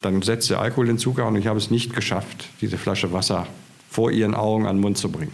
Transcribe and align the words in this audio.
Dann 0.00 0.22
setzte 0.22 0.58
Alkoholentzug 0.58 1.18
an 1.18 1.28
und 1.28 1.36
ich 1.36 1.48
habe 1.48 1.58
es 1.58 1.72
nicht 1.72 1.92
geschafft, 1.92 2.48
diese 2.60 2.78
Flasche 2.78 3.12
Wasser 3.12 3.48
vor 3.90 4.12
ihren 4.12 4.34
Augen 4.34 4.66
an 4.66 4.76
den 4.76 4.82
Mund 4.82 4.96
zu 4.96 5.10
bringen. 5.10 5.32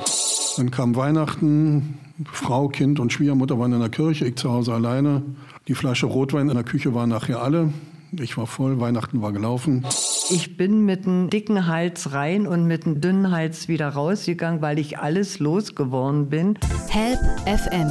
Dann 0.57 0.71
kam 0.71 0.97
Weihnachten, 0.97 1.99
Frau, 2.33 2.69
Kind 2.69 2.99
und 2.99 3.13
Schwiegermutter 3.13 3.59
waren 3.59 3.75
in 3.75 3.81
der 3.81 3.91
Kirche, 3.91 4.27
ich 4.27 4.37
zu 4.37 4.51
Hause 4.51 4.73
alleine. 4.73 5.23
Die 5.69 5.75
Flasche 5.75 6.07
Rotwein 6.07 6.49
in 6.49 6.55
der 6.55 6.65
Küche 6.65 6.95
war 6.95 7.07
nachher 7.07 7.43
alle. 7.43 7.75
Ich 8.13 8.39
war 8.39 8.47
voll, 8.47 8.81
Weihnachten 8.81 9.21
war 9.21 9.33
gelaufen. 9.33 9.85
Ich 10.31 10.57
bin 10.57 10.87
mit 10.87 11.07
einem 11.07 11.29
dicken 11.29 11.67
Hals 11.67 12.13
rein 12.13 12.47
und 12.47 12.67
mit 12.67 12.87
einem 12.87 13.03
dünnen 13.03 13.33
Hals 13.33 13.69
wieder 13.69 13.89
rausgegangen, 13.91 14.63
weil 14.63 14.79
ich 14.79 14.99
alles 14.99 15.41
losgeworden 15.41 16.31
bin. 16.31 16.59
Help 16.89 17.19
FM, 17.45 17.91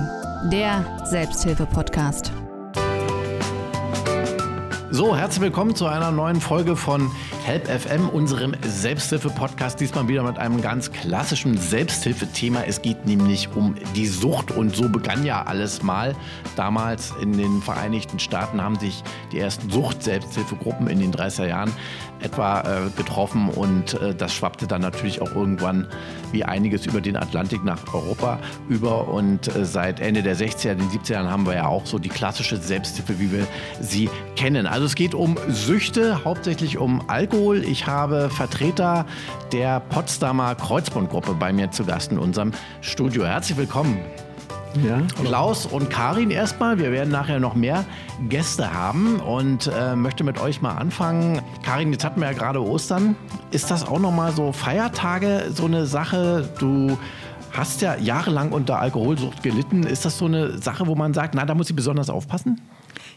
der 0.50 1.06
Selbsthilfe-Podcast. 1.06 2.32
So, 4.96 5.16
herzlich 5.16 5.42
willkommen 5.42 5.76
zu 5.76 5.88
einer 5.88 6.12
neuen 6.12 6.40
Folge 6.40 6.76
von 6.76 7.10
Help 7.44 7.68
FM, 7.68 8.08
unserem 8.08 8.56
Selbsthilfe-Podcast. 8.66 9.78
Diesmal 9.78 10.08
wieder 10.08 10.24
mit 10.24 10.38
einem 10.40 10.62
ganz 10.62 10.94
klassischen 10.94 11.58
Selbsthilfethema. 11.58 12.64
Es 12.66 12.82
geht 12.82 13.06
nämlich 13.06 13.50
um 13.54 13.76
die 13.98 14.08
Sucht 14.08 14.52
und 14.52 14.74
so 14.74 14.88
begann 14.88 15.26
ja 15.26 15.44
alles 15.44 15.84
mal. 15.84 16.16
Damals 16.56 17.12
in 17.22 17.34
den 17.34 17.62
Vereinigten 17.62 18.20
Staaten 18.20 18.62
haben 18.62 18.80
sich 18.80 19.04
die 19.34 19.40
ersten 19.40 19.70
Sucht-Selbsthilfegruppen 19.70 20.88
in 20.88 21.02
den 21.02 21.14
30er 21.14 21.48
Jahren 21.48 21.74
etwa 22.22 22.62
äh, 22.62 22.90
getroffen 22.96 23.50
und 23.50 23.96
äh, 23.96 24.16
das 24.16 24.34
schwappte 24.34 24.66
dann 24.66 24.80
natürlich 24.80 25.22
auch 25.22 25.36
irgendwann 25.36 25.90
wie 26.32 26.46
einiges 26.46 26.86
über 26.86 27.02
den 27.02 27.18
Atlantik 27.18 27.66
nach 27.66 27.94
Europa 27.94 28.40
über 28.70 29.10
und 29.10 29.54
äh, 29.54 29.66
seit 29.66 30.00
Ende 30.00 30.24
der 30.24 30.38
60er, 30.38 30.76
den 30.76 30.90
70er 30.90 31.12
Jahren 31.12 31.30
haben 31.30 31.46
wir 31.46 31.56
ja 31.56 31.68
auch 31.68 31.86
so 31.86 32.00
die 32.00 32.08
klassische 32.08 32.56
Selbsthilfe, 32.56 33.20
wie 33.20 33.34
wir 33.34 33.46
sie 33.82 34.10
kennen. 34.38 34.66
Also 34.66 34.86
es 34.86 34.96
geht 34.96 35.14
um 35.14 35.36
Süchte, 35.50 36.24
hauptsächlich 36.24 36.78
um 36.78 37.02
Alkohol. 37.10 37.33
Ich 37.34 37.88
habe 37.88 38.30
Vertreter 38.30 39.08
der 39.52 39.80
Potsdamer 39.80 40.54
Kreuzbundgruppe 40.54 41.34
bei 41.34 41.52
mir 41.52 41.72
zu 41.72 41.84
Gast 41.84 42.12
in 42.12 42.20
unserem 42.20 42.52
Studio. 42.82 43.26
Herzlich 43.26 43.58
willkommen. 43.58 43.98
Ja. 44.88 45.02
Klaus 45.24 45.66
und 45.66 45.90
Karin 45.90 46.30
erstmal. 46.30 46.78
Wir 46.78 46.92
werden 46.92 47.10
nachher 47.10 47.40
noch 47.40 47.56
mehr 47.56 47.86
Gäste 48.30 48.72
haben 48.72 49.20
und 49.20 49.66
äh, 49.66 49.96
möchte 49.96 50.24
mit 50.24 50.40
euch 50.40 50.62
mal 50.62 50.76
anfangen. 50.76 51.42
Karin, 51.64 51.92
jetzt 51.92 52.06
hatten 52.06 52.20
wir 52.20 52.28
ja 52.28 52.38
gerade 52.38 52.64
Ostern. 52.64 53.16
Ist 53.50 53.72
das 53.72 53.84
auch 53.84 54.00
nochmal 54.00 54.32
so 54.32 54.52
Feiertage 54.52 55.46
so 55.52 55.66
eine 55.66 55.88
Sache? 55.88 56.48
Du 56.60 57.00
hast 57.52 57.82
ja 57.82 57.96
jahrelang 57.98 58.52
unter 58.52 58.78
Alkoholsucht 58.78 59.42
gelitten. 59.42 59.82
Ist 59.82 60.06
das 60.06 60.20
so 60.20 60.26
eine 60.26 60.60
Sache, 60.60 60.86
wo 60.86 60.94
man 60.94 61.16
sagt, 61.16 61.34
na, 61.34 61.46
da 61.46 61.56
muss 61.56 61.68
ich 61.68 61.76
besonders 61.76 62.12
aufpassen? 62.12 62.62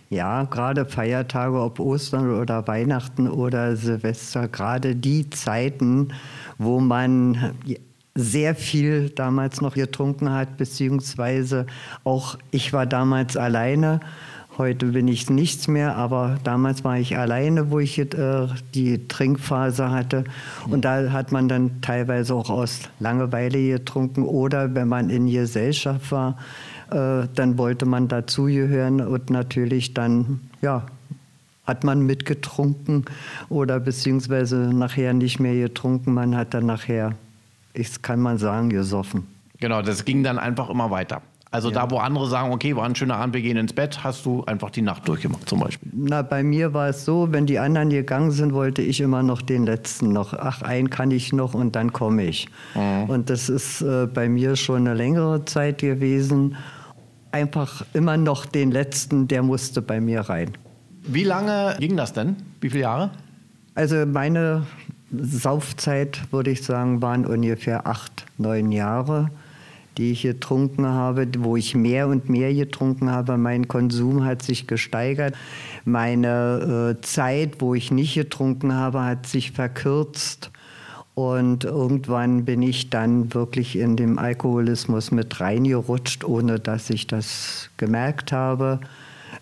Ja, 0.08 0.44
gerade 0.44 0.86
Feiertage, 0.86 1.60
ob 1.60 1.80
Ostern 1.80 2.30
oder 2.30 2.66
Weihnachten 2.68 3.28
oder 3.28 3.74
Silvester, 3.76 4.46
gerade 4.46 4.94
die 4.94 5.28
Zeiten, 5.30 6.08
wo 6.58 6.78
man 6.78 7.54
sehr 8.14 8.54
viel 8.54 9.10
damals 9.10 9.60
noch 9.60 9.74
getrunken 9.74 10.32
hat, 10.32 10.56
beziehungsweise 10.56 11.66
auch 12.04 12.38
ich 12.50 12.72
war 12.72 12.86
damals 12.86 13.36
alleine. 13.36 14.00
Heute 14.58 14.86
bin 14.86 15.06
ich 15.06 15.28
nichts 15.28 15.68
mehr, 15.68 15.96
aber 15.96 16.38
damals 16.42 16.82
war 16.82 16.98
ich 16.98 17.18
alleine, 17.18 17.70
wo 17.70 17.78
ich 17.78 17.98
äh, 17.98 18.06
die 18.74 19.06
Trinkphase 19.06 19.90
hatte. 19.90 20.24
Und 20.70 20.86
da 20.86 21.12
hat 21.12 21.30
man 21.30 21.46
dann 21.46 21.82
teilweise 21.82 22.34
auch 22.34 22.48
aus 22.48 22.80
Langeweile 22.98 23.60
getrunken 23.68 24.22
oder 24.22 24.74
wenn 24.74 24.88
man 24.88 25.10
in 25.10 25.30
Gesellschaft 25.30 26.10
war, 26.10 26.38
äh, 26.90 27.28
dann 27.34 27.58
wollte 27.58 27.86
man 27.86 28.08
dazugehören 28.08 29.00
und 29.00 29.30
natürlich 29.30 29.94
dann, 29.94 30.40
ja, 30.62 30.86
hat 31.66 31.82
man 31.82 32.06
mitgetrunken 32.06 33.06
oder 33.48 33.80
beziehungsweise 33.80 34.56
nachher 34.56 35.12
nicht 35.12 35.40
mehr 35.40 35.54
getrunken. 35.54 36.14
Man 36.14 36.36
hat 36.36 36.54
dann 36.54 36.66
nachher 36.66 37.14
ich 37.76 38.02
kann 38.02 38.20
man 38.20 38.38
sagen, 38.38 38.70
gesoffen. 38.70 39.26
Genau, 39.60 39.82
das 39.82 40.04
ging 40.04 40.22
dann 40.22 40.38
einfach 40.38 40.70
immer 40.70 40.90
weiter. 40.90 41.22
Also 41.50 41.68
ja. 41.68 41.86
da, 41.86 41.90
wo 41.90 41.98
andere 41.98 42.28
sagen, 42.28 42.52
okay, 42.52 42.74
war 42.74 42.84
ein 42.84 42.94
schöner 42.94 43.16
Abend, 43.16 43.34
wir 43.34 43.40
gehen 43.40 43.56
ins 43.56 43.72
Bett, 43.72 44.02
hast 44.02 44.26
du 44.26 44.44
einfach 44.44 44.70
die 44.70 44.82
Nacht 44.82 45.06
durchgemacht 45.06 45.48
zum 45.48 45.60
Beispiel? 45.60 45.90
Na, 45.94 46.22
bei 46.22 46.42
mir 46.42 46.74
war 46.74 46.88
es 46.88 47.04
so, 47.04 47.28
wenn 47.30 47.46
die 47.46 47.58
anderen 47.58 47.88
gegangen 47.88 48.30
sind, 48.30 48.52
wollte 48.52 48.82
ich 48.82 49.00
immer 49.00 49.22
noch 49.22 49.42
den 49.42 49.64
letzten 49.64 50.12
noch. 50.12 50.34
Ach, 50.34 50.62
einen 50.62 50.90
kann 50.90 51.10
ich 51.10 51.32
noch 51.32 51.54
und 51.54 51.76
dann 51.76 51.92
komme 51.92 52.24
ich. 52.24 52.48
Mhm. 52.74 53.04
Und 53.08 53.30
das 53.30 53.48
ist 53.48 53.80
äh, 53.80 54.06
bei 54.06 54.28
mir 54.28 54.56
schon 54.56 54.86
eine 54.86 54.94
längere 54.94 55.44
Zeit 55.44 55.78
gewesen. 55.78 56.56
Einfach 57.32 57.84
immer 57.92 58.16
noch 58.16 58.46
den 58.46 58.70
letzten, 58.70 59.28
der 59.28 59.42
musste 59.42 59.82
bei 59.82 60.00
mir 60.00 60.22
rein. 60.22 60.52
Wie 61.02 61.24
lange 61.24 61.76
ging 61.78 61.96
das 61.96 62.12
denn? 62.12 62.36
Wie 62.60 62.70
viele 62.70 62.82
Jahre? 62.82 63.10
Also 63.74 64.06
meine 64.06 64.66
Saufzeit, 65.12 66.32
würde 66.32 66.50
ich 66.50 66.62
sagen, 66.62 67.02
waren 67.02 67.26
ungefähr 67.26 67.86
acht, 67.86 68.26
neun 68.38 68.72
Jahre, 68.72 69.30
die 69.98 70.12
ich 70.12 70.22
getrunken 70.22 70.86
habe, 70.86 71.28
wo 71.38 71.56
ich 71.56 71.74
mehr 71.74 72.08
und 72.08 72.28
mehr 72.28 72.52
getrunken 72.52 73.10
habe. 73.10 73.36
Mein 73.38 73.68
Konsum 73.68 74.24
hat 74.24 74.42
sich 74.42 74.66
gesteigert. 74.66 75.34
Meine 75.84 76.96
äh, 76.98 77.00
Zeit, 77.02 77.60
wo 77.60 77.74
ich 77.74 77.90
nicht 77.90 78.14
getrunken 78.14 78.72
habe, 78.72 79.04
hat 79.04 79.26
sich 79.26 79.52
verkürzt. 79.52 80.50
Und 81.16 81.64
irgendwann 81.64 82.44
bin 82.44 82.60
ich 82.60 82.90
dann 82.90 83.32
wirklich 83.32 83.78
in 83.78 83.96
den 83.96 84.18
Alkoholismus 84.18 85.12
mit 85.12 85.40
reingerutscht, 85.40 86.24
ohne 86.24 86.60
dass 86.60 86.90
ich 86.90 87.06
das 87.06 87.70
gemerkt 87.78 88.32
habe. 88.32 88.80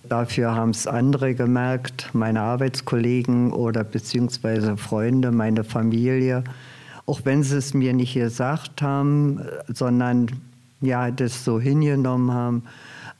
Dafür 0.09 0.55
haben 0.55 0.71
es 0.71 0.87
andere 0.87 1.35
gemerkt, 1.35 2.11
meine 2.13 2.43
Arbeitskollegen 2.43 3.53
oder 3.53 3.83
beziehungsweise 3.83 4.77
Freunde, 4.77 5.33
meine 5.33 5.65
Familie. 5.65 6.45
Auch 7.07 7.23
wenn 7.25 7.43
sie 7.43 7.57
es 7.57 7.75
mir 7.75 7.93
nicht 7.93 8.15
gesagt 8.15 8.81
haben, 8.81 9.41
sondern 9.67 10.29
ja, 10.81 11.11
das 11.11 11.45
so 11.45 11.59
hingenommen 11.59 12.31
haben. 12.31 12.63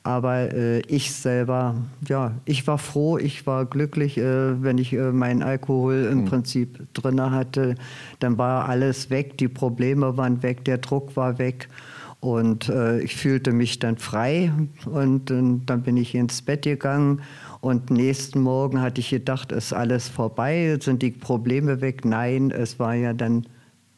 Aber 0.07 0.53
äh, 0.53 0.81
ich 0.81 1.13
selber, 1.13 1.77
ja, 2.07 2.33
ich 2.45 2.67
war 2.67 2.77
froh, 2.77 3.17
ich 3.17 3.47
war 3.47 3.65
glücklich, 3.65 4.19
äh, 4.19 4.63
wenn 4.63 4.77
ich 4.77 4.93
äh, 4.93 5.13
meinen 5.13 5.43
Alkohol 5.43 6.09
im 6.13 6.21
mhm. 6.21 6.25
Prinzip 6.27 6.87
drin 6.93 7.23
hatte. 7.23 7.75
Dann 8.21 8.37
war 8.37 8.69
alles 8.69 9.09
weg, 9.09 9.39
die 9.39 9.49
Probleme 9.49 10.19
waren 10.19 10.43
weg, 10.43 10.63
der 10.67 10.77
Druck 10.77 11.17
war 11.17 11.39
weg. 11.39 11.71
Und 12.21 12.69
äh, 12.69 13.01
ich 13.01 13.17
fühlte 13.17 13.53
mich 13.53 13.79
dann 13.79 13.97
frei 13.97 14.53
und, 14.85 15.31
und, 15.31 15.67
dann 15.67 15.83
bin 15.83 15.97
ich 15.97 16.15
ins 16.15 16.43
Bett 16.43 16.63
gegangen. 16.63 17.23
Und 17.63 17.91
nächsten 17.91 18.41
Morgen 18.41 18.83
hatte 18.83 19.01
ich 19.01 19.09
gedacht, 19.09 19.53
ist 19.53 19.73
alles 19.73 20.11
vorbei, 20.11 20.77
sind 20.83 21.01
die 21.01 21.13
Probleme 21.13 21.81
weg. 21.81 22.05
Nein, 22.05 22.51
es 22.51 22.79
war 22.79 22.95
ja 22.95 23.15
dann 23.15 23.47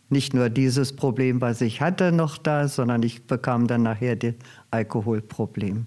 nicht 0.09 0.35
nur 0.35 0.51
dieses 0.51 0.95
Problem, 0.95 1.41
was 1.41 1.61
ich 1.61 1.81
hatte, 1.81 2.13
noch 2.13 2.39
da, 2.39 2.69
sondern 2.69 3.03
ich 3.03 3.27
bekam 3.27 3.67
dann 3.67 3.83
nachher 3.83 4.15
das 4.15 4.35
Alkoholproblem. 4.71 5.87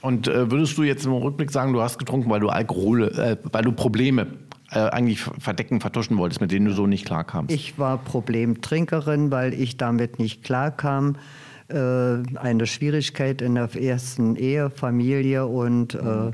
Und 0.00 0.28
äh, 0.28 0.50
würdest 0.50 0.76
du 0.78 0.82
jetzt 0.82 1.04
im 1.06 1.12
Rückblick 1.12 1.50
sagen, 1.50 1.72
du 1.72 1.80
hast 1.80 1.98
getrunken, 1.98 2.30
weil 2.30 2.40
du 2.40 2.48
Alkohol, 2.48 3.04
äh, 3.04 3.36
weil 3.50 3.62
du 3.62 3.72
Probleme 3.72 4.26
äh, 4.70 4.78
eigentlich 4.78 5.20
verdecken, 5.20 5.80
vertuschen 5.80 6.18
wolltest, 6.18 6.40
mit 6.40 6.52
denen 6.52 6.66
du 6.66 6.72
so 6.72 6.86
nicht 6.86 7.06
klarkamst? 7.06 7.54
Ich 7.54 7.78
war 7.78 7.98
Problemtrinkerin, 7.98 9.30
weil 9.30 9.54
ich 9.54 9.76
damit 9.76 10.18
nicht 10.18 10.44
klarkam. 10.44 11.16
Äh, 11.68 12.22
eine 12.36 12.66
Schwierigkeit 12.66 13.42
in 13.42 13.56
der 13.56 13.74
ersten 13.74 14.36
Ehe, 14.36 14.70
Familie 14.70 15.46
und 15.46 16.00
mhm. 16.00 16.32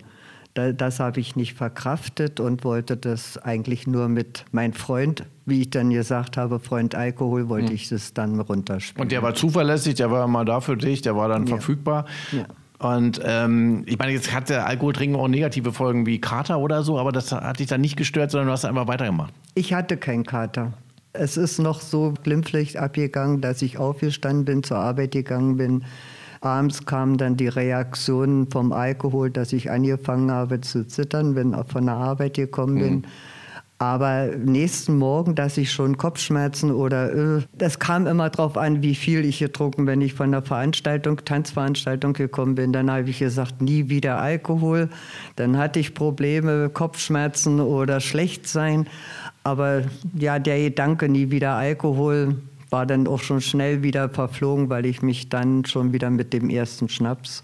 äh, 0.55 0.75
das 0.75 1.01
habe 1.01 1.21
ich 1.21 1.35
nicht 1.35 1.55
verkraftet 1.55 2.39
und 2.39 2.65
wollte 2.65 2.99
das 2.99 3.39
eigentlich 3.39 3.87
nur 3.87 4.09
mit 4.09 4.45
meinem 4.53 4.75
Freund, 4.75 5.25
wie 5.47 5.63
ich 5.63 5.71
dann 5.71 5.89
gesagt 5.89 6.37
habe, 6.37 6.61
Freund 6.61 6.95
Alkohol, 6.95 7.49
wollte 7.49 7.71
mhm. 7.71 7.75
ich 7.75 7.89
das 7.89 8.13
dann 8.13 8.39
runterspielen. 8.41 9.03
Und 9.03 9.13
der 9.13 9.23
war 9.23 9.35
zuverlässig, 9.35 9.95
der 9.95 10.11
war 10.11 10.27
immer 10.27 10.45
da 10.45 10.61
für 10.61 10.77
dich, 10.77 11.01
der 11.01 11.17
war 11.17 11.29
dann 11.29 11.47
ja. 11.47 11.57
verfügbar. 11.57 12.05
Ja. 12.33 12.45
Und 12.83 13.21
ähm, 13.25 13.85
ich 13.87 13.97
meine, 13.97 14.13
jetzt 14.13 14.35
hat 14.35 14.49
der 14.49 14.67
Alkoholtrinken 14.67 15.19
auch 15.19 15.29
negative 15.29 15.73
Folgen 15.73 16.05
wie 16.05 16.21
Kater 16.21 16.59
oder 16.59 16.83
so, 16.83 16.99
aber 16.99 17.13
das 17.13 17.31
hat 17.31 17.61
dich 17.61 17.69
dann 17.69 17.81
nicht 17.81 17.97
gestört, 17.97 18.33
sondern 18.33 18.49
du 18.49 18.53
hast 18.53 18.65
einfach 18.65 18.89
weitergemacht. 18.89 19.33
Ich 19.55 19.73
hatte 19.73 19.97
keinen 19.97 20.25
Kater. 20.25 20.73
Es 21.13 21.37
ist 21.37 21.61
noch 21.61 21.81
so 21.81 22.15
glimpflich 22.25 22.81
abgegangen, 22.81 23.41
dass 23.41 23.63
ich 23.63 23.79
aufgestanden 23.79 24.45
bin, 24.45 24.63
zur 24.65 24.79
Arbeit 24.79 25.13
gegangen 25.13 25.59
bin. 25.59 25.85
Abends 26.41 26.85
kamen 26.85 27.19
dann 27.19 27.37
die 27.37 27.47
Reaktionen 27.47 28.51
vom 28.51 28.73
Alkohol, 28.73 29.31
dass 29.31 29.53
ich 29.53 29.71
angefangen 29.71 30.33
habe 30.33 30.61
zu 30.61 30.85
zittern, 30.85 31.37
wenn 31.37 31.53
ich 31.53 31.73
von 31.73 31.87
der 31.87 31.95
Arbeit 31.95 32.35
gekommen 32.35 32.81
bin. 32.81 32.95
Mhm. 32.95 33.05
Aber 33.83 34.29
nächsten 34.37 34.97
Morgen, 34.97 35.35
dass 35.35 35.59
ich 35.59 35.73
schon 35.73 35.97
Kopfschmerzen 35.97 36.71
oder 36.71 37.39
äh, 37.39 37.43
das 37.53 37.81
kam 37.81 38.07
immer 38.07 38.31
darauf 38.31 38.57
an, 38.57 38.81
wie 38.81 38.95
viel 38.95 39.25
ich 39.25 39.41
getrunken. 39.41 39.89
Wenn 39.89 40.01
ich 40.03 40.15
von 40.15 40.31
der 40.31 40.43
Veranstaltung, 40.43 41.17
Tanzveranstaltung 41.25 42.13
gekommen 42.13 42.55
bin, 42.55 42.73
dann 42.73 42.89
habe 42.89 43.11
ich 43.11 43.19
gesagt, 43.19 43.61
nie 43.61 43.89
wieder 43.89 44.21
Alkohol. 44.21 44.89
Dann 45.35 45.59
hatte 45.59 45.81
ich 45.81 45.95
Probleme, 45.95 46.69
Kopfschmerzen 46.69 47.59
oder 47.59 47.99
schlecht 47.99 48.47
sein. 48.47 48.87
Aber 49.43 49.83
ja, 50.17 50.39
der 50.39 50.63
Gedanke, 50.63 51.09
nie 51.09 51.33
wieder 51.33 51.55
Alkohol, 51.55 52.37
war 52.71 52.87
dann 52.87 53.09
auch 53.09 53.19
schon 53.19 53.41
schnell 53.41 53.83
wieder 53.83 54.09
verflogen, 54.09 54.71
weil 54.71 54.87
ich 54.87 55.03
mich 55.03 55.29
dann 55.29 55.65
schon 55.65 55.93
wieder 55.93 56.09
mit 56.09 56.33
dem 56.33 56.51
ersten 56.51 56.89
Schnaps 56.89 57.43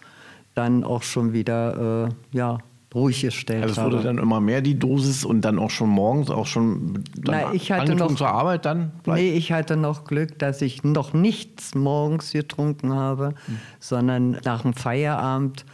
dann 0.54 0.84
auch 0.84 1.02
schon 1.02 1.32
wieder 1.32 2.06
äh, 2.06 2.36
ja, 2.36 2.58
ruhig 2.94 3.20
gestellt 3.20 3.62
Also 3.62 3.72
es 3.72 3.78
habe. 3.78 3.92
wurde 3.92 4.04
dann 4.04 4.18
immer 4.18 4.40
mehr 4.40 4.60
die 4.62 4.78
Dosis 4.78 5.24
und 5.24 5.42
dann 5.42 5.58
auch 5.58 5.70
schon 5.70 5.90
morgens, 5.90 6.30
auch 6.30 6.46
schon 6.46 7.04
dann 7.16 7.42
Na, 7.42 7.52
ich 7.52 7.70
hatte 7.70 7.94
noch- 7.94 8.14
zur 8.14 8.28
Arbeit 8.28 8.64
dann? 8.64 8.92
vielleicht? 9.04 9.22
Nee, 9.22 9.32
ich 9.32 9.52
hatte 9.52 9.76
noch 9.76 10.04
Glück, 10.04 10.38
dass 10.38 10.62
ich 10.62 10.84
noch 10.84 11.12
nichts 11.12 11.74
morgens 11.74 12.32
getrunken 12.32 12.94
habe, 12.94 13.34
sondern 13.78 14.38
nach 14.44 14.62
dem 14.62 14.72
Feierabend, 14.72 15.64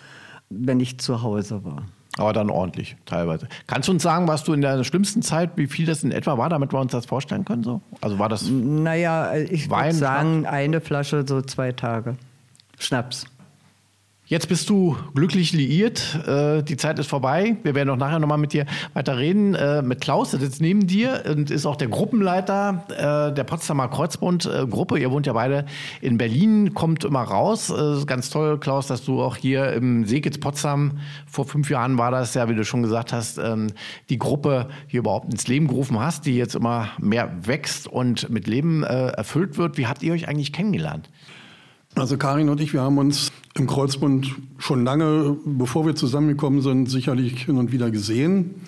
wenn 0.51 0.81
ich 0.81 0.99
zu 0.99 1.23
Hause 1.23 1.65
war. 1.65 1.83
Aber 2.17 2.33
dann 2.33 2.49
ordentlich, 2.49 2.97
teilweise. 3.07 3.49
Kannst 3.67 3.89
du 3.89 3.93
uns 3.93 4.03
sagen, 4.05 4.29
was 4.29 4.45
du 4.45 4.53
in 4.53 4.61
der 4.61 4.85
schlimmsten 4.85 5.21
Zeit, 5.23 5.51
wie 5.57 5.67
viel 5.67 5.85
das 5.85 6.05
in 6.05 6.13
etwa 6.13 6.39
war, 6.39 6.49
damit 6.49 6.73
wir 6.73 6.79
uns 6.79 6.93
das 6.93 7.07
vorstellen 7.07 7.45
können? 7.45 7.65
So? 7.65 7.81
Also 8.01 8.21
war 8.21 8.29
das. 8.29 8.49
Naja, 8.49 9.35
ich 9.35 9.69
würde 9.69 9.93
sagen, 9.93 10.47
eine 10.47 10.81
Flasche 10.81 11.25
so 11.27 11.43
zwei 11.43 11.73
Tage. 11.73 12.17
Schnaps. 12.79 13.27
Jetzt 14.27 14.49
bist 14.49 14.71
du 14.71 14.97
glücklich 15.15 15.53
liiert. 15.53 16.19
Äh, 16.27 16.63
die 16.63 16.79
Zeit 16.79 16.99
ist 16.99 17.09
vorbei. 17.09 17.59
Wir 17.63 17.75
werden 17.75 17.91
auch 17.91 17.99
nachher 17.99 18.19
nochmal 18.19 18.39
mit 18.39 18.55
dir 18.55 18.65
weiter 18.95 19.19
reden. 19.19 19.55
Äh, 19.55 19.83
mit 19.83 20.01
Klaus, 20.01 20.31
der 20.31 20.41
sitzt 20.41 20.63
neben 20.63 20.87
dir 20.87 21.25
und 21.29 21.51
ist 21.51 21.67
auch 21.67 21.77
der 21.77 21.89
Gruppenleiter 21.89 22.87
äh, 22.89 23.35
der 23.35 23.45
Potsdamer 23.45 23.89
Kreuzbund-Gruppe. 23.89 24.99
Ihr 24.99 25.11
wohnt 25.11 25.27
ja 25.27 25.35
beide 25.35 25.67
in 26.01 26.17
Berlin, 26.17 26.73
kommt 26.73 27.05
immer 27.05 27.21
raus. 27.21 27.71
Ganz 28.07 28.31
toll, 28.31 28.59
Klaus, 28.59 28.87
dass 28.87 29.05
du 29.05 29.21
auch 29.21 29.37
hier 29.37 29.75
im 29.75 30.07
Seekitz 30.07 30.39
Potsdam, 30.39 31.01
vor 31.27 31.45
fünf 31.45 31.69
Jahren 31.69 31.99
war 31.99 32.11
das 32.11 32.33
ja, 32.33 32.49
wie 32.49 32.55
du 32.55 32.65
schon 32.65 32.83
gesagt 32.83 33.13
hast, 33.13 33.37
ähm, 33.37 33.73
die 34.09 34.19
Gruppe 34.19 34.69
hier 34.87 35.01
überhaupt 35.01 35.31
ins 35.31 35.49
Leben 35.49 35.69
gerufen 35.69 36.01
hast, 36.01 36.25
die 36.25 36.37
jetzt 36.37 36.55
immer 36.55 36.89
mehr 36.99 37.31
wächst 37.43 37.87
und 37.89 38.31
mit 38.31 38.47
Leben 38.47 38.85
erfüllt 38.85 39.59
wird. 39.59 39.77
Wie 39.77 39.87
habt 39.87 40.03
ihr 40.03 40.15
euch 40.15 40.29
eigentlich 40.29 40.55
kennengelernt? 40.55 41.11
Also 41.97 42.17
Karin 42.19 42.49
und 42.49 42.61
ich, 42.61 42.73
wir 42.73 42.83
haben 42.83 42.99
uns 42.99 43.31
im 43.55 43.69
Kreuzbund 43.69 44.35
schon 44.59 44.85
lange, 44.85 45.37
bevor 45.45 45.87
wir 45.87 45.95
zusammengekommen 45.95 46.61
sind, 46.61 46.91
sicherlich 46.91 47.45
hin 47.45 47.57
und 47.57 47.71
wieder 47.71 47.93
gesehen. 47.93 48.63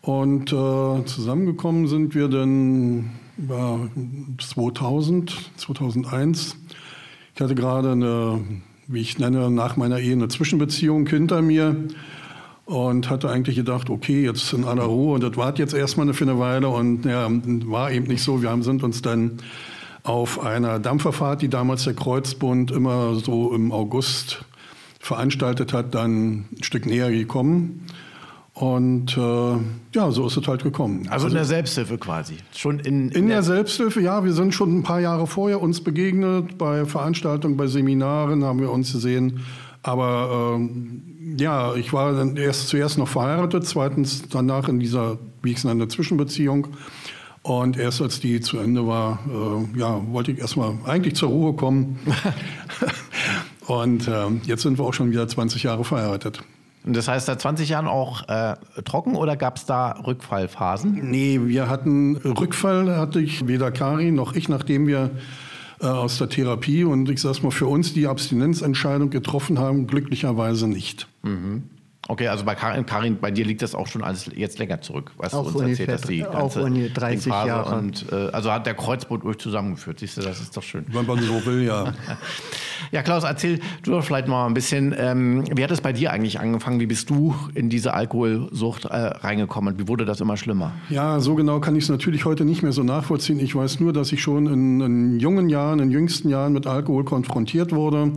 Und 0.00 0.50
äh, 0.50 1.04
zusammengekommen 1.04 1.86
sind 1.86 2.14
wir 2.14 2.28
dann 2.28 3.10
ja, 3.46 3.78
2000, 4.38 5.50
2001. 5.58 6.56
Ich 7.34 7.40
hatte 7.42 7.54
gerade 7.54 7.92
eine, 7.92 8.40
wie 8.86 9.00
ich 9.00 9.18
nenne, 9.18 9.50
nach 9.50 9.76
meiner 9.76 9.98
Ehe 9.98 10.12
eine 10.12 10.28
Zwischenbeziehung 10.28 11.06
hinter 11.06 11.42
mir 11.42 11.76
und 12.64 13.10
hatte 13.10 13.28
eigentlich 13.28 13.56
gedacht, 13.56 13.90
okay, 13.90 14.24
jetzt 14.24 14.50
in 14.54 14.64
aller 14.64 14.84
Ruhe 14.84 15.14
und 15.14 15.22
das 15.22 15.36
war 15.36 15.54
jetzt 15.58 15.74
erstmal 15.74 16.14
für 16.14 16.24
eine 16.24 16.38
Weile 16.38 16.68
und 16.68 17.04
ja, 17.04 17.28
war 17.30 17.92
eben 17.92 18.06
nicht 18.06 18.22
so. 18.22 18.40
Wir 18.40 18.48
haben, 18.48 18.62
sind 18.62 18.82
uns 18.82 19.02
dann 19.02 19.40
auf 20.02 20.40
einer 20.40 20.78
Dampferfahrt, 20.78 21.42
die 21.42 21.48
damals 21.48 21.84
der 21.84 21.94
Kreuzbund 21.94 22.70
immer 22.70 23.14
so 23.16 23.54
im 23.54 23.72
August 23.72 24.44
veranstaltet 24.98 25.72
hat, 25.72 25.94
dann 25.94 26.46
ein 26.52 26.62
Stück 26.62 26.86
näher 26.86 27.10
gekommen. 27.10 27.86
Und 28.52 29.16
äh, 29.16 29.56
ja, 29.94 30.10
so 30.10 30.26
ist 30.26 30.36
es 30.36 30.46
halt 30.46 30.62
gekommen. 30.62 31.06
Also 31.08 31.28
in 31.28 31.34
der 31.34 31.44
Selbsthilfe 31.44 31.96
quasi. 31.96 32.34
Schon 32.54 32.78
in, 32.80 33.10
In 33.10 33.28
der 33.28 33.42
Selbsthilfe, 33.42 34.00
ja, 34.00 34.22
wir 34.24 34.34
sind 34.34 34.52
schon 34.52 34.78
ein 34.78 34.82
paar 34.82 35.00
Jahre 35.00 35.26
vorher 35.26 35.62
uns 35.62 35.82
begegnet. 35.82 36.58
Bei 36.58 36.84
Veranstaltungen, 36.84 37.56
bei 37.56 37.68
Seminaren 37.68 38.44
haben 38.44 38.60
wir 38.60 38.70
uns 38.70 38.92
gesehen. 38.92 39.40
Aber 39.82 40.58
ähm, 40.58 41.36
ja, 41.38 41.74
ich 41.74 41.92
war 41.92 42.12
dann 42.12 42.36
erst 42.36 42.68
zuerst 42.68 42.98
noch 42.98 43.08
verheiratet, 43.08 43.64
zweitens 43.66 44.28
danach 44.28 44.68
in 44.68 44.78
dieser, 44.78 45.18
wie 45.42 45.52
ich 45.52 45.58
es 45.58 45.64
nenne, 45.64 45.88
Zwischenbeziehung. 45.88 46.68
Und 47.42 47.78
erst 47.78 48.02
als 48.02 48.20
die 48.20 48.40
zu 48.40 48.58
Ende 48.58 48.86
war, 48.86 49.18
äh, 49.26 49.78
ja, 49.78 50.00
wollte 50.12 50.32
ich 50.32 50.38
erstmal 50.38 50.74
eigentlich 50.84 51.14
zur 51.14 51.30
Ruhe 51.30 51.54
kommen. 51.54 51.98
Und 53.66 54.08
ähm, 54.08 54.42
jetzt 54.44 54.62
sind 54.62 54.78
wir 54.78 54.84
auch 54.84 54.92
schon 54.92 55.10
wieder 55.10 55.26
20 55.26 55.62
Jahre 55.62 55.84
verheiratet. 55.84 56.42
Und 56.84 56.96
das 56.96 57.08
heißt, 57.08 57.26
seit 57.26 57.40
20 57.40 57.68
Jahren 57.68 57.86
auch 57.86 58.28
äh, 58.28 58.56
trocken 58.84 59.14
oder 59.14 59.36
gab 59.36 59.56
es 59.56 59.66
da 59.66 59.92
Rückfallphasen? 60.06 61.10
Nee, 61.10 61.40
wir 61.44 61.68
hatten 61.68 62.16
Rückfall, 62.16 62.96
hatte 62.96 63.20
ich 63.20 63.46
weder 63.46 63.70
Karin 63.70 64.14
noch 64.14 64.34
ich, 64.34 64.48
nachdem 64.48 64.86
wir 64.86 65.10
äh, 65.80 65.86
aus 65.86 66.18
der 66.18 66.28
Therapie 66.28 66.84
und 66.84 67.08
ich 67.10 67.20
sag's 67.20 67.42
mal 67.42 67.50
für 67.50 67.66
uns 67.66 67.92
die 67.92 68.06
Abstinenzentscheidung 68.06 69.10
getroffen 69.10 69.58
haben, 69.58 69.86
glücklicherweise 69.86 70.68
nicht. 70.68 71.06
Okay, 72.08 72.28
also 72.28 72.44
bei 72.44 72.54
Karin, 72.54 72.86
Karin, 72.86 73.18
bei 73.20 73.30
dir 73.30 73.44
liegt 73.44 73.62
das 73.62 73.74
auch 73.74 73.86
schon 73.86 74.02
alles 74.02 74.28
jetzt 74.34 74.58
länger 74.58 74.80
zurück, 74.80 75.12
was 75.16 75.32
Auch 75.34 75.52
du 75.52 75.58
uns 75.58 75.78
erzählt 75.78 75.92
hast. 75.92 76.08
Die 76.08 76.26
auch 76.26 76.32
ganze 76.32 76.62
ungefähr 76.62 76.88
30 76.88 77.24
Denkphase. 77.24 77.48
Jahre. 77.48 77.76
Und, 77.76 78.06
äh, 78.10 78.14
also 78.32 78.50
hat 78.50 78.66
der 78.66 78.74
Kreuzbund 78.74 79.24
euch 79.24 79.38
zusammengeführt, 79.38 80.00
siehst 80.00 80.16
du, 80.16 80.22
das 80.22 80.40
ist 80.40 80.56
doch 80.56 80.62
schön. 80.62 80.84
Wenn 80.88 81.06
man 81.06 81.20
so 81.20 81.44
will, 81.46 81.64
ja. 81.64 81.92
Ja, 82.92 83.02
Klaus, 83.02 83.24
erzähl 83.24 83.60
du 83.82 83.92
doch 83.92 84.02
vielleicht 84.02 84.26
mal 84.26 84.46
ein 84.46 84.54
bisschen, 84.54 84.94
ähm, 84.98 85.44
wie 85.54 85.62
hat 85.62 85.70
es 85.70 85.80
bei 85.80 85.92
dir 85.92 86.12
eigentlich 86.12 86.40
angefangen? 86.40 86.80
Wie 86.80 86.86
bist 86.86 87.10
du 87.10 87.34
in 87.54 87.68
diese 87.68 87.94
Alkoholsucht 87.94 88.86
äh, 88.86 88.96
reingekommen? 88.96 89.78
Wie 89.78 89.86
wurde 89.86 90.04
das 90.04 90.20
immer 90.20 90.36
schlimmer? 90.36 90.72
Ja, 90.88 91.20
so 91.20 91.34
genau 91.34 91.60
kann 91.60 91.76
ich 91.76 91.84
es 91.84 91.90
natürlich 91.90 92.24
heute 92.24 92.44
nicht 92.44 92.62
mehr 92.62 92.72
so 92.72 92.82
nachvollziehen. 92.82 93.38
Ich 93.38 93.54
weiß 93.54 93.80
nur, 93.80 93.92
dass 93.92 94.10
ich 94.12 94.22
schon 94.22 94.46
in, 94.46 94.80
in 94.80 95.20
jungen 95.20 95.48
Jahren, 95.50 95.78
in 95.78 95.90
jüngsten 95.90 96.30
Jahren 96.30 96.52
mit 96.52 96.66
Alkohol 96.66 97.04
konfrontiert 97.04 97.72
wurde. 97.72 98.12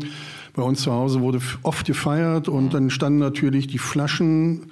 Bei 0.53 0.61
uns 0.61 0.81
zu 0.81 0.91
Hause 0.91 1.21
wurde 1.21 1.39
oft 1.63 1.85
gefeiert 1.85 2.47
und 2.47 2.73
dann 2.73 2.89
standen 2.89 3.19
natürlich 3.19 3.67
die 3.67 3.79
Flaschen 3.79 4.71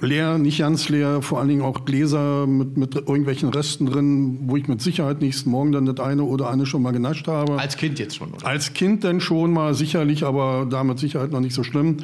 leer, 0.00 0.38
nicht 0.38 0.58
ganz 0.58 0.88
leer, 0.88 1.22
vor 1.22 1.38
allen 1.38 1.48
Dingen 1.48 1.62
auch 1.62 1.84
Gläser 1.84 2.46
mit, 2.46 2.76
mit 2.76 2.94
irgendwelchen 2.94 3.48
Resten 3.48 3.86
drin, 3.86 4.38
wo 4.46 4.56
ich 4.56 4.68
mit 4.68 4.80
Sicherheit 4.80 5.20
nächsten 5.20 5.50
Morgen 5.50 5.72
dann 5.72 5.86
das 5.86 6.00
eine 6.00 6.24
oder 6.24 6.50
eine 6.50 6.66
schon 6.66 6.82
mal 6.82 6.92
genascht 6.92 7.28
habe. 7.28 7.58
Als 7.58 7.76
Kind 7.76 7.98
jetzt 7.98 8.16
schon, 8.16 8.32
oder? 8.32 8.46
Als 8.46 8.72
Kind 8.72 9.04
dann 9.04 9.20
schon 9.20 9.52
mal 9.52 9.74
sicherlich, 9.74 10.24
aber 10.24 10.66
da 10.68 10.84
mit 10.84 10.98
Sicherheit 10.98 11.30
noch 11.30 11.40
nicht 11.40 11.54
so 11.54 11.62
schlimm. 11.62 11.98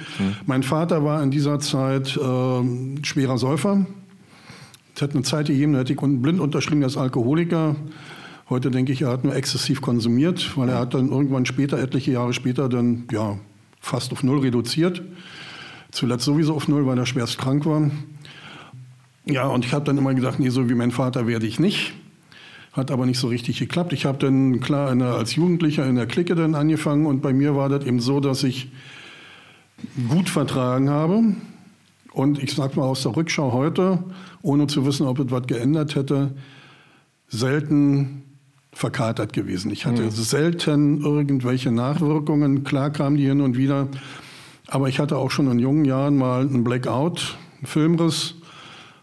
Mein 0.46 0.62
Vater 0.62 1.04
war 1.04 1.22
in 1.22 1.30
dieser 1.30 1.58
Zeit 1.60 2.18
ähm, 2.22 2.98
schwerer 3.02 3.38
Säufer. 3.38 3.86
Es 4.94 5.02
hat 5.02 5.14
eine 5.14 5.22
Zeit 5.22 5.46
gegeben, 5.46 5.72
da 5.72 5.80
hätte 5.80 5.92
ich 5.92 5.98
blind 5.98 6.40
unterschrieben 6.40 6.82
als 6.82 6.96
Alkoholiker. 6.96 7.76
Heute 8.50 8.72
denke 8.72 8.92
ich, 8.92 9.02
er 9.02 9.10
hat 9.10 9.22
nur 9.22 9.36
exzessiv 9.36 9.80
konsumiert, 9.80 10.56
weil 10.56 10.68
er 10.70 10.80
hat 10.80 10.94
dann 10.94 11.10
irgendwann 11.10 11.46
später, 11.46 11.78
etliche 11.78 12.10
Jahre 12.10 12.32
später, 12.32 12.68
dann 12.68 13.04
ja 13.12 13.38
fast 13.80 14.10
auf 14.10 14.24
null 14.24 14.40
reduziert. 14.40 15.02
Zuletzt 15.92 16.24
sowieso 16.24 16.56
auf 16.56 16.66
null, 16.66 16.84
weil 16.84 16.98
er 16.98 17.06
schwerst 17.06 17.38
krank 17.38 17.64
war. 17.64 17.92
Ja, 19.24 19.46
und 19.46 19.64
ich 19.64 19.72
habe 19.72 19.84
dann 19.84 19.98
immer 19.98 20.14
gedacht, 20.14 20.40
nee, 20.40 20.48
so 20.48 20.68
wie 20.68 20.74
mein 20.74 20.90
Vater 20.90 21.28
werde 21.28 21.46
ich 21.46 21.60
nicht. 21.60 21.92
Hat 22.72 22.90
aber 22.90 23.06
nicht 23.06 23.20
so 23.20 23.28
richtig 23.28 23.60
geklappt. 23.60 23.92
Ich 23.92 24.04
habe 24.04 24.18
dann 24.18 24.58
klar 24.58 24.96
der, 24.96 25.14
als 25.14 25.36
Jugendlicher 25.36 25.86
in 25.86 25.94
der 25.94 26.06
Clique 26.06 26.34
dann 26.34 26.56
angefangen 26.56 27.06
und 27.06 27.22
bei 27.22 27.32
mir 27.32 27.54
war 27.54 27.68
das 27.68 27.84
eben 27.84 28.00
so, 28.00 28.18
dass 28.18 28.42
ich 28.42 28.72
gut 30.08 30.28
vertragen 30.28 30.90
habe. 30.90 31.22
Und 32.12 32.42
ich 32.42 32.52
sag 32.52 32.76
mal 32.76 32.82
aus 32.82 33.04
der 33.04 33.14
Rückschau 33.14 33.52
heute, 33.52 34.02
ohne 34.42 34.66
zu 34.66 34.84
wissen, 34.84 35.06
ob 35.06 35.20
es 35.20 35.30
was 35.30 35.46
geändert 35.46 35.94
hätte, 35.94 36.32
selten 37.28 38.24
verkatert 38.72 39.32
gewesen. 39.32 39.70
Ich 39.70 39.84
hatte 39.86 40.10
selten 40.10 41.02
irgendwelche 41.02 41.70
Nachwirkungen. 41.72 42.64
Klar 42.64 42.90
kamen 42.90 43.16
die 43.16 43.26
hin 43.26 43.40
und 43.40 43.56
wieder. 43.56 43.88
Aber 44.68 44.88
ich 44.88 45.00
hatte 45.00 45.16
auch 45.18 45.30
schon 45.30 45.50
in 45.50 45.58
jungen 45.58 45.84
Jahren 45.84 46.16
mal 46.16 46.42
einen 46.42 46.62
Blackout, 46.62 47.36
einen 47.58 47.66
Filmriss, 47.66 48.36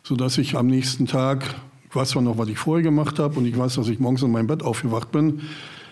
sodass 0.04 0.38
ich 0.38 0.56
am 0.56 0.68
nächsten 0.68 1.06
Tag, 1.06 1.44
ich 1.90 1.96
weiß 1.96 2.10
zwar 2.12 2.22
noch, 2.22 2.38
was 2.38 2.48
ich 2.48 2.58
vorher 2.58 2.84
gemacht 2.84 3.20
habe 3.20 3.38
und 3.38 3.46
ich 3.46 3.58
weiß, 3.58 3.76
dass 3.76 3.90
ich 3.90 4.00
morgens 4.00 4.24
in 4.24 4.32
meinem 4.32 4.48
Bett 4.48 4.64
aufgewacht 4.64 5.12
bin, 5.12 5.42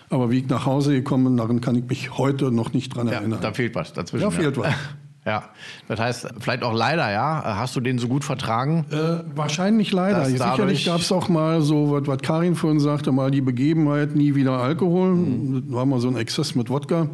aber 0.08 0.30
wie 0.30 0.38
ich 0.38 0.48
nach 0.48 0.64
Hause 0.64 0.92
gekommen 0.94 1.24
bin, 1.24 1.36
daran 1.36 1.60
kann 1.60 1.74
ich 1.76 1.84
mich 1.84 2.16
heute 2.16 2.50
noch 2.50 2.72
nicht 2.72 2.96
dran 2.96 3.08
Ja, 3.08 3.14
erinnern. 3.14 3.40
da 3.42 3.52
fehlt 3.52 3.74
was 3.74 3.92
dazwischen. 3.92 4.22
Da 4.24 4.30
fehlt 4.30 4.56
was. 4.56 4.72
Ja, 5.26 5.42
das 5.88 5.98
heißt, 5.98 6.28
vielleicht 6.38 6.62
auch 6.62 6.72
leider, 6.72 7.10
ja. 7.10 7.42
Hast 7.58 7.74
du 7.74 7.80
den 7.80 7.98
so 7.98 8.06
gut 8.06 8.22
vertragen? 8.22 8.86
Äh, 8.92 9.24
wahrscheinlich 9.34 9.90
leider. 9.90 10.24
Sicherlich 10.24 10.86
gab 10.86 11.00
es 11.00 11.10
auch 11.10 11.28
mal 11.28 11.62
so, 11.62 11.90
was, 11.90 12.06
was 12.06 12.18
Karin 12.18 12.54
vorhin 12.54 12.78
sagte, 12.78 13.10
mal 13.10 13.32
die 13.32 13.40
Begebenheit, 13.40 14.14
nie 14.14 14.36
wieder 14.36 14.52
Alkohol. 14.52 15.14
Mhm. 15.14 15.64
Das 15.66 15.74
war 15.74 15.84
mal 15.84 15.98
so 15.98 16.06
ein 16.06 16.16
Exzess 16.16 16.54
mit 16.54 16.70
Wodka. 16.70 17.08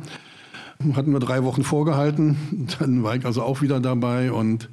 Hatten 0.94 1.12
wir 1.12 1.20
drei 1.20 1.42
Wochen 1.42 1.62
vorgehalten. 1.64 2.68
Dann 2.78 3.02
war 3.02 3.16
ich 3.16 3.24
also 3.24 3.42
auch 3.42 3.62
wieder 3.62 3.80
dabei. 3.80 4.30
Und 4.30 4.68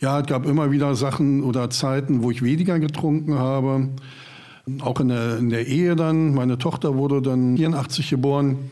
ja, 0.00 0.20
es 0.20 0.26
gab 0.26 0.46
immer 0.46 0.70
wieder 0.70 0.94
Sachen 0.94 1.42
oder 1.42 1.68
Zeiten, 1.68 2.22
wo 2.22 2.30
ich 2.30 2.42
weniger 2.42 2.78
getrunken 2.78 3.38
habe. 3.38 3.90
Auch 4.80 4.98
in 5.00 5.08
der, 5.08 5.36
in 5.36 5.50
der 5.50 5.66
Ehe 5.66 5.94
dann. 5.94 6.32
Meine 6.32 6.56
Tochter 6.56 6.94
wurde 6.94 7.20
dann 7.20 7.56
84 7.56 8.08
geboren. 8.08 8.70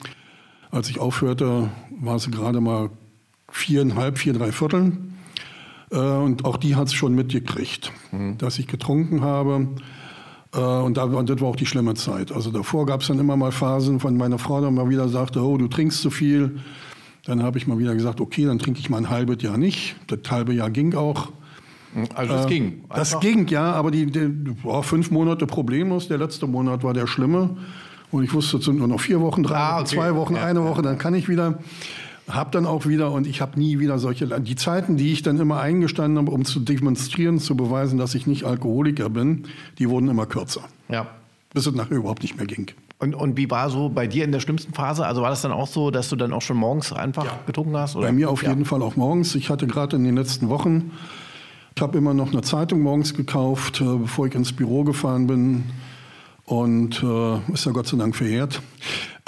Als 0.71 0.89
ich 0.89 1.01
aufhörte, 1.01 1.69
war 2.01 2.19
sie 2.19 2.31
gerade 2.31 2.61
mal 2.61 2.91
viereinhalb, 3.57 4.19
vier, 4.19 4.33
drei 4.35 4.53
Viertel. 4.53 4.93
Äh, 5.91 5.97
und 5.99 6.45
auch 6.45 6.57
die 6.57 6.77
hat 6.77 6.89
es 6.89 6.95
schon 6.95 7.15
mitgekriegt, 7.15 7.93
dass 8.39 8.59
ich 8.59 8.67
getrunken 8.67 9.23
habe. 9.23 9.69
Äh, 10.55 10.59
und, 10.61 10.97
da, 10.97 11.05
und 11.05 11.29
das 11.31 11.41
war 11.41 11.49
auch 11.49 11.57
die 11.57 11.67
schlimme 11.67 11.95
Zeit. 11.95 12.33
Also 12.33 12.51
davor 12.51 12.87
gab 12.87 13.01
es 13.03 13.09
dann 13.09 13.19
immer 13.19 13.37
mal 13.37 13.53
Phasen, 13.53 14.01
von 14.01 14.17
meiner 14.17 14.39
Frau 14.39 14.61
dann 14.61 14.75
mal 14.75 14.89
wieder 14.91 15.09
sagte, 15.09 15.41
oh, 15.43 15.57
du 15.57 15.69
trinkst 15.69 16.01
zu 16.01 16.11
viel. 16.11 16.59
Dann 17.25 17.43
habe 17.43 17.59
ich 17.59 17.67
mal 17.67 17.79
wieder 17.79 17.95
gesagt, 17.95 18.21
okay, 18.21 18.45
dann 18.45 18.59
trinke 18.59 18.79
ich 18.79 18.89
mal 18.91 18.99
ein 18.99 19.11
halbes 19.11 19.43
Jahr 19.43 19.59
nicht. 19.59 19.97
Das 20.07 20.21
halbe 20.31 20.53
Jahr 20.55 20.71
ging 20.71 20.95
auch. 20.95 21.33
Also 22.15 22.33
das 22.35 22.47
Äh, 22.47 22.49
ging. 22.49 22.85
Das 22.91 23.15
Einfach- 23.15 23.21
ging, 23.21 23.47
ja, 23.49 23.73
aber 23.73 23.91
die, 23.91 24.07
die 24.07 24.29
boah, 24.63 24.83
fünf 24.83 25.11
Monate 25.11 25.47
problemlos. 25.47 26.09
Der 26.09 26.19
letzte 26.19 26.47
Monat 26.47 26.85
war 26.85 26.93
der 26.93 27.07
schlimme. 27.07 27.57
Und 28.13 28.23
ich 28.23 28.33
wusste, 28.33 28.59
es 28.59 28.65
sind 28.65 28.79
nur 28.79 28.87
noch 28.87 29.01
vier 29.01 29.21
Wochen, 29.21 29.43
drei 29.43 29.57
Ah, 29.57 29.75
Wochen, 29.77 29.83
okay. 29.83 29.95
zwei 29.97 30.15
Wochen, 30.15 30.35
Ja, 30.37 30.45
eine. 30.45 30.63
Woche, 30.63 30.83
dann 30.83 30.99
kann 30.99 31.15
ich 31.15 31.29
wieder. 31.29 31.59
Hab 32.29 32.51
dann 32.53 32.67
auch 32.67 32.87
wieder 32.87 33.13
und 33.13 33.27
ich 33.27 33.41
habe 33.41 33.59
nie 33.59 33.79
wieder 33.79 33.99
solche. 33.99 34.27
Die 34.41 34.57
Zeiten, 34.57 34.97
die 34.97 35.13
ich 35.13 35.23
dann 35.23 35.39
immer 35.39 35.61
eingestanden 35.61 36.19
habe, 36.19 36.33
um 36.33 36.45
zu 36.45 36.59
demonstrieren, 36.59 37.39
zu 37.39 37.57
beweisen, 37.57 37.99
dass 37.99 38.15
ich 38.17 38.27
nicht 38.27 38.45
Alkoholiker 38.45 39.11
bin, 39.11 39.45
die 39.79 39.89
wurden 39.89 40.09
immer 40.09 40.27
kürzer. 40.27 40.63
Ja. 40.89 41.07
Bis 41.55 41.67
es 41.67 41.75
nachher 41.75 41.97
überhaupt 41.97 42.23
nicht 42.23 42.37
mehr 42.37 42.47
ging. 42.47 42.67
Und, 42.99 43.15
und 43.15 43.37
wie 43.37 43.51
war 43.51 43.71
so 43.71 43.89
bei 43.91 44.07
dir 44.07 44.25
in 44.25 44.33
der 44.33 44.41
schlimmsten 44.41 44.73
Phase? 44.73 45.07
Also 45.07 45.23
war 45.23 45.31
das 45.31 45.43
dann 45.43 45.53
auch 45.53 45.69
so, 45.69 45.91
dass 45.91 46.09
du 46.09 46.17
dann 46.17 46.33
auch 46.33 46.43
schon 46.43 46.57
morgens 46.57 46.93
einfach 46.93 47.25
Ja. 47.27 47.39
getrunken 47.47 47.77
hast? 47.77 47.95
Oder? 47.95 48.07
Bei 48.07 48.13
mir 48.13 48.31
auf 48.31 48.43
ja. 48.43 48.49
jeden 48.49 48.65
Fall 48.65 48.83
auch 48.83 48.97
morgens. 48.97 49.35
Ich 49.35 49.51
hatte 49.51 49.67
gerade 49.67 49.97
in 49.97 50.05
den 50.05 50.17
letzten 50.17 50.49
Wochen, 50.49 50.93
ich 51.77 51.83
habe 51.83 51.99
immer 51.99 52.15
noch 52.15 52.33
eine 52.33 52.41
Zeitung 52.43 52.81
morgens 52.81 53.15
gekauft, 53.15 53.81
äh, 53.83 53.85
bevor 53.85 54.27
ich 54.27 54.35
ins 54.35 54.53
Büro 54.53 54.83
gefahren 54.83 55.27
bin. 55.27 55.65
Und 56.45 57.03
äh, 57.03 57.53
ist 57.53 57.67
ja 57.67 57.73
Gott 57.73 57.87
sei 57.87 57.99
Dank 57.99 58.17
verjährt. 58.17 58.63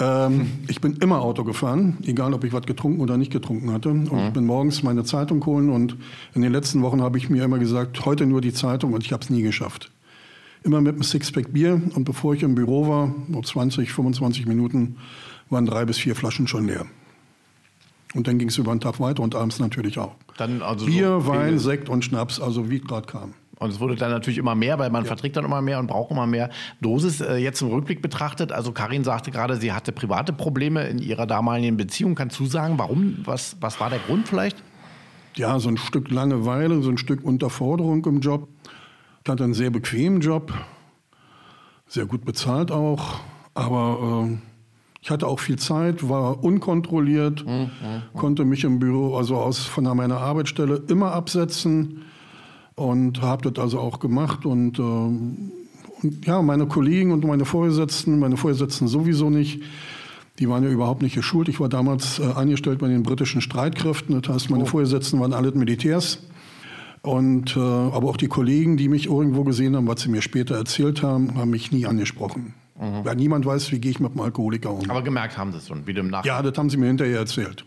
Ähm, 0.00 0.50
ich 0.69 0.81
bin 0.81 0.97
immer 0.99 1.21
Auto 1.23 1.43
gefahren, 1.45 1.99
egal 2.05 2.33
ob 2.35 2.45
ich 2.45 2.52
was 2.52 2.62
getrunken 2.67 3.00
oder 3.00 3.17
nicht 3.17 3.33
getrunken 3.33 3.73
hatte. 3.73 3.88
Und 3.90 4.26
ich 4.26 4.33
bin 4.33 4.47
morgens 4.47 4.83
meine 4.83 5.05
Zeitung 5.05 5.45
holen. 5.45 5.71
Und 5.71 5.97
in 6.35 6.43
den 6.43 6.52
letzten 6.52 6.83
Wochen 6.83 7.02
habe 7.02 7.19
ich 7.19 7.28
mir 7.31 7.45
immer 7.45 7.59
gesagt, 7.59 8.05
heute 8.07 8.26
nur 8.26 8.40
die 8.40 8.52
Zeitung. 8.52 8.93
Und 8.93 9.05
ich 9.05 9.12
habe 9.12 9.23
es 9.23 9.31
nie 9.31 9.43
geschafft. 9.43 9.90
Immer 10.62 10.81
mit 10.81 10.95
einem 10.95 11.02
Sixpack 11.02 11.52
Bier. 11.52 11.81
Und 11.95 12.05
bevor 12.05 12.35
ich 12.35 12.43
im 12.43 12.55
Büro 12.55 12.88
war, 12.88 13.12
so 13.33 13.40
20, 13.43 13.93
25 13.93 14.47
Minuten, 14.47 14.97
waren 15.50 15.67
drei 15.67 15.85
bis 15.85 15.99
vier 15.99 16.14
Flaschen 16.14 16.47
schon 16.47 16.67
leer. 16.67 16.87
Und 18.14 18.26
dann 18.26 18.38
ging 18.38 18.49
es 18.49 18.57
über 18.59 18.73
den 18.75 18.81
Tag 18.81 19.00
weiter 19.00 19.23
und 19.23 19.35
abends 19.35 19.59
natürlich 19.59 19.99
auch. 19.99 20.14
Dann 20.37 20.62
also 20.62 20.85
so 20.87 20.90
Bier, 20.90 21.21
viel- 21.21 21.28
Wein, 21.31 21.59
Sekt 21.59 21.88
und 21.88 22.05
Schnaps, 22.05 22.40
also 22.40 22.71
wie 22.71 22.78
gerade 22.81 23.07
kam. 23.07 23.35
Und 23.58 23.70
es 23.70 23.80
wurde 23.80 23.96
dann 23.96 24.10
natürlich 24.10 24.38
immer 24.38 24.54
mehr, 24.54 24.78
weil 24.78 24.90
man 24.90 25.04
verträgt 25.04 25.36
dann 25.36 25.44
immer 25.44 25.60
mehr 25.60 25.78
und 25.78 25.88
braucht 25.88 26.10
immer 26.10 26.26
mehr 26.26 26.50
Dosis. 26.80 27.20
Äh, 27.20 27.36
jetzt 27.36 27.60
im 27.60 27.68
Rückblick 27.68 28.00
betrachtet, 28.02 28.52
also 28.52 28.72
Karin 28.72 29.04
sagte 29.04 29.30
gerade, 29.30 29.56
sie 29.56 29.72
hatte 29.72 29.92
private 29.92 30.32
Probleme 30.32 30.86
in 30.86 30.98
ihrer 30.98 31.26
damaligen 31.26 31.76
Beziehung. 31.76 32.14
Kannst 32.14 32.38
du 32.38 32.46
sagen, 32.46 32.78
warum? 32.78 33.18
Was, 33.24 33.56
was 33.60 33.80
war 33.80 33.90
der 33.90 33.98
Grund 33.98 34.28
vielleicht? 34.28 34.62
Ja, 35.34 35.58
so 35.58 35.68
ein 35.68 35.76
Stück 35.76 36.10
Langeweile, 36.10 36.82
so 36.82 36.90
ein 36.90 36.98
Stück 36.98 37.24
Unterforderung 37.24 38.04
im 38.06 38.20
Job. 38.20 38.48
Ich 39.24 39.30
hatte 39.30 39.44
einen 39.44 39.54
sehr 39.54 39.70
bequemen 39.70 40.20
Job, 40.20 40.52
sehr 41.86 42.06
gut 42.06 42.24
bezahlt 42.24 42.70
auch, 42.70 43.20
aber 43.54 44.28
äh, 44.30 44.38
ich 45.00 45.10
hatte 45.10 45.26
auch 45.26 45.38
viel 45.38 45.58
Zeit, 45.58 46.08
war 46.08 46.42
unkontrolliert, 46.42 47.44
konnte 48.14 48.44
mich 48.44 48.64
im 48.64 48.78
Büro, 48.78 49.16
also 49.16 49.36
aus 49.36 49.64
von 49.64 49.84
meiner 49.84 50.18
Arbeitsstelle 50.18 50.82
immer 50.88 51.12
absetzen 51.12 52.04
und 52.78 53.20
habe 53.23 53.50
das 53.50 53.62
also 53.62 53.80
auch 53.80 53.99
gemacht 53.99 54.47
und, 54.47 54.78
ähm, 54.78 55.52
und 56.02 56.26
ja, 56.26 56.40
meine 56.42 56.66
Kollegen 56.66 57.12
und 57.12 57.25
meine 57.25 57.44
Vorgesetzten, 57.44 58.18
meine 58.18 58.37
Vorgesetzten 58.37 58.87
sowieso 58.87 59.30
nicht, 59.30 59.62
die 60.38 60.49
waren 60.49 60.62
ja 60.62 60.70
überhaupt 60.70 61.02
nicht 61.02 61.16
geschult. 61.16 61.49
Ich 61.49 61.58
war 61.58 61.68
damals 61.68 62.20
äh, 62.20 62.23
angestellt 62.23 62.78
bei 62.78 62.88
den 62.88 63.02
britischen 63.02 63.40
Streitkräften, 63.40 64.20
das 64.20 64.32
heißt, 64.32 64.50
meine 64.50 64.66
Vorgesetzten 64.66 65.18
waren 65.20 65.32
alle 65.32 65.50
Militärs. 65.52 66.20
Und, 67.02 67.56
äh, 67.56 67.61
aber 67.61 68.08
auch 68.08 68.16
die 68.16 68.26
Kollegen, 68.26 68.76
die 68.76 68.88
mich 68.88 69.06
irgendwo 69.06 69.44
gesehen 69.44 69.76
haben, 69.76 69.87
was 69.87 70.00
sie 70.00 70.08
mir 70.08 70.20
später 70.20 70.56
erzählt 70.56 71.02
haben, 71.02 71.37
haben 71.37 71.50
mich 71.50 71.70
nie 71.70 71.87
angesprochen. 71.87 72.54
Ja, 73.04 73.14
niemand 73.14 73.44
weiß, 73.44 73.73
wie 73.73 73.80
gehe 73.80 73.90
ich 73.90 73.99
mit 73.99 74.12
einem 74.12 74.20
Alkoholiker 74.20 74.73
um. 74.73 74.88
Aber 74.88 75.02
gemerkt 75.02 75.37
haben 75.37 75.50
sie 75.50 75.58
es 75.58 75.66
schon, 75.66 75.87
wie 75.87 75.94
du 75.94 76.00
im 76.00 76.11
Nachhinein. 76.11 76.44
Ja, 76.44 76.49
das 76.49 76.56
haben 76.58 76.70
sie 76.70 76.76
mir 76.76 76.87
hinterher 76.87 77.18
erzählt. 77.18 77.64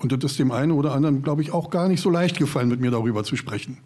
Und 0.00 0.12
das 0.12 0.32
ist 0.32 0.38
dem 0.38 0.50
einen 0.50 0.72
oder 0.72 0.92
anderen, 0.92 1.22
glaube 1.22 1.42
ich, 1.42 1.52
auch 1.52 1.68
gar 1.68 1.86
nicht 1.88 2.00
so 2.00 2.08
leicht 2.08 2.38
gefallen, 2.38 2.68
mit 2.68 2.80
mir 2.80 2.90
darüber 2.90 3.24
zu 3.24 3.36
sprechen. 3.36 3.76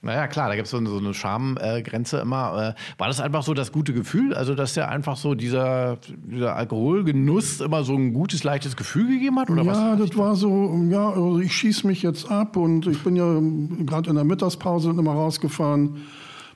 Naja, 0.00 0.28
klar, 0.28 0.48
da 0.48 0.54
gibt 0.54 0.66
es 0.66 0.70
so 0.70 0.76
eine, 0.78 1.12
Schamgrenze 1.12 2.20
immer. 2.20 2.74
Äh, 2.76 2.98
War 3.00 3.08
das 3.08 3.20
einfach 3.20 3.42
so 3.42 3.52
das 3.52 3.72
gute 3.72 3.92
Gefühl? 3.92 4.32
Also, 4.32 4.54
dass 4.54 4.76
ja 4.76 4.86
einfach 4.86 5.16
so 5.16 5.34
dieser, 5.34 5.98
dieser 6.08 6.54
Alkoholgenuss 6.54 7.60
immer 7.60 7.82
so 7.82 7.94
ein 7.94 8.12
gutes, 8.12 8.44
leichtes 8.44 8.76
Gefühl 8.76 9.08
gegeben 9.08 9.40
hat? 9.40 9.50
Oder 9.50 9.62
ja, 9.62 9.98
was? 9.98 10.08
das 10.08 10.16
war 10.16 10.36
so, 10.36 10.80
ja, 10.88 11.08
also 11.08 11.40
ich 11.40 11.52
schieße 11.52 11.84
mich 11.84 12.02
jetzt 12.02 12.30
ab 12.30 12.56
und 12.56 12.86
ich 12.86 13.02
bin 13.02 13.16
ja 13.16 13.40
gerade 13.86 14.10
in 14.10 14.14
der 14.14 14.24
Mittagspause 14.24 14.90
immer 14.90 15.12
rausgefahren 15.12 15.96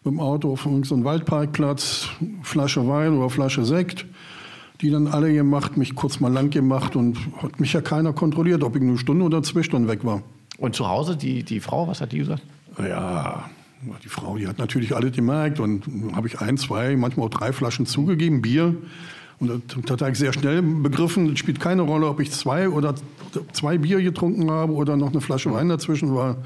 mit 0.04 0.14
dem 0.14 0.20
Auto 0.20 0.52
auf 0.52 0.68
so 0.84 0.94
einen 0.94 1.04
Waldparkplatz, 1.04 2.10
Flasche 2.42 2.86
Wein 2.86 3.16
oder 3.18 3.28
Flasche 3.28 3.64
Sekt. 3.64 4.06
Die 4.80 4.90
dann 4.90 5.06
alle 5.06 5.32
gemacht, 5.32 5.76
mich 5.76 5.94
kurz 5.94 6.18
mal 6.18 6.32
lang 6.32 6.50
gemacht 6.50 6.96
und 6.96 7.16
hat 7.40 7.60
mich 7.60 7.72
ja 7.72 7.80
keiner 7.80 8.12
kontrolliert, 8.12 8.64
ob 8.64 8.74
ich 8.74 8.82
eine 8.82 8.98
Stunde 8.98 9.24
oder 9.24 9.42
zwei 9.42 9.62
Stunden 9.62 9.86
weg 9.86 10.04
war. 10.04 10.22
Und 10.58 10.74
zu 10.74 10.88
Hause, 10.88 11.16
die, 11.16 11.44
die 11.44 11.60
Frau, 11.60 11.86
was 11.86 12.00
hat 12.00 12.10
die 12.10 12.18
gesagt? 12.18 12.42
Ja, 12.78 13.50
die 14.04 14.08
Frau, 14.08 14.36
die 14.36 14.46
hat 14.46 14.58
natürlich 14.58 14.94
alles 14.94 15.12
gemerkt 15.12 15.60
und 15.60 15.84
habe 16.14 16.28
ich 16.28 16.40
ein, 16.40 16.56
zwei, 16.56 16.96
manchmal 16.96 17.26
auch 17.26 17.30
drei 17.30 17.52
Flaschen 17.52 17.86
zugegeben, 17.86 18.42
Bier. 18.42 18.74
Und 19.40 19.48
das, 19.48 19.82
das 19.84 20.00
habe 20.00 20.12
ich 20.12 20.18
sehr 20.18 20.32
schnell 20.32 20.62
begriffen. 20.62 21.32
Es 21.32 21.40
spielt 21.40 21.58
keine 21.58 21.82
Rolle, 21.82 22.06
ob 22.06 22.20
ich 22.20 22.30
zwei 22.30 22.68
oder 22.68 22.94
zwei 23.52 23.78
Bier 23.78 24.00
getrunken 24.00 24.50
habe 24.50 24.72
oder 24.72 24.96
noch 24.96 25.10
eine 25.10 25.20
Flasche 25.20 25.52
Wein 25.52 25.68
dazwischen 25.68 26.14
war. 26.14 26.36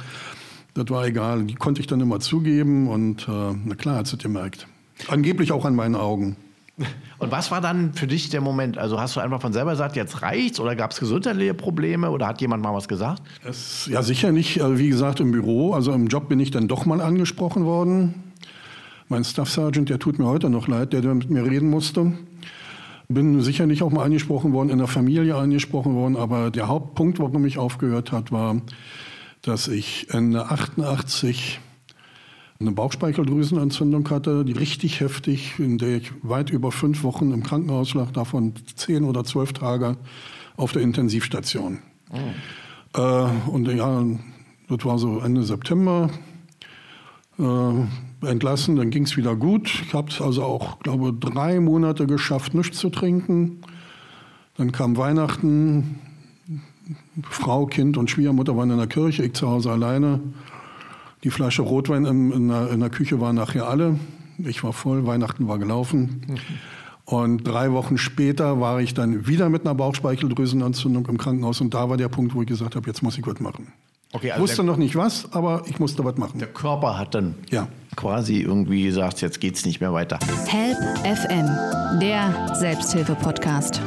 Das 0.73 0.89
war 0.89 1.07
egal. 1.07 1.45
Die 1.45 1.55
konnte 1.55 1.81
ich 1.81 1.87
dann 1.87 2.01
immer 2.01 2.21
zugeben 2.21 2.89
und 2.89 3.29
äh, 3.29 3.55
na 3.65 3.75
klar 3.75 3.97
hat 3.97 4.07
sie 4.07 4.17
gemerkt. 4.17 4.67
Angeblich 5.09 5.53
auch 5.53 5.65
an 5.65 5.75
meinen 5.75 5.95
Augen. 5.95 6.37
Und 7.19 7.33
was 7.33 7.51
war 7.51 7.63
dann 7.63 7.95
für 7.95 8.07
dich 8.07 8.29
der 8.29 8.43
Moment? 8.43 8.77
Also 8.77 9.01
hast 9.01 9.17
du 9.17 9.21
einfach 9.21 9.41
von 9.41 9.53
selber 9.53 9.71
gesagt, 9.71 9.97
jetzt 9.97 10.21
reicht's 10.21 10.61
oder 10.61 10.77
gab 10.77 10.91
es 10.91 11.01
gesundheitliche 11.01 11.55
Probleme 11.55 12.11
oder 12.11 12.27
hat 12.27 12.41
jemand 12.43 12.63
mal 12.63 12.75
was 12.75 12.87
gesagt? 12.89 13.23
Es, 13.45 13.87
ja, 13.87 14.03
sicher 14.03 14.33
nicht. 14.33 14.61
Also, 14.61 14.79
Wie 14.79 14.89
gesagt, 14.89 15.21
im 15.21 15.31
Büro, 15.33 15.73
also 15.73 15.93
im 15.93 16.09
Job 16.09 16.29
bin 16.29 16.39
ich 16.39 16.51
dann 16.51 16.69
doch 16.69 16.85
mal 16.85 17.01
angesprochen 17.01 17.65
worden. 17.65 18.33
Mein 19.09 19.25
Staff 19.25 19.51
Sergeant, 19.51 19.89
der 19.89 19.99
tut 19.99 20.19
mir 20.19 20.27
heute 20.27 20.51
noch 20.51 20.69
leid, 20.69 20.93
der 20.93 21.03
mit 21.15 21.31
mir 21.31 21.45
reden 21.45 21.71
musste. 21.71 22.13
Bin 23.09 23.41
sicherlich 23.41 23.83
auch 23.83 23.91
mal 23.91 24.03
angesprochen 24.03 24.53
worden, 24.53 24.69
in 24.69 24.79
der 24.79 24.89
Familie 24.89 25.37
angesprochen 25.37 25.95
worden, 25.95 26.17
aber 26.17 26.51
der 26.51 26.67
Hauptpunkt, 26.67 27.21
warum 27.21 27.43
mich 27.43 27.57
aufgehört 27.57 28.11
hat, 28.11 28.33
war, 28.33 28.61
dass 29.43 29.69
ich 29.69 30.09
Ende 30.11 30.51
88 30.51 31.61
eine 32.59 32.73
Bauchspeicheldrüsenentzündung 32.73 34.09
hatte, 34.11 34.45
die 34.45 34.53
richtig 34.53 35.01
heftig, 35.01 35.59
in 35.59 35.79
der 35.79 35.99
ich 35.99 36.13
weit 36.23 36.51
über 36.51 36.73
fünf 36.73 37.03
Wochen 37.03 37.33
im 37.33 37.43
Krankenhaus 37.43 37.95
lag, 37.95 38.11
davon 38.13 38.55
zehn 38.75 39.05
oder 39.05 39.25
zwölf 39.25 39.53
Tage 39.53 39.97
auf 40.57 40.73
der 40.73 40.83
Intensivstation. 40.83 41.79
Äh, 42.95 43.01
und 43.51 43.69
ja, 43.69 44.05
das 44.69 44.85
war 44.85 44.99
so 44.99 45.21
Ende 45.21 45.43
September. 45.43 46.11
Äh, 47.39 48.27
entlassen, 48.27 48.77
dann 48.77 48.91
ging 48.91 49.05
es 49.05 49.17
wieder 49.17 49.37
gut. 49.37 49.83
Ich 49.87 49.93
habe 49.93 50.11
es 50.11 50.21
also 50.21 50.43
auch, 50.43 50.79
glaube 50.81 51.13
drei 51.13 51.61
Monate 51.61 52.07
geschafft, 52.07 52.55
nichts 52.55 52.79
zu 52.79 52.89
trinken. 52.89 53.61
Dann 54.57 54.73
kam 54.73 54.97
Weihnachten, 54.97 56.01
Frau, 57.29 57.67
Kind 57.67 57.99
und 57.99 58.11
Schwiegermutter 58.11 58.57
waren 58.57 58.71
in 58.71 58.79
der 58.79 58.87
Kirche, 58.87 59.25
ich 59.25 59.35
zu 59.35 59.49
Hause 59.49 59.71
alleine. 59.71 60.21
Die 61.25 61.31
Flasche 61.31 61.63
Rotwein 61.63 62.05
in, 62.05 62.31
in, 62.33 62.49
der, 62.49 62.71
in 62.71 62.81
der 62.81 62.91
Küche 62.91 63.21
waren 63.21 63.37
nachher 63.37 63.67
alle. 63.67 63.99
Ich 64.39 64.63
war 64.63 64.73
voll, 64.73 65.07
Weihnachten 65.07 65.49
war 65.49 65.59
gelaufen. 65.59 66.39
Und 67.05 67.45
drei 67.47 67.73
Wochen 67.73 67.99
später 67.99 68.61
war 68.61 68.81
ich 68.81 68.93
dann 68.95 69.27
wieder 69.27 69.49
mit 69.49 69.63
einer 69.65 69.75
Bauchspeicheldrüsenentzündung 69.75 71.07
im 71.07 71.19
Krankenhaus. 71.19 71.61
Und 71.61 71.73
da 71.75 71.89
war 71.89 71.97
der 71.97 72.09
Punkt, 72.09 72.35
wo 72.35 72.43
ich 72.43 72.49
gesagt 72.49 72.77
habe, 72.77 72.87
jetzt 72.87 73.03
muss 73.03 73.17
ich 73.19 73.27
was 73.27 73.41
machen. 73.41 73.73
Okay, 74.13 74.31
Ich 74.35 74.41
wusste 74.41 74.63
noch 74.63 74.77
nicht 74.77 74.95
was, 74.95 75.33
aber 75.33 75.63
ich 75.67 75.79
musste 75.81 76.05
was 76.05 76.17
machen. 76.17 76.39
der 76.39 76.49
Körper 76.49 76.99
hat 76.99 77.15
dann 77.15 77.35
Ja. 77.51 77.69
quasi 77.97 78.41
irgendwie 78.41 78.85
gesagt, 78.85 79.21
jetzt 79.21 79.41
geht's 79.41 79.65
nicht 79.67 79.81
mehr 79.81 79.93
weiter. 79.93 80.19
Help 80.47 80.79
FM, 81.05 81.99
der 82.01 82.55
Selbsthilfe-Podcast. 82.55 83.81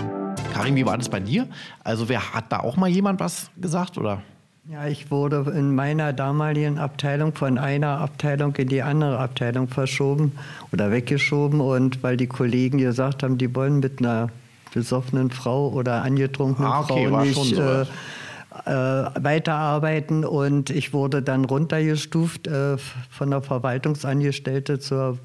Karin, 0.53 0.75
wie 0.75 0.85
war 0.85 0.97
das 0.97 1.09
bei 1.09 1.19
dir? 1.19 1.47
Also 1.83 2.09
wer 2.09 2.33
hat 2.33 2.51
da 2.51 2.59
auch 2.59 2.75
mal 2.75 2.89
jemand 2.89 3.19
was 3.19 3.49
gesagt 3.59 3.97
oder? 3.97 4.21
Ja, 4.71 4.85
ich 4.85 5.09
wurde 5.09 5.51
in 5.55 5.73
meiner 5.73 6.13
damaligen 6.13 6.77
Abteilung 6.77 7.33
von 7.33 7.57
einer 7.57 7.97
Abteilung 8.01 8.55
in 8.57 8.67
die 8.67 8.83
andere 8.83 9.17
Abteilung 9.17 9.67
verschoben 9.67 10.33
oder 10.71 10.91
weggeschoben. 10.91 11.59
Und 11.59 12.03
weil 12.03 12.17
die 12.17 12.27
Kollegen 12.27 12.77
gesagt 12.77 13.23
haben, 13.23 13.39
die 13.39 13.55
wollen 13.55 13.79
mit 13.79 13.97
einer 13.97 14.29
besoffenen 14.71 15.31
Frau 15.31 15.69
oder 15.69 16.03
angetrunkenen 16.03 16.71
Ah, 16.71 16.81
okay, 16.81 17.07
Frau 17.07 17.23
nicht 17.23 17.57
äh, 17.57 17.81
äh, 17.81 17.85
weiterarbeiten. 19.19 20.23
Und 20.23 20.69
ich 20.69 20.93
wurde 20.93 21.23
dann 21.23 21.45
runtergestuft 21.45 22.45
äh, 22.45 22.77
von 22.77 23.31
der 23.31 23.41
Verwaltungsangestellte 23.41 24.77
zur 24.77 25.17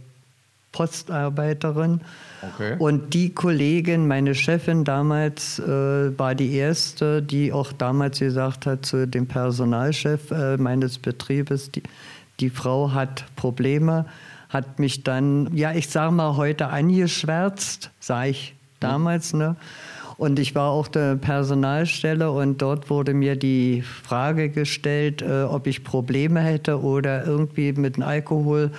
Postarbeiterin. 0.74 2.00
Okay. 2.42 2.74
Und 2.78 3.14
die 3.14 3.32
Kollegin, 3.32 4.08
meine 4.08 4.34
Chefin 4.34 4.84
damals, 4.84 5.60
äh, 5.60 6.18
war 6.18 6.34
die 6.34 6.52
erste, 6.52 7.22
die 7.22 7.52
auch 7.52 7.72
damals 7.72 8.18
gesagt 8.18 8.66
hat 8.66 8.84
zu 8.84 9.06
dem 9.06 9.26
Personalchef 9.26 10.32
äh, 10.32 10.56
meines 10.56 10.98
Betriebes, 10.98 11.70
die, 11.70 11.84
die 12.40 12.50
Frau 12.50 12.92
hat 12.92 13.24
Probleme, 13.36 14.04
hat 14.48 14.80
mich 14.80 15.04
dann, 15.04 15.48
ja, 15.54 15.72
ich 15.72 15.88
sage 15.88 16.12
mal 16.12 16.36
heute 16.36 16.66
angeschwärzt, 16.66 17.90
sah 18.00 18.24
ich 18.24 18.54
damals, 18.80 19.32
ne? 19.32 19.56
Und 20.16 20.38
ich 20.38 20.54
war 20.54 20.70
auch 20.70 20.86
der 20.86 21.16
Personalstelle 21.16 22.30
und 22.30 22.62
dort 22.62 22.88
wurde 22.88 23.14
mir 23.14 23.34
die 23.34 23.82
Frage 23.82 24.48
gestellt, 24.48 25.22
äh, 25.22 25.42
ob 25.42 25.66
ich 25.66 25.82
Probleme 25.82 26.40
hätte 26.40 26.80
oder 26.80 27.26
irgendwie 27.26 27.72
mit 27.72 27.96
dem 27.96 28.04
Alkohol 28.04 28.70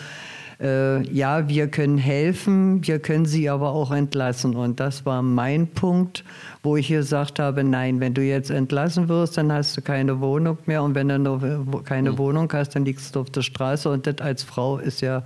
äh, 0.62 1.02
ja, 1.12 1.48
wir 1.50 1.68
können 1.68 1.98
helfen, 1.98 2.86
wir 2.86 3.00
können 3.00 3.26
sie 3.26 3.50
aber 3.50 3.72
auch 3.72 3.92
entlassen. 3.92 4.56
Und 4.56 4.80
das 4.80 5.06
war 5.06 5.22
mein 5.22 5.68
Punkt, 5.68 6.24
wo 6.64 6.78
ich 6.78 6.88
gesagt 6.88 7.40
habe, 7.40 7.64
nein, 7.64 8.00
wenn 8.00 8.14
du 8.14 8.22
jetzt 8.22 8.52
entlassen 8.52 9.10
wirst, 9.10 9.38
dann 9.38 9.52
hast 9.52 9.76
du 9.78 9.82
keine 9.82 10.20
Wohnung 10.22 10.58
mehr. 10.66 10.84
Und 10.84 10.96
wenn 10.96 11.10
du 11.10 11.20
noch 11.20 11.42
keine 11.84 12.12
mhm. 12.12 12.18
Wohnung 12.18 12.52
hast, 12.54 12.76
dann 12.76 12.86
liegst 12.86 13.16
du 13.16 13.22
auf 13.22 13.30
der 13.30 13.42
Straße. 13.42 13.90
Und 13.90 14.08
das 14.08 14.20
als 14.20 14.44
Frau 14.44 14.78
ist 14.78 15.02
ja 15.02 15.20
äh, 15.20 15.24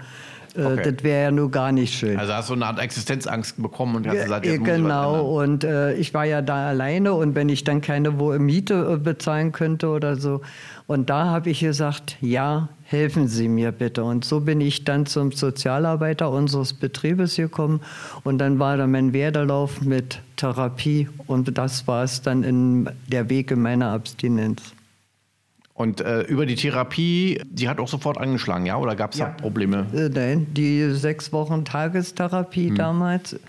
okay. 0.56 0.94
Das 0.94 1.04
wäre 1.04 1.24
ja 1.24 1.32
nur 1.32 1.52
gar 1.52 1.72
nicht 1.72 1.94
schön. 1.94 2.18
Also 2.18 2.34
hast 2.34 2.50
du 2.50 2.54
eine 2.54 2.66
Art 2.66 2.80
Existenzangst 2.80 3.62
bekommen 3.62 3.96
und 3.96 4.08
hast 4.08 4.24
gesagt, 4.24 4.46
jetzt 4.46 4.64
Genau, 4.64 5.42
und 5.42 5.64
äh, 5.64 5.94
ich 5.94 6.14
war 6.14 6.26
ja 6.26 6.42
da 6.42 6.68
alleine 6.68 7.14
und 7.14 7.36
wenn 7.36 7.50
ich 7.50 7.64
dann 7.64 7.82
keine 7.82 8.12
Miete 8.12 8.94
äh, 8.94 8.98
bezahlen 8.98 9.52
könnte 9.52 9.90
oder 9.90 10.16
so. 10.16 10.42
Und 10.88 11.10
da 11.12 11.26
habe 11.26 11.52
ich 11.52 11.60
gesagt, 11.60 12.18
ja, 12.20 12.70
helfen 12.84 13.28
Sie 13.28 13.48
mir 13.48 13.72
bitte. 13.72 14.04
Und 14.04 14.26
so 14.26 14.40
bin 14.40 14.60
ich 14.60 14.86
dann 14.86 15.06
zum 15.06 15.32
Sozialarbeiter 15.32 16.32
unseres 16.32 16.74
Betriebes 16.74 17.36
gekommen. 17.36 17.82
Und 18.24 18.40
dann 18.40 18.58
war 18.58 18.76
da 18.78 18.88
mein 18.88 19.14
Werdelauf 19.14 19.82
mit 19.82 20.20
Therapie. 20.36 21.08
Und 21.28 21.56
das 21.60 21.88
war 21.88 22.04
es 22.04 22.24
dann 22.24 22.44
in 22.44 22.90
der 23.08 23.30
Weg 23.30 23.52
in 23.52 23.62
meiner 23.62 23.92
Abstinenz. 23.92 24.62
Und 25.80 26.02
äh, 26.02 26.24
über 26.24 26.46
die 26.46 26.56
Therapie, 26.56 27.42
die 27.50 27.70
hat 27.70 27.80
auch 27.80 27.88
sofort 27.88 28.18
angeschlagen, 28.18 28.66
ja? 28.66 28.76
Oder 28.76 28.98
gab 28.98 29.14
es 29.14 29.20
ja. 29.20 29.28
da 29.28 29.32
Probleme? 29.32 29.86
Äh, 29.94 30.10
nein, 30.10 30.48
die 30.54 30.92
sechs 30.92 31.32
Wochen 31.32 31.64
Tagestherapie 31.64 32.68
hm. 32.68 32.76
damals. 32.76 33.40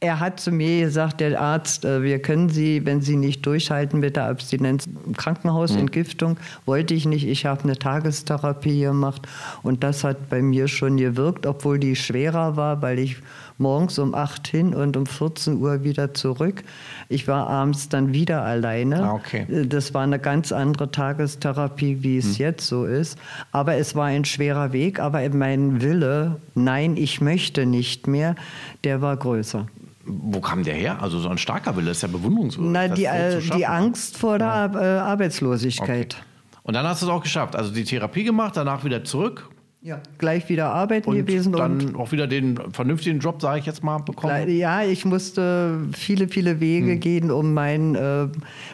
Er 0.00 0.18
hat 0.18 0.40
zu 0.40 0.50
mir 0.50 0.86
gesagt, 0.86 1.20
der 1.20 1.40
Arzt, 1.40 1.84
äh, 1.84 2.02
wir 2.02 2.20
können 2.20 2.48
Sie, 2.48 2.84
wenn 2.84 3.02
Sie 3.02 3.14
nicht 3.14 3.46
durchhalten 3.46 4.00
mit 4.00 4.16
der 4.16 4.24
Abstinenz, 4.30 4.88
im 5.06 5.16
Krankenhaus, 5.16 5.76
hm. 5.76 6.36
Wollte 6.66 6.92
ich 6.92 7.06
nicht. 7.06 7.24
Ich 7.24 7.46
habe 7.46 7.62
eine 7.62 7.78
Tagestherapie 7.78 8.80
gemacht 8.80 9.22
und 9.62 9.84
das 9.84 10.02
hat 10.02 10.28
bei 10.28 10.42
mir 10.42 10.66
schon 10.66 10.96
gewirkt, 10.96 11.46
obwohl 11.46 11.78
die 11.78 11.94
schwerer 11.94 12.56
war, 12.56 12.82
weil 12.82 12.98
ich 12.98 13.18
morgens 13.58 13.98
um 13.98 14.14
8 14.14 14.46
hin 14.48 14.74
und 14.74 14.96
um 14.96 15.06
14 15.06 15.58
Uhr 15.58 15.84
wieder 15.84 16.14
zurück. 16.14 16.64
Ich 17.08 17.28
war 17.28 17.48
abends 17.48 17.88
dann 17.88 18.12
wieder 18.12 18.42
alleine. 18.42 19.02
Ah, 19.02 19.12
okay. 19.14 19.46
Äh, 19.50 19.66
das 19.66 19.94
war 19.94 20.02
eine 20.02 20.18
ganz 20.18 20.52
andere 20.52 20.90
Tagestherapie, 20.90 22.02
wie 22.02 22.18
es 22.18 22.38
hm. 22.38 22.46
jetzt 22.46 22.66
so 22.66 22.84
ist. 22.84 23.18
Aber 23.52 23.76
es 23.76 23.94
war 23.94 24.06
ein 24.06 24.24
schwerer 24.24 24.72
Weg. 24.72 25.00
Aber 25.00 25.28
mein 25.30 25.80
Wille, 25.80 26.40
nein, 26.54 26.96
ich 26.96 27.20
möchte 27.20 27.66
nicht 27.66 28.06
mehr, 28.06 28.34
der 28.82 29.00
war 29.00 29.16
größer. 29.16 29.66
Wo 30.06 30.40
kam 30.40 30.64
der 30.64 30.74
her? 30.74 31.02
Also 31.02 31.18
so 31.18 31.28
ein 31.28 31.38
starker 31.38 31.76
Wille 31.76 31.92
ist 31.92 32.02
ja 32.02 32.08
bewunderungswürdig. 32.08 32.72
Na, 32.72 32.88
die, 32.88 33.08
so 33.40 33.54
die 33.54 33.66
Angst 33.66 34.18
vor 34.18 34.38
der 34.38 34.46
ja. 34.46 34.80
Äh, 34.80 34.98
Arbeitslosigkeit. 34.98 36.14
Okay. 36.14 36.24
Und 36.62 36.74
dann 36.74 36.86
hast 36.86 37.02
du 37.02 37.06
es 37.06 37.12
auch 37.12 37.22
geschafft. 37.22 37.56
Also 37.56 37.72
die 37.72 37.84
Therapie 37.84 38.24
gemacht, 38.24 38.56
danach 38.56 38.84
wieder 38.84 39.04
zurück 39.04 39.48
ja, 39.84 40.00
gleich 40.16 40.48
wieder 40.48 40.72
arbeiten 40.72 41.10
und 41.10 41.16
gewesen. 41.16 41.52
Dann 41.52 41.72
und 41.72 41.96
auch 41.96 42.10
wieder 42.10 42.26
den 42.26 42.58
vernünftigen 42.72 43.18
Job, 43.18 43.42
sage 43.42 43.58
ich 43.60 43.66
jetzt 43.66 43.84
mal, 43.84 43.98
bekommen. 43.98 44.48
Ja, 44.48 44.82
ich 44.82 45.04
musste 45.04 45.78
viele, 45.92 46.28
viele 46.28 46.58
Wege 46.58 46.92
hm. 46.92 47.00
gehen, 47.00 47.30
um 47.30 47.52
mein, 47.52 47.94
äh, 47.94 48.28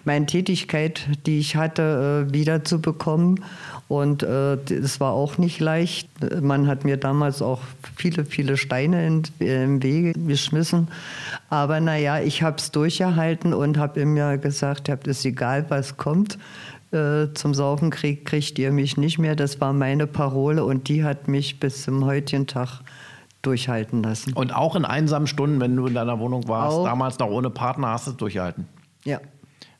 meine 0.04 0.26
Tätigkeit, 0.26 1.08
die 1.26 1.40
ich 1.40 1.56
hatte, 1.56 2.28
äh, 2.28 2.32
wieder 2.32 2.62
zu 2.62 2.80
bekommen. 2.80 3.42
Und 3.88 4.22
äh, 4.22 4.56
das 4.64 5.00
war 5.00 5.12
auch 5.12 5.36
nicht 5.36 5.58
leicht. 5.58 6.08
Man 6.40 6.68
hat 6.68 6.84
mir 6.84 6.96
damals 6.96 7.42
auch 7.42 7.62
viele, 7.96 8.24
viele 8.24 8.56
Steine 8.56 9.04
in, 9.04 9.22
im 9.40 9.82
Wege 9.82 10.12
geschmissen. 10.12 10.86
Aber 11.48 11.80
naja, 11.80 12.20
ich 12.20 12.44
habe 12.44 12.58
es 12.58 12.70
durchgehalten 12.70 13.52
und 13.52 13.78
habe 13.78 14.06
mir 14.06 14.38
gesagt, 14.38 14.88
es 14.88 15.18
ist 15.18 15.24
egal, 15.24 15.66
was 15.70 15.96
kommt 15.96 16.38
äh, 16.92 17.32
zum 17.34 17.54
Saufen 17.54 17.90
kriegt, 17.90 18.26
kriegt 18.26 18.58
ihr 18.58 18.72
mich 18.72 18.96
nicht 18.96 19.18
mehr. 19.18 19.36
Das 19.36 19.60
war 19.60 19.72
meine 19.72 20.06
Parole 20.06 20.64
und 20.64 20.88
die 20.88 21.04
hat 21.04 21.28
mich 21.28 21.60
bis 21.60 21.82
zum 21.82 22.04
heutigen 22.04 22.46
Tag 22.46 22.80
durchhalten 23.42 24.02
lassen. 24.02 24.32
Und 24.34 24.54
auch 24.54 24.76
in 24.76 24.84
einsamen 24.84 25.26
Stunden, 25.26 25.60
wenn 25.60 25.74
du 25.76 25.86
in 25.86 25.94
deiner 25.94 26.18
Wohnung 26.18 26.46
warst, 26.48 26.76
auch. 26.76 26.84
damals 26.84 27.18
noch 27.18 27.28
ohne 27.28 27.50
Partner, 27.50 27.88
hast 27.88 28.06
du 28.06 28.10
es 28.12 28.16
durchgehalten? 28.16 28.66
Ja. 29.04 29.20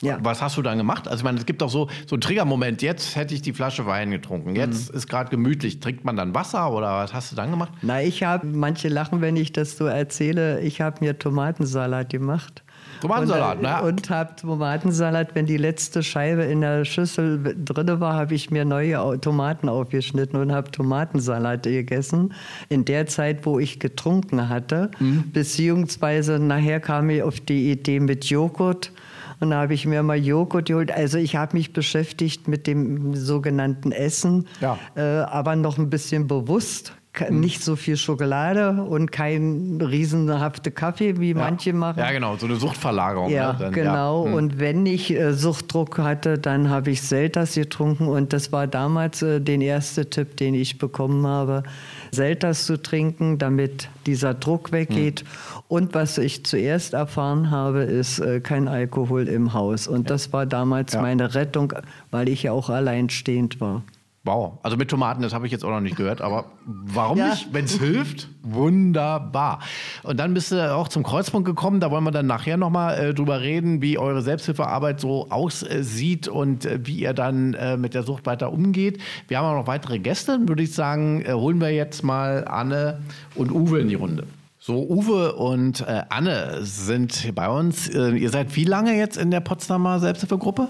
Ja. 0.01 0.17
Was 0.23 0.41
hast 0.41 0.57
du 0.57 0.61
dann 0.63 0.77
gemacht? 0.79 1.07
Also 1.07 1.19
ich 1.19 1.23
meine, 1.23 1.37
es 1.37 1.45
gibt 1.45 1.61
doch 1.61 1.69
so, 1.69 1.87
so 2.07 2.15
einen 2.15 2.21
Triggermoment. 2.21 2.81
Jetzt 2.81 3.15
hätte 3.15 3.35
ich 3.35 3.41
die 3.41 3.53
Flasche 3.53 3.85
Wein 3.85 4.09
getrunken. 4.09 4.55
Jetzt 4.55 4.91
mhm. 4.91 4.97
ist 4.97 5.07
gerade 5.07 5.29
gemütlich. 5.29 5.79
Trinkt 5.79 6.05
man 6.05 6.15
dann 6.15 6.33
Wasser 6.33 6.71
oder 6.71 6.97
was 6.97 7.13
hast 7.13 7.31
du 7.31 7.35
dann 7.35 7.51
gemacht? 7.51 7.71
Na, 7.83 8.01
ich 8.01 8.23
habe, 8.23 8.47
manche 8.47 8.87
lachen, 8.87 9.21
wenn 9.21 9.35
ich 9.35 9.53
das 9.53 9.77
so 9.77 9.85
erzähle, 9.85 10.59
ich 10.61 10.81
habe 10.81 10.97
mir 11.05 11.19
Tomatensalat 11.19 12.09
gemacht. 12.09 12.63
Tomatensalat, 13.01 13.57
und, 13.57 13.63
ne? 13.63 13.81
Und 13.81 14.09
habe 14.09 14.35
Tomatensalat, 14.35 15.35
wenn 15.35 15.45
die 15.45 15.57
letzte 15.57 16.03
Scheibe 16.03 16.43
in 16.43 16.61
der 16.61 16.85
Schüssel 16.85 17.55
drin 17.65 17.99
war, 17.99 18.13
habe 18.13 18.33
ich 18.33 18.51
mir 18.51 18.63
neue 18.63 19.19
Tomaten 19.19 19.67
aufgeschnitten 19.67 20.39
und 20.39 20.51
habe 20.51 20.71
Tomatensalat 20.71 21.63
gegessen. 21.63 22.33
In 22.69 22.85
der 22.85 23.07
Zeit, 23.07 23.45
wo 23.45 23.59
ich 23.59 23.79
getrunken 23.79 24.49
hatte. 24.49 24.91
Mhm. 24.99 25.31
Beziehungsweise 25.33 26.39
nachher 26.39 26.79
kam 26.79 27.09
ich 27.09 27.23
auf 27.23 27.39
die 27.39 27.71
Idee 27.71 27.99
mit 27.99 28.25
Joghurt. 28.25 28.91
Und 29.39 29.49
da 29.49 29.61
habe 29.61 29.73
ich 29.73 29.87
mir 29.87 30.03
mal 30.03 30.17
Joghurt 30.17 30.67
geholt. 30.67 30.91
Also 30.91 31.17
ich 31.17 31.35
habe 31.35 31.57
mich 31.57 31.73
beschäftigt 31.73 32.47
mit 32.47 32.67
dem 32.67 33.15
sogenannten 33.15 33.91
Essen, 33.91 34.47
ja. 34.61 34.77
äh, 34.95 35.01
aber 35.01 35.55
noch 35.55 35.79
ein 35.79 35.89
bisschen 35.89 36.27
bewusst. 36.27 36.93
Nicht 37.29 37.61
so 37.61 37.75
viel 37.75 37.97
Schokolade 37.97 38.83
und 38.83 39.11
kein 39.11 39.81
riesenhafte 39.81 40.71
Kaffee, 40.71 41.19
wie 41.19 41.31
ja. 41.31 41.37
manche 41.37 41.73
machen. 41.73 41.99
Ja, 41.99 42.11
genau, 42.11 42.37
so 42.37 42.45
eine 42.45 42.55
Suchtverlagerung. 42.55 43.29
Ja, 43.29 43.53
ne, 43.53 43.59
dann, 43.59 43.73
genau. 43.73 44.25
Ja. 44.25 44.31
Hm. 44.31 44.37
Und 44.37 44.59
wenn 44.59 44.85
ich 44.85 45.11
äh, 45.11 45.33
Suchtdruck 45.33 45.97
hatte, 45.99 46.37
dann 46.37 46.69
habe 46.69 46.91
ich 46.91 47.01
Selters 47.01 47.55
getrunken 47.55 48.07
und 48.07 48.31
das 48.31 48.51
war 48.51 48.65
damals 48.65 49.21
äh, 49.21 49.41
der 49.41 49.59
erste 49.59 50.09
Tipp, 50.09 50.37
den 50.37 50.53
ich 50.53 50.77
bekommen 50.77 51.27
habe, 51.27 51.63
Selters 52.11 52.65
zu 52.65 52.81
trinken, 52.81 53.37
damit 53.37 53.89
dieser 54.05 54.33
Druck 54.33 54.71
weggeht. 54.71 55.21
Hm. 55.21 55.27
Und 55.67 55.93
was 55.93 56.17
ich 56.17 56.45
zuerst 56.45 56.93
erfahren 56.93 57.51
habe, 57.51 57.83
ist 57.83 58.19
äh, 58.19 58.39
kein 58.39 58.67
Alkohol 58.67 59.27
im 59.27 59.53
Haus. 59.53 59.87
Und 59.87 60.09
das 60.09 60.31
war 60.31 60.45
damals 60.45 60.95
meine 60.95 61.35
Rettung, 61.35 61.73
weil 62.09 62.29
ich 62.29 62.43
ja 62.43 62.53
auch 62.53 62.69
alleinstehend 62.69 63.59
war. 63.59 63.83
Wow, 64.23 64.59
also 64.61 64.77
mit 64.77 64.87
Tomaten, 64.87 65.23
das 65.23 65.33
habe 65.33 65.47
ich 65.47 65.51
jetzt 65.51 65.65
auch 65.65 65.71
noch 65.71 65.79
nicht 65.79 65.95
gehört, 65.95 66.21
aber 66.21 66.45
warum 66.65 67.17
ja. 67.17 67.29
nicht? 67.29 67.51
Wenn 67.51 67.65
es 67.65 67.79
hilft, 67.79 68.29
wunderbar. 68.43 69.61
Und 70.03 70.19
dann 70.19 70.35
bist 70.35 70.51
du 70.51 70.73
auch 70.73 70.89
zum 70.89 71.01
Kreuzpunkt 71.01 71.47
gekommen, 71.47 71.79
da 71.79 71.89
wollen 71.89 72.03
wir 72.03 72.11
dann 72.11 72.27
nachher 72.27 72.55
nochmal 72.55 72.99
äh, 72.99 73.13
drüber 73.15 73.41
reden, 73.41 73.81
wie 73.81 73.97
eure 73.97 74.21
Selbsthilfearbeit 74.21 74.99
so 74.99 75.31
aussieht 75.31 76.27
und 76.27 76.65
äh, 76.65 76.79
wie 76.83 76.99
ihr 76.99 77.13
dann 77.13 77.55
äh, 77.55 77.77
mit 77.77 77.95
der 77.95 78.03
Sucht 78.03 78.27
weiter 78.27 78.53
umgeht. 78.53 79.01
Wir 79.27 79.39
haben 79.39 79.45
auch 79.45 79.59
noch 79.59 79.67
weitere 79.67 79.97
Gäste, 79.97 80.37
würde 80.47 80.61
ich 80.61 80.75
sagen, 80.75 81.23
äh, 81.25 81.33
holen 81.33 81.59
wir 81.59 81.71
jetzt 81.71 82.03
mal 82.03 82.45
Anne 82.47 83.01
und 83.33 83.51
Uwe 83.51 83.79
in 83.79 83.87
die 83.87 83.95
Runde. 83.95 84.27
So, 84.59 84.87
Uwe 84.87 85.33
und 85.33 85.81
äh, 85.81 86.03
Anne 86.09 86.59
sind 86.61 87.33
bei 87.33 87.49
uns. 87.49 87.89
Äh, 87.89 88.11
ihr 88.11 88.29
seid 88.29 88.55
wie 88.55 88.65
lange 88.65 88.95
jetzt 88.95 89.17
in 89.17 89.31
der 89.31 89.39
Potsdamer 89.39 89.99
Selbsthilfegruppe? 89.99 90.67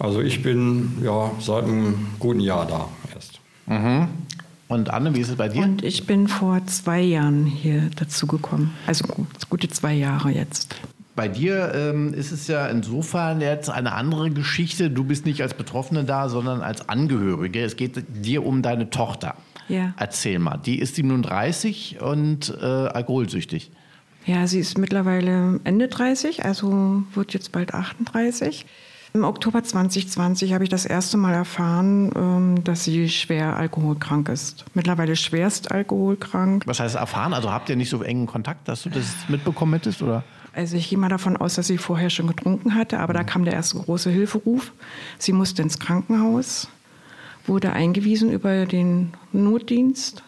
Also 0.00 0.22
ich 0.22 0.42
bin 0.42 0.92
ja 1.02 1.30
seit 1.40 1.64
einem 1.64 2.06
guten 2.18 2.40
Jahr 2.40 2.66
da 2.66 2.88
erst. 3.14 3.38
Mhm. 3.66 4.08
Und 4.66 4.88
Anne, 4.88 5.14
wie 5.14 5.20
ist 5.20 5.28
es 5.28 5.36
bei 5.36 5.48
dir? 5.48 5.62
Und 5.62 5.84
ich 5.84 6.06
bin 6.06 6.26
vor 6.26 6.64
zwei 6.66 7.00
Jahren 7.00 7.44
hier 7.44 7.90
dazugekommen. 7.96 8.72
Also 8.86 9.04
gute 9.50 9.68
zwei 9.68 9.92
Jahre 9.94 10.30
jetzt. 10.30 10.74
Bei 11.16 11.28
dir 11.28 11.74
ähm, 11.74 12.14
ist 12.14 12.32
es 12.32 12.46
ja 12.46 12.66
insofern 12.68 13.42
jetzt 13.42 13.68
eine 13.68 13.92
andere 13.92 14.30
Geschichte. 14.30 14.90
Du 14.90 15.04
bist 15.04 15.26
nicht 15.26 15.42
als 15.42 15.52
Betroffene 15.52 16.04
da, 16.04 16.30
sondern 16.30 16.62
als 16.62 16.88
Angehörige. 16.88 17.62
Es 17.62 17.76
geht 17.76 18.02
dir 18.08 18.46
um 18.46 18.62
deine 18.62 18.88
Tochter. 18.88 19.34
Ja. 19.68 19.92
Erzähl 19.98 20.38
mal. 20.38 20.56
Die 20.56 20.78
ist 20.78 20.94
37 20.94 22.00
und 22.00 22.56
äh, 22.58 22.64
alkoholsüchtig. 22.64 23.70
Ja, 24.24 24.46
sie 24.46 24.60
ist 24.60 24.78
mittlerweile 24.78 25.60
Ende 25.64 25.88
30, 25.88 26.44
also 26.44 27.02
wird 27.14 27.34
jetzt 27.34 27.52
bald 27.52 27.74
38. 27.74 28.64
Im 29.12 29.24
Oktober 29.24 29.62
2020 29.62 30.54
habe 30.54 30.62
ich 30.62 30.70
das 30.70 30.86
erste 30.86 31.16
Mal 31.16 31.34
erfahren, 31.34 32.12
ähm, 32.14 32.64
dass 32.64 32.84
sie 32.84 33.08
schwer 33.08 33.56
alkoholkrank 33.56 34.28
ist. 34.28 34.64
Mittlerweile 34.74 35.16
schwerst 35.16 35.72
alkoholkrank. 35.72 36.62
Was 36.66 36.78
heißt 36.78 36.94
erfahren? 36.94 37.34
Also 37.34 37.50
habt 37.50 37.68
ihr 37.68 37.76
nicht 37.76 37.90
so 37.90 38.02
engen 38.02 38.26
Kontakt, 38.26 38.68
dass 38.68 38.82
du 38.82 38.90
das 38.90 39.06
mitbekommen 39.28 39.72
hättest? 39.72 40.00
Oder? 40.02 40.22
Also 40.52 40.76
ich 40.76 40.88
gehe 40.88 40.98
mal 40.98 41.08
davon 41.08 41.36
aus, 41.36 41.56
dass 41.56 41.66
sie 41.66 41.78
vorher 41.78 42.10
schon 42.10 42.28
getrunken 42.28 42.74
hatte, 42.74 43.00
aber 43.00 43.12
da 43.12 43.24
kam 43.24 43.44
der 43.44 43.54
erste 43.54 43.78
große 43.78 44.10
Hilferuf. 44.10 44.72
Sie 45.18 45.32
musste 45.32 45.62
ins 45.62 45.80
Krankenhaus, 45.80 46.68
wurde 47.46 47.72
eingewiesen 47.72 48.30
über 48.30 48.64
den 48.66 49.12
Notdienst, 49.32 50.22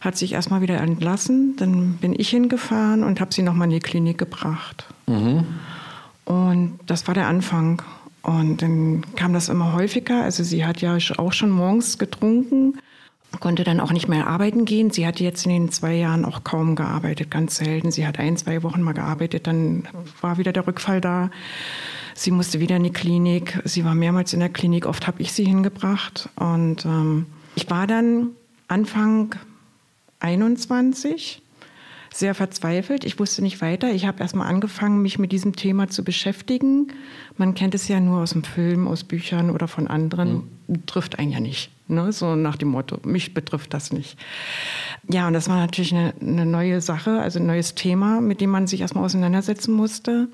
hat 0.00 0.16
sich 0.16 0.32
erstmal 0.32 0.62
wieder 0.62 0.80
entlassen. 0.80 1.56
Dann 1.56 1.94
bin 1.94 2.14
ich 2.18 2.30
hingefahren 2.30 3.04
und 3.04 3.20
habe 3.20 3.34
sie 3.34 3.42
nochmal 3.42 3.68
in 3.68 3.74
die 3.74 3.80
Klinik 3.80 4.16
gebracht. 4.16 4.86
Mhm. 5.06 5.44
Und 6.24 6.78
das 6.86 7.06
war 7.06 7.14
der 7.14 7.26
Anfang. 7.26 7.82
Und 8.22 8.62
dann 8.62 9.04
kam 9.16 9.32
das 9.32 9.48
immer 9.48 9.72
häufiger. 9.72 10.22
Also 10.22 10.44
sie 10.44 10.64
hat 10.64 10.80
ja 10.80 10.98
auch 11.16 11.32
schon 11.32 11.50
morgens 11.50 11.98
getrunken, 11.98 12.78
konnte 13.38 13.64
dann 13.64 13.80
auch 13.80 13.92
nicht 13.92 14.08
mehr 14.08 14.26
arbeiten 14.26 14.64
gehen. 14.64 14.90
Sie 14.90 15.06
hatte 15.06 15.24
jetzt 15.24 15.46
in 15.46 15.52
den 15.52 15.70
zwei 15.70 15.94
Jahren 15.94 16.24
auch 16.24 16.44
kaum 16.44 16.76
gearbeitet, 16.76 17.30
ganz 17.30 17.56
selten. 17.56 17.90
Sie 17.90 18.06
hat 18.06 18.18
ein, 18.18 18.36
zwei 18.36 18.62
Wochen 18.62 18.82
mal 18.82 18.92
gearbeitet, 18.92 19.46
dann 19.46 19.84
war 20.20 20.36
wieder 20.36 20.52
der 20.52 20.66
Rückfall 20.66 21.00
da. 21.00 21.30
Sie 22.14 22.32
musste 22.32 22.60
wieder 22.60 22.76
in 22.76 22.84
die 22.84 22.92
Klinik. 22.92 23.62
Sie 23.64 23.84
war 23.84 23.94
mehrmals 23.94 24.34
in 24.34 24.40
der 24.40 24.50
Klinik. 24.50 24.84
Oft 24.84 25.06
habe 25.06 25.22
ich 25.22 25.32
sie 25.32 25.44
hingebracht. 25.44 26.28
Und 26.36 26.84
ähm, 26.84 27.26
ich 27.54 27.70
war 27.70 27.86
dann 27.86 28.30
Anfang 28.68 29.36
21 30.18 31.40
sehr 32.12 32.34
verzweifelt. 32.34 33.04
Ich 33.04 33.18
wusste 33.18 33.42
nicht 33.42 33.60
weiter. 33.60 33.92
Ich 33.92 34.06
habe 34.06 34.20
erstmal 34.20 34.48
angefangen, 34.48 35.02
mich 35.02 35.18
mit 35.18 35.32
diesem 35.32 35.54
Thema 35.54 35.88
zu 35.88 36.04
beschäftigen. 36.04 36.88
Man 37.36 37.54
kennt 37.54 37.74
es 37.74 37.88
ja 37.88 38.00
nur 38.00 38.22
aus 38.22 38.30
dem 38.30 38.44
Film, 38.44 38.88
aus 38.88 39.04
Büchern 39.04 39.50
oder 39.50 39.68
von 39.68 39.86
anderen. 39.86 40.48
Mhm. 40.66 40.86
Trifft 40.86 41.18
einen 41.18 41.32
ja 41.32 41.40
nicht. 41.40 41.70
Ne? 41.88 42.12
So 42.12 42.36
nach 42.36 42.56
dem 42.56 42.68
Motto, 42.68 42.98
mich 43.04 43.34
betrifft 43.34 43.74
das 43.74 43.92
nicht. 43.92 44.16
Ja, 45.08 45.26
und 45.26 45.32
das 45.32 45.48
war 45.48 45.56
natürlich 45.56 45.92
eine, 45.92 46.14
eine 46.20 46.46
neue 46.46 46.80
Sache, 46.80 47.20
also 47.20 47.40
ein 47.40 47.46
neues 47.46 47.74
Thema, 47.74 48.20
mit 48.20 48.40
dem 48.40 48.50
man 48.50 48.68
sich 48.68 48.80
erstmal 48.80 49.04
auseinandersetzen 49.04 49.72
musste. 49.74 50.28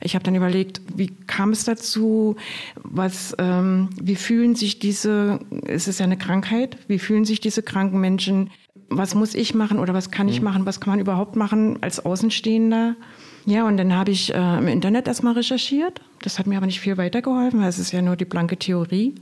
Ich 0.00 0.14
habe 0.14 0.24
dann 0.24 0.36
überlegt, 0.36 0.80
wie 0.94 1.08
kam 1.26 1.50
es 1.50 1.64
dazu? 1.64 2.36
Was, 2.76 3.34
ähm, 3.38 3.90
wie 4.00 4.16
fühlen 4.16 4.54
sich 4.54 4.78
diese, 4.78 5.40
es 5.66 5.88
ist 5.88 5.98
ja 5.98 6.04
eine 6.04 6.18
Krankheit, 6.18 6.76
wie 6.86 7.00
fühlen 7.00 7.24
sich 7.24 7.40
diese 7.40 7.62
kranken 7.62 8.00
Menschen? 8.00 8.50
Was 8.96 9.14
muss 9.14 9.34
ich 9.34 9.54
machen 9.54 9.78
oder 9.78 9.94
was 9.94 10.10
kann 10.10 10.28
ich 10.28 10.40
mhm. 10.40 10.44
machen? 10.44 10.66
Was 10.66 10.80
kann 10.80 10.92
man 10.92 11.00
überhaupt 11.00 11.36
machen 11.36 11.78
als 11.80 12.04
Außenstehender? 12.04 12.96
Ja, 13.44 13.66
und 13.66 13.76
dann 13.76 13.94
habe 13.94 14.10
ich 14.12 14.32
äh, 14.32 14.58
im 14.58 14.68
Internet 14.68 15.08
erstmal 15.08 15.34
recherchiert. 15.34 16.00
Das 16.22 16.38
hat 16.38 16.46
mir 16.46 16.56
aber 16.56 16.66
nicht 16.66 16.80
viel 16.80 16.96
weitergeholfen, 16.96 17.60
weil 17.60 17.68
es 17.68 17.78
ist 17.78 17.92
ja 17.92 18.00
nur 18.00 18.16
die 18.16 18.24
blanke 18.24 18.56
Theorie. 18.56 19.14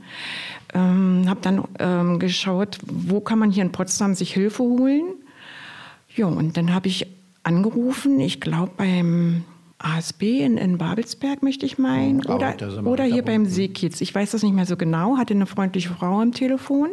Ähm, 0.73 1.25
habe 1.27 1.39
dann 1.41 1.63
ähm, 1.79 2.19
geschaut, 2.19 2.77
wo 2.85 3.19
kann 3.19 3.39
man 3.39 3.51
hier 3.51 3.63
in 3.63 3.71
Potsdam 3.71 4.13
sich 4.13 4.33
Hilfe 4.33 4.63
holen. 4.63 5.05
Ja, 6.15 6.27
und 6.27 6.57
dann 6.57 6.73
habe 6.73 6.87
ich 6.87 7.07
angerufen, 7.43 8.19
ich 8.19 8.39
glaube 8.39 8.73
beim 8.77 9.43
ASB 9.83 10.23
in, 10.41 10.57
in 10.57 10.77
Babelsberg, 10.77 11.43
möchte 11.43 11.65
ich 11.65 11.77
meinen. 11.77 12.21
Oh, 12.27 12.33
oder, 12.33 12.55
oder 12.83 13.03
hier 13.03 13.23
beim 13.23 13.45
Seekiez. 13.45 14.01
Ich 14.01 14.13
weiß 14.13 14.31
das 14.31 14.43
nicht 14.43 14.53
mehr 14.53 14.65
so 14.65 14.77
genau. 14.77 15.17
Hatte 15.17 15.33
eine 15.33 15.45
freundliche 15.45 15.89
Frau 15.89 16.21
am 16.21 16.31
Telefon 16.31 16.89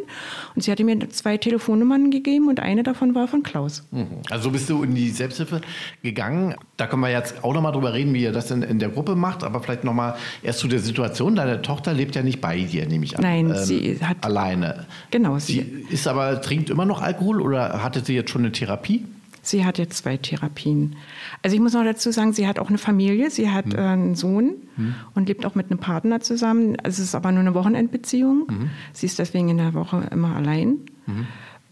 und 0.55 0.61
sie 0.61 0.71
hatte 0.71 0.83
mir 0.83 1.09
zwei 1.09 1.37
Telefonnummern 1.37 2.11
gegeben 2.11 2.49
und 2.49 2.59
eine 2.59 2.83
davon 2.83 3.15
war 3.15 3.27
von 3.27 3.43
Klaus. 3.43 3.83
Mhm. 3.91 4.07
Also 4.29 4.51
bist 4.51 4.69
du 4.69 4.83
in 4.83 4.95
die 4.95 5.09
Selbsthilfe 5.09 5.61
gegangen. 6.03 6.55
Da 6.77 6.87
können 6.87 7.01
wir 7.01 7.11
jetzt 7.11 7.43
auch 7.43 7.53
noch 7.53 7.61
mal 7.61 7.71
drüber 7.71 7.93
reden, 7.93 8.13
wie 8.13 8.23
ihr 8.23 8.31
das 8.31 8.51
in, 8.51 8.61
in 8.61 8.79
der 8.79 8.89
Gruppe 8.89 9.15
macht. 9.15 9.43
Aber 9.43 9.61
vielleicht 9.61 9.83
noch 9.83 9.93
mal 9.93 10.15
erst 10.43 10.59
zu 10.59 10.67
der 10.67 10.79
Situation. 10.79 11.35
Deine 11.35 11.61
Tochter 11.61 11.93
lebt 11.93 12.15
ja 12.15 12.23
nicht 12.23 12.41
bei 12.41 12.59
dir, 12.61 12.85
nehme 12.87 13.05
ich 13.05 13.17
an. 13.17 13.23
Nein, 13.23 13.49
ähm, 13.49 13.55
sie 13.55 13.99
hat 14.01 14.17
alleine. 14.21 14.85
Genau, 15.11 15.37
sie, 15.39 15.53
sie 15.53 15.93
ist 15.93 16.07
aber 16.07 16.41
trinkt 16.41 16.69
immer 16.69 16.85
noch 16.85 17.01
Alkohol 17.01 17.41
oder 17.41 17.83
hatte 17.83 18.03
sie 18.03 18.15
jetzt 18.15 18.31
schon 18.31 18.41
eine 18.41 18.51
Therapie? 18.51 19.05
Sie 19.41 19.65
hat 19.65 19.77
jetzt 19.77 19.97
zwei 19.97 20.17
Therapien. 20.17 20.95
Also 21.41 21.55
ich 21.55 21.61
muss 21.61 21.73
noch 21.73 21.83
dazu 21.83 22.11
sagen, 22.11 22.33
sie 22.33 22.47
hat 22.47 22.59
auch 22.59 22.69
eine 22.69 22.77
Familie, 22.77 23.29
sie 23.29 23.49
hat 23.49 23.67
mhm. 23.67 23.75
äh, 23.75 23.81
einen 23.81 24.15
Sohn 24.15 24.55
mhm. 24.77 24.95
und 25.15 25.27
lebt 25.27 25.45
auch 25.45 25.55
mit 25.55 25.71
einem 25.71 25.79
Partner 25.79 26.19
zusammen. 26.21 26.77
Es 26.83 26.99
ist 26.99 27.15
aber 27.15 27.31
nur 27.31 27.41
eine 27.41 27.53
Wochenendbeziehung. 27.53 28.47
Mhm. 28.49 28.69
Sie 28.93 29.05
ist 29.05 29.19
deswegen 29.19 29.49
in 29.49 29.57
der 29.57 29.73
Woche 29.73 30.07
immer 30.11 30.35
allein. 30.35 30.79
Mhm. 31.07 31.27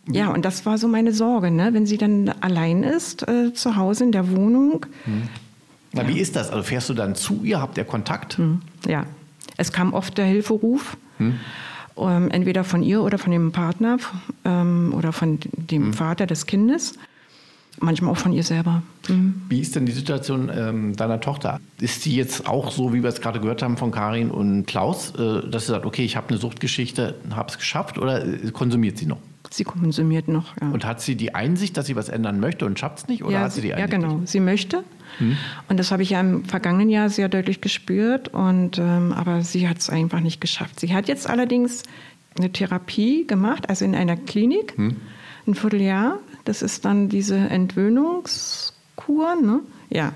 Ja, 0.10 0.30
und 0.30 0.46
das 0.46 0.66
war 0.66 0.78
so 0.78 0.88
meine 0.88 1.12
Sorge, 1.12 1.52
ne? 1.52 1.74
wenn 1.74 1.86
sie 1.86 1.98
dann 1.98 2.30
allein 2.40 2.84
ist, 2.84 3.28
äh, 3.28 3.54
zu 3.54 3.76
Hause 3.76 4.06
in 4.06 4.14
der 4.14 4.32
Wohnung. 4.32 4.86
Mhm. 5.06 5.24
Na, 5.92 6.04
ja. 6.04 6.10
wie 6.10 6.20
ist 6.20 6.36
das? 6.36 6.50
Also 6.50 6.64
fährst 6.64 6.90
du 6.90 6.94
dann 6.94 7.16
zu 7.16 7.42
ihr, 7.44 7.60
habt 7.60 7.78
ihr 7.78 7.84
Kontakt? 7.84 8.40
Mhm. 8.40 8.62
Ja, 8.88 9.06
es 9.58 9.74
kam 9.74 9.94
oft 9.94 10.18
der 10.18 10.26
Hilferuf. 10.26 10.98
Ähm, 12.00 12.30
entweder 12.30 12.64
von 12.64 12.84
ihr 12.84 13.02
oder 13.02 13.18
von 13.18 13.32
dem 13.32 13.52
Partner 13.52 13.98
ähm, 14.46 14.94
oder 14.96 15.12
von 15.12 15.40
dem 15.54 15.94
Vater 15.94 16.28
des 16.28 16.46
Kindes 16.46 16.94
manchmal 17.80 18.12
auch 18.12 18.18
von 18.18 18.34
ihr 18.34 18.44
selber. 18.44 18.82
Mhm. 19.08 19.42
Wie 19.50 19.60
ist 19.60 19.76
denn 19.76 19.86
die 19.86 19.92
Situation 19.92 20.52
ähm, 20.54 20.96
deiner 20.96 21.20
Tochter? 21.20 21.60
Ist 21.80 22.04
sie 22.04 22.16
jetzt 22.16 22.48
auch 22.48 22.72
so, 22.72 22.94
wie 22.94 23.04
wir 23.04 23.10
es 23.10 23.22
gerade 23.22 23.40
gehört 23.40 23.62
haben 23.62 23.78
von 23.78 23.92
Karin 23.92 24.32
und 24.32 24.66
Klaus, 24.66 25.14
äh, 25.16 25.48
dass 25.50 25.66
sie 25.66 25.72
sagt, 25.72 25.86
okay, 25.86 26.04
ich 26.04 26.16
habe 26.16 26.30
eine 26.30 26.38
Suchtgeschichte, 26.38 27.16
habe 27.32 27.50
es 27.50 27.58
geschafft 27.58 27.98
oder 27.98 28.26
äh, 28.26 28.52
konsumiert 28.52 28.98
sie 28.98 29.06
noch? 29.06 29.20
Sie 29.50 29.64
konsumiert 29.64 30.28
noch, 30.28 30.56
ja. 30.62 30.70
Und 30.70 30.86
hat 30.86 31.02
sie 31.02 31.16
die 31.16 31.34
Einsicht, 31.34 31.78
dass 31.78 31.86
sie 31.86 31.96
was 31.96 32.10
ändern 32.10 32.40
möchte 32.40 32.66
und 32.66 32.78
schafft 32.78 33.00
es 33.00 33.08
nicht? 33.08 33.24
Oder 33.24 33.34
ja, 33.34 33.40
hat 33.42 33.54
sie 33.54 33.62
die 33.62 33.74
Einsicht? 33.74 33.94
Ja, 33.94 34.00
genau. 34.00 34.22
Sie 34.26 34.40
möchte. 34.40 34.84
Hm. 35.20 35.38
Und 35.70 35.78
das 35.78 35.92
habe 35.92 36.04
ich 36.04 36.12
ja 36.12 36.20
im 36.20 36.44
vergangenen 36.44 36.90
Jahr 36.90 37.10
sehr 37.10 37.30
deutlich 37.30 37.62
gespürt. 37.62 38.28
Und, 38.30 38.78
ähm, 38.78 39.14
aber 39.14 39.44
sie 39.44 39.70
hat 39.70 39.78
es 39.78 39.90
einfach 39.90 40.20
nicht 40.20 40.42
geschafft. 40.42 40.80
Sie 40.80 40.94
hat 40.94 41.08
jetzt 41.08 41.30
allerdings 41.30 41.84
eine 42.38 42.52
Therapie 42.52 43.26
gemacht, 43.26 43.70
also 43.70 43.86
in 43.86 43.96
einer 43.96 44.18
Klinik, 44.18 44.74
hm. 44.76 44.98
ein 45.48 45.56
Vierteljahr. 45.56 46.20
Das 46.48 46.62
ist 46.62 46.86
dann 46.86 47.10
diese 47.10 47.36
Entwöhnungskur. 47.36 49.36
Ne? 49.42 49.60
Ja. 49.90 50.14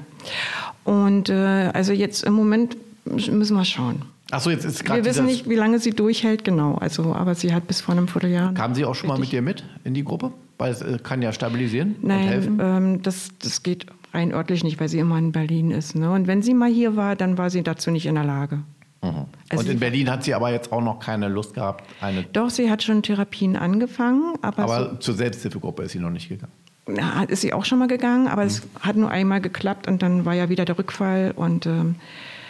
Und 0.83 1.29
äh, 1.29 1.71
also 1.73 1.93
jetzt 1.93 2.23
im 2.23 2.33
Moment 2.33 2.77
müssen 3.05 3.55
wir 3.55 3.65
schauen. 3.65 4.03
Ach 4.31 4.39
so, 4.39 4.49
jetzt 4.49 4.63
ist 4.63 4.85
gerade. 4.85 5.03
Wir 5.03 5.09
wissen 5.09 5.25
nicht, 5.25 5.49
wie 5.49 5.55
lange 5.55 5.79
sie 5.79 5.91
durchhält, 5.91 6.45
genau. 6.45 6.75
Also, 6.75 7.13
aber 7.13 7.35
sie 7.35 7.53
hat 7.53 7.67
bis 7.67 7.81
vor 7.81 7.93
einem 7.93 8.07
Vierteljahr. 8.07 8.53
Kam 8.53 8.75
sie 8.75 8.85
auch 8.85 8.95
schon 8.95 9.09
mal 9.09 9.19
mit 9.19 9.33
dir 9.33 9.41
mit 9.41 9.65
in 9.83 9.93
die 9.93 10.05
Gruppe? 10.05 10.31
Weil 10.57 10.71
es 10.71 10.81
äh, 10.81 10.99
kann 11.03 11.21
ja 11.21 11.33
stabilisieren 11.33 11.95
Nein, 12.01 12.19
und 12.19 12.27
helfen. 12.27 12.59
Ähm, 12.61 13.01
das, 13.01 13.29
das 13.39 13.61
geht 13.61 13.87
rein 14.13 14.31
örtlich 14.31 14.63
nicht, 14.63 14.79
weil 14.79 14.87
sie 14.87 14.99
immer 14.99 15.17
in 15.17 15.33
Berlin 15.33 15.71
ist. 15.71 15.95
Ne? 15.95 16.11
Und 16.11 16.27
wenn 16.27 16.41
sie 16.41 16.53
mal 16.53 16.71
hier 16.71 16.95
war, 16.95 17.17
dann 17.17 17.37
war 17.37 17.49
sie 17.49 17.61
dazu 17.61 17.91
nicht 17.91 18.05
in 18.05 18.15
der 18.15 18.23
Lage. 18.23 18.59
Mhm. 19.01 19.25
Also 19.49 19.63
und 19.63 19.69
in 19.69 19.79
Berlin 19.79 20.09
hat 20.09 20.23
sie 20.23 20.33
aber 20.33 20.51
jetzt 20.51 20.71
auch 20.71 20.81
noch 20.81 20.99
keine 20.99 21.27
Lust 21.27 21.55
gehabt. 21.55 21.83
Eine 22.01 22.23
Doch, 22.23 22.49
sie 22.49 22.69
hat 22.69 22.83
schon 22.83 23.01
Therapien 23.01 23.55
angefangen. 23.55 24.35
Aber, 24.41 24.63
aber 24.63 24.89
so, 24.91 24.95
zur 24.97 25.15
Selbsthilfegruppe 25.15 25.83
ist 25.83 25.93
sie 25.93 25.99
noch 25.99 26.11
nicht 26.11 26.29
gegangen. 26.29 26.53
Na, 26.87 27.23
ist 27.23 27.41
sie 27.41 27.53
auch 27.53 27.65
schon 27.65 27.79
mal 27.79 27.87
gegangen, 27.87 28.27
aber 28.27 28.43
mhm. 28.43 28.47
es 28.47 28.63
hat 28.79 28.95
nur 28.95 29.09
einmal 29.09 29.41
geklappt 29.41 29.87
und 29.87 30.01
dann 30.01 30.25
war 30.25 30.33
ja 30.33 30.49
wieder 30.49 30.65
der 30.65 30.77
Rückfall. 30.77 31.33
Und 31.35 31.65
ähm, 31.65 31.95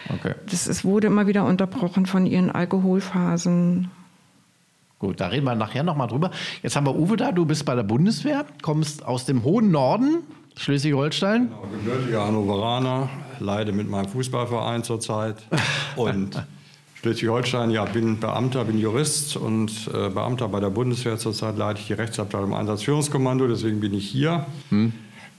okay. 0.10 0.36
das, 0.50 0.68
es 0.68 0.84
wurde 0.84 1.08
immer 1.08 1.28
wieder 1.28 1.46
unterbrochen 1.46 2.06
von 2.06 2.26
ihren 2.26 2.52
Alkoholphasen. 2.52 3.90
Gut, 5.00 5.20
da 5.20 5.28
reden 5.28 5.46
wir 5.46 5.56
nachher 5.56 5.84
nochmal 5.84 6.08
drüber. 6.08 6.32
Jetzt 6.62 6.76
haben 6.76 6.86
wir 6.86 6.96
Uwe 6.96 7.18
da, 7.18 7.32
du 7.32 7.46
bist 7.46 7.66
bei 7.66 7.76
der 7.76 7.84
Bundeswehr, 7.84 8.46
kommst 8.62 9.04
aus 9.04 9.26
dem 9.26 9.44
hohen 9.44 9.72
Norden, 9.72 10.20
Schleswig-Holstein. 10.58 11.50
Genau, 11.50 11.68
gebürtiger 11.72 12.26
Hannoveraner, 12.26 13.10
leide 13.40 13.72
mit 13.72 13.90
meinem 13.90 14.08
Fußballverein 14.08 14.84
zurzeit. 14.84 15.38
Und 15.96 16.42
Schleswig-Holstein, 17.02 17.72
ja, 17.72 17.86
bin 17.86 18.20
Beamter, 18.20 18.66
bin 18.66 18.78
Jurist 18.78 19.36
und 19.38 19.72
äh, 19.88 20.10
Beamter 20.10 20.48
bei 20.48 20.60
der 20.60 20.70
Bundeswehr. 20.70 21.18
Zurzeit 21.18 21.58
leite 21.58 21.80
ich 21.80 21.88
die 21.88 21.94
Rechtsabteilung 21.94 22.50
im 22.50 22.54
Einsatzführungskommando, 22.54 23.48
deswegen 23.48 23.80
bin 23.80 23.94
ich 23.94 24.08
hier. 24.08 24.46
Hm. 24.70 24.94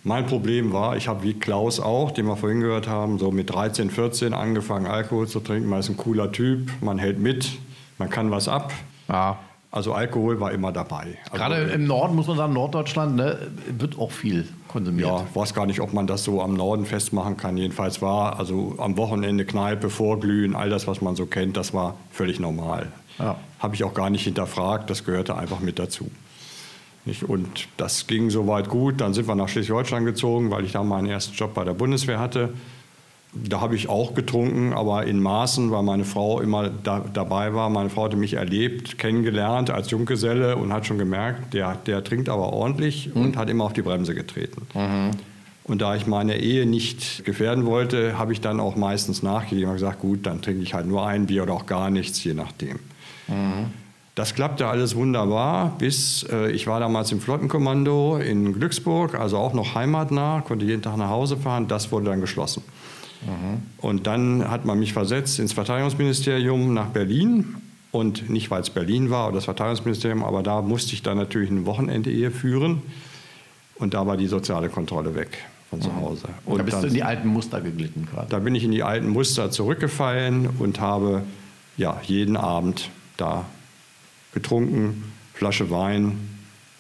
Mein 0.05 0.27
Problem 0.27 0.73
war, 0.73 0.97
ich 0.97 1.07
habe 1.07 1.23
wie 1.23 1.35
Klaus 1.35 1.79
auch, 1.79 2.11
den 2.11 2.27
wir 2.27 2.37
vorhin 2.37 2.59
gehört 2.59 2.89
haben, 2.89 3.21
so 3.21 3.31
mit 3.31 3.51
13, 3.51 3.91
14 3.91 4.35
angefangen, 4.35 4.87
Alkohol 4.87 5.29
zu 5.29 5.39
trinken. 5.39 5.69
Man 5.69 5.79
ist 5.79 5.91
ein 5.91 5.97
cooler 5.97 6.33
Typ, 6.33 6.73
man 6.81 6.99
hält 6.99 7.21
mit, 7.21 7.53
man 7.99 8.11
kann 8.11 8.33
was 8.33 8.49
ab. 8.49 8.73
Ja. 9.09 9.39
Also 9.73 9.95
Alkohol 9.95 10.39
war 10.39 10.53
immer 10.53 10.71
dabei. 10.71 11.17
Also 11.31 11.37
Gerade 11.39 11.57
im 11.73 11.87
Norden 11.87 12.15
muss 12.15 12.27
man 12.27 12.37
sagen, 12.37 12.53
Norddeutschland 12.53 13.17
ne, 13.17 13.39
wird 13.79 13.99
auch 13.99 14.13
viel 14.13 14.47
konsumiert. 14.69 15.09
Ja, 15.09 15.25
ich 15.29 15.35
weiß 15.35 15.55
gar 15.55 15.65
nicht, 15.65 15.81
ob 15.81 15.95
man 15.95 16.07
das 16.07 16.25
so 16.25 16.43
am 16.43 16.53
Norden 16.53 16.85
festmachen 16.85 17.39
kann. 17.39 17.57
Jedenfalls 17.57 18.03
war 18.03 18.39
also 18.39 18.75
am 18.77 18.99
Wochenende 18.99 19.47
Kneipe, 19.47 19.89
Vorglühen, 19.89 20.55
all 20.55 20.69
das, 20.69 20.87
was 20.87 21.01
man 21.01 21.17
so 21.17 21.25
kennt, 21.25 21.57
das 21.57 21.73
war 21.73 21.97
völlig 22.11 22.39
normal. 22.39 22.93
Ja. 23.19 23.37
Habe 23.61 23.75
ich 23.75 23.83
auch 23.83 23.95
gar 23.95 24.11
nicht 24.11 24.25
hinterfragt, 24.25 24.91
das 24.91 25.05
gehörte 25.05 25.37
einfach 25.37 25.61
mit 25.61 25.79
dazu. 25.79 26.11
Und 27.27 27.67
das 27.79 28.07
ging 28.07 28.29
soweit 28.29 28.69
gut. 28.69 29.01
Dann 29.01 29.15
sind 29.15 29.27
wir 29.27 29.35
nach 29.35 29.49
Schleswig-Holstein 29.49 30.05
gezogen, 30.05 30.51
weil 30.51 30.65
ich 30.65 30.73
da 30.73 30.83
meinen 30.83 31.09
ersten 31.09 31.35
Job 31.35 31.55
bei 31.55 31.65
der 31.65 31.75
Bundeswehr 31.75 32.21
hatte. 32.21 32.51
Da 33.35 33.63
habe 33.63 33.77
ich 33.77 33.89
auch 33.89 34.15
getrunken, 34.15 34.75
aber 34.75 35.07
in 35.07 35.19
Maßen, 35.21 35.71
weil 35.71 35.83
meine 35.83 36.05
Frau 36.05 36.41
immer 36.41 36.69
da, 36.69 37.03
dabei 37.13 37.55
war. 37.55 37.71
Meine 37.71 37.89
Frau 37.89 38.05
hatte 38.05 38.17
mich 38.17 38.35
erlebt, 38.35 38.99
kennengelernt 38.99 39.71
als 39.71 39.91
Junggeselle 39.91 40.57
und 40.57 40.71
hat 40.71 40.87
schon 40.87 40.99
gemerkt, 40.99 41.55
der, 41.55 41.77
der 41.77 42.05
trinkt 42.05 42.29
aber 42.29 42.53
ordentlich 42.53 43.15
mhm. 43.15 43.23
und 43.23 43.37
hat 43.39 43.49
immer 43.49 43.65
auf 43.65 43.73
die 43.73 43.83
Bremse 43.83 44.15
getreten. 44.15 44.67
Mhm. 44.75 45.13
Und 45.65 45.81
da 45.81 45.95
ich 45.95 46.07
meine 46.07 46.39
Ehe 46.39 46.67
nicht 46.67 47.25
gefährden 47.25 47.65
wollte, 47.65 48.19
habe 48.19 48.33
ich 48.33 48.41
dann 48.41 48.61
auch 48.61 48.77
meistens 48.77 49.23
nachgegeben 49.23 49.71
und 49.71 49.77
gesagt, 49.77 50.01
gut, 50.01 50.27
dann 50.27 50.43
trinke 50.43 50.63
ich 50.63 50.75
halt 50.75 50.87
nur 50.87 51.07
ein 51.07 51.27
Bier 51.27 51.45
oder 51.45 51.55
auch 51.55 51.67
gar 51.67 51.89
nichts, 51.89 52.23
je 52.23 52.35
nachdem. 52.35 52.81
Mhm. 53.29 53.71
Das 54.15 54.35
klappte 54.35 54.67
alles 54.67 54.95
wunderbar, 54.95 55.75
bis 55.79 56.27
äh, 56.31 56.51
ich 56.51 56.67
war 56.67 56.81
damals 56.81 57.11
im 57.13 57.21
Flottenkommando 57.21 58.19
in 58.19 58.53
Glücksburg, 58.53 59.15
also 59.15 59.39
auch 59.39 59.55
noch 59.55 59.75
heimatnah, 59.75 60.43
konnte 60.43 60.67
jeden 60.67 60.83
Tag 60.83 60.99
nach 60.99 61.09
Hause 61.09 61.39
fahren. 61.39 61.67
Das 61.67 61.91
wurde 61.91 62.07
dann 62.07 62.21
geschlossen. 62.21 62.63
Mhm. 63.27 63.63
Und 63.79 64.07
dann 64.07 64.51
hat 64.51 64.65
man 64.65 64.79
mich 64.79 64.93
versetzt 64.93 65.39
ins 65.39 65.53
Verteidigungsministerium 65.53 66.75
nach 66.75 66.89
Berlin. 66.89 67.57
Und 67.91 68.31
nicht, 68.31 68.51
weil 68.51 68.63
es 68.63 68.71
Berlin 68.71 69.11
war 69.11 69.27
oder 69.27 69.37
das 69.37 69.45
Verteidigungsministerium, 69.45 70.25
aber 70.25 70.43
da 70.43 70.63
musste 70.63 70.95
ich 70.95 71.03
dann 71.03 71.19
natürlich 71.19 71.51
eine 71.51 71.67
Wochenende-Ehe 71.67 72.31
führen. 72.31 72.83
Und 73.77 73.95
da 73.95 74.07
war 74.07 74.17
die 74.17 74.29
soziale 74.29 74.69
Kontrolle 74.71 75.15
weg 75.15 75.39
von 75.69 75.83
zu 75.83 75.91
mhm. 75.91 75.97
Hause. 75.97 76.29
Und 76.47 76.59
da 76.59 76.63
bist 76.63 76.75
dann, 76.75 76.83
du 76.83 76.89
in 76.89 76.95
die 76.95 77.03
alten 77.03 77.29
Muster 77.29 77.61
geglitten 77.61 78.09
quasi. 78.11 78.29
Da 78.31 78.39
bin 78.39 78.55
ich 78.55 78.65
in 78.65 78.71
die 78.71 78.83
alten 78.83 79.09
Muster 79.09 79.51
zurückgefallen 79.51 80.49
und 80.59 80.81
habe 80.81 81.23
ja, 81.77 82.01
jeden 82.05 82.37
Abend 82.37 82.91
da 83.17 83.45
getrunken, 84.33 85.13
Flasche 85.35 85.71
Wein, 85.71 86.19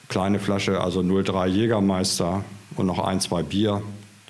kleine 0.09 0.39
Flasche, 0.39 0.81
also 0.81 1.03
03 1.03 1.47
Jägermeister 1.49 2.45
und 2.77 2.87
noch 2.87 2.99
ein, 2.99 3.21
zwei 3.21 3.43
Bier. 3.43 3.83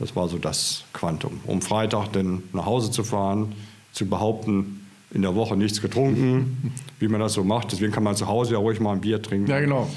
Das 0.02 0.16
war 0.16 0.28
so 0.28 0.36
das 0.36 0.82
Quantum. 0.92 1.38
Um 1.46 1.62
Freitag 1.62 2.08
dann 2.08 2.42
nach 2.52 2.66
Hause 2.66 2.90
zu 2.90 3.04
fahren, 3.04 3.54
zu 3.92 4.04
behaupten, 4.08 4.84
in 5.12 5.22
der 5.22 5.36
Woche 5.36 5.56
nichts 5.56 5.80
getrunken, 5.80 6.74
wie 6.98 7.06
man 7.06 7.20
das 7.20 7.34
so 7.34 7.44
macht. 7.44 7.70
Deswegen 7.70 7.92
kann 7.92 8.02
man 8.02 8.16
zu 8.16 8.26
Hause 8.26 8.54
ja 8.54 8.58
ruhig 8.58 8.80
mal 8.80 8.94
ein 8.94 9.00
Bier 9.00 9.22
trinken. 9.22 9.48
Ja, 9.48 9.60
genau. 9.60 9.88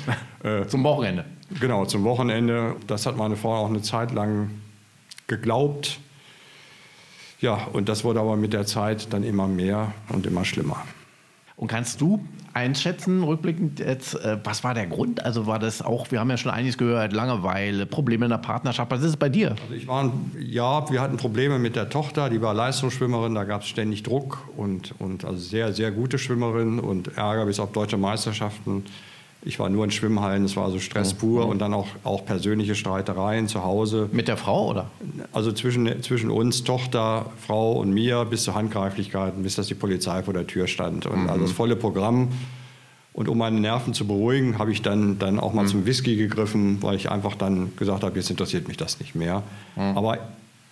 Äh, 0.44 0.68
Zum 0.68 0.84
Wochenende. 0.84 1.26
Genau, 1.60 1.86
zum 1.86 2.04
Wochenende. 2.04 2.76
Das 2.86 3.08
hat 3.08 3.18
meine 3.18 3.36
Frau 3.36 3.56
auch 3.56 3.68
eine 3.68 3.82
Zeit 3.82 4.12
lang 4.12 4.52
geglaubt. 5.26 5.98
Ja, 7.41 7.68
und 7.74 7.89
das 7.89 8.04
wurde 8.04 8.20
aber 8.20 8.36
mit 8.36 8.54
der 8.54 8.68
Zeit 8.68 9.12
dann 9.12 9.24
immer 9.24 9.48
mehr 9.48 9.91
und 10.10 10.28
immer 10.28 10.46
schlimmer. 10.46 10.84
Und 11.58 11.70
kannst 11.70 12.02
du 12.02 12.20
einschätzen, 12.54 13.24
rückblickend 13.24 13.80
jetzt, 13.80 14.15
äh, 14.15 14.38
was 14.44 14.65
war 14.65 14.74
der 14.74 14.88
Grund? 14.88 15.24
Also 15.24 15.48
war 15.48 15.58
das 15.58 15.82
auch, 15.82 16.12
wir 16.12 16.20
haben 16.20 16.30
ja 16.30 16.36
schon 16.36 16.52
einiges 16.52 16.78
gehört, 16.78 17.13
Langeweile, 17.13 17.86
Probleme 17.86 18.26
in 18.26 18.32
der 18.32 18.39
Partnerschaft. 18.39 18.91
Was 18.91 19.00
ist 19.02 19.12
es 19.12 19.18
bei 19.18 19.30
dir? 19.30 19.56
Also 19.62 19.74
ich 19.74 19.88
war, 19.88 20.12
ja, 20.38 20.89
wir 20.89 21.00
hatten 21.00 21.15
Probleme 21.15 21.58
mit 21.58 21.78
der 21.78 21.89
Tochter, 21.89 22.30
die 22.30 22.41
war 22.41 22.54
Leistungsschwimmerin, 22.54 23.36
da 23.36 23.46
gab 23.46 23.62
es 23.62 23.68
ständig 23.68 24.04
Druck 24.04 24.50
und, 24.58 24.96
und 25.00 25.24
also 25.24 25.38
sehr, 25.39 25.72
sehr 25.72 25.91
gute 25.91 26.18
Schwimmerin 26.18 26.80
und 26.80 27.18
Ärger 27.18 27.46
bis 27.46 27.62
auf 27.62 27.72
deutsche 27.72 27.98
Meisterschaften. 27.98 28.84
Ich 29.47 29.60
war 29.60 29.69
nur 29.69 29.84
in 29.86 29.91
Schwimmhallen, 29.91 30.43
es 30.43 30.55
war 30.55 30.65
also 30.65 30.79
Stress 30.79 31.13
mhm. 31.13 31.17
pur 31.19 31.47
und 31.47 31.60
dann 31.60 31.73
auch, 31.75 31.88
auch 32.03 32.25
persönliche 32.25 32.73
Streitereien 32.73 33.47
zu 33.47 33.63
Hause. 33.63 34.10
Mit 34.12 34.27
der 34.27 34.38
Frau 34.38 34.69
oder? 34.69 34.89
Also 35.34 35.51
zwischen, 35.51 36.01
zwischen 36.01 36.31
uns, 36.31 36.63
Tochter, 36.63 37.27
Frau 37.45 37.73
und 37.73 37.91
mir 37.91 38.25
bis 38.25 38.43
zu 38.43 38.55
Handgreiflichkeiten, 38.55 39.43
bis 39.43 39.55
dass 39.55 39.67
die 39.67 39.75
Polizei 39.75 40.23
vor 40.23 40.34
der 40.34 40.47
Tür 40.47 40.65
stand. 40.65 41.05
Und 41.05 41.23
mhm. 41.23 41.29
also 41.29 41.43
das 41.43 41.51
volle 41.51 41.75
Programm. 41.75 42.29
Und 43.13 43.29
um 43.29 43.38
meine 43.38 43.60
Nerven 43.60 43.93
zu 43.93 44.08
beruhigen, 44.08 44.58
habe 44.58 44.71
ich 44.71 44.81
dann, 44.81 45.19
dann 45.19 45.39
auch 45.39 45.53
mal 45.53 45.63
mhm. 45.63 45.67
zum 45.67 45.86
Whisky 45.86 46.15
gegriffen, 46.15 46.81
weil 46.81 46.95
ich 46.95 47.12
einfach 47.12 47.36
dann 47.36 47.75
gesagt 47.75 48.03
habe, 48.03 48.15
jetzt 48.17 48.31
interessiert 48.31 48.67
mich 48.67 48.77
das 48.77 48.99
nicht 48.99 49.13
mehr. 49.13 49.43
Mhm. 49.75 49.95
Aber 49.95 50.17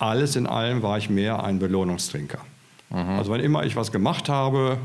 alles 0.00 0.34
in 0.34 0.48
allem 0.48 0.82
war 0.82 0.98
ich 0.98 1.08
mehr 1.08 1.44
ein 1.44 1.60
Belohnungstrinker. 1.60 2.40
Mhm. 2.90 2.96
Also 2.96 3.30
wenn 3.32 3.40
immer 3.40 3.64
ich 3.64 3.76
was 3.76 3.92
gemacht 3.92 4.28
habe, 4.28 4.78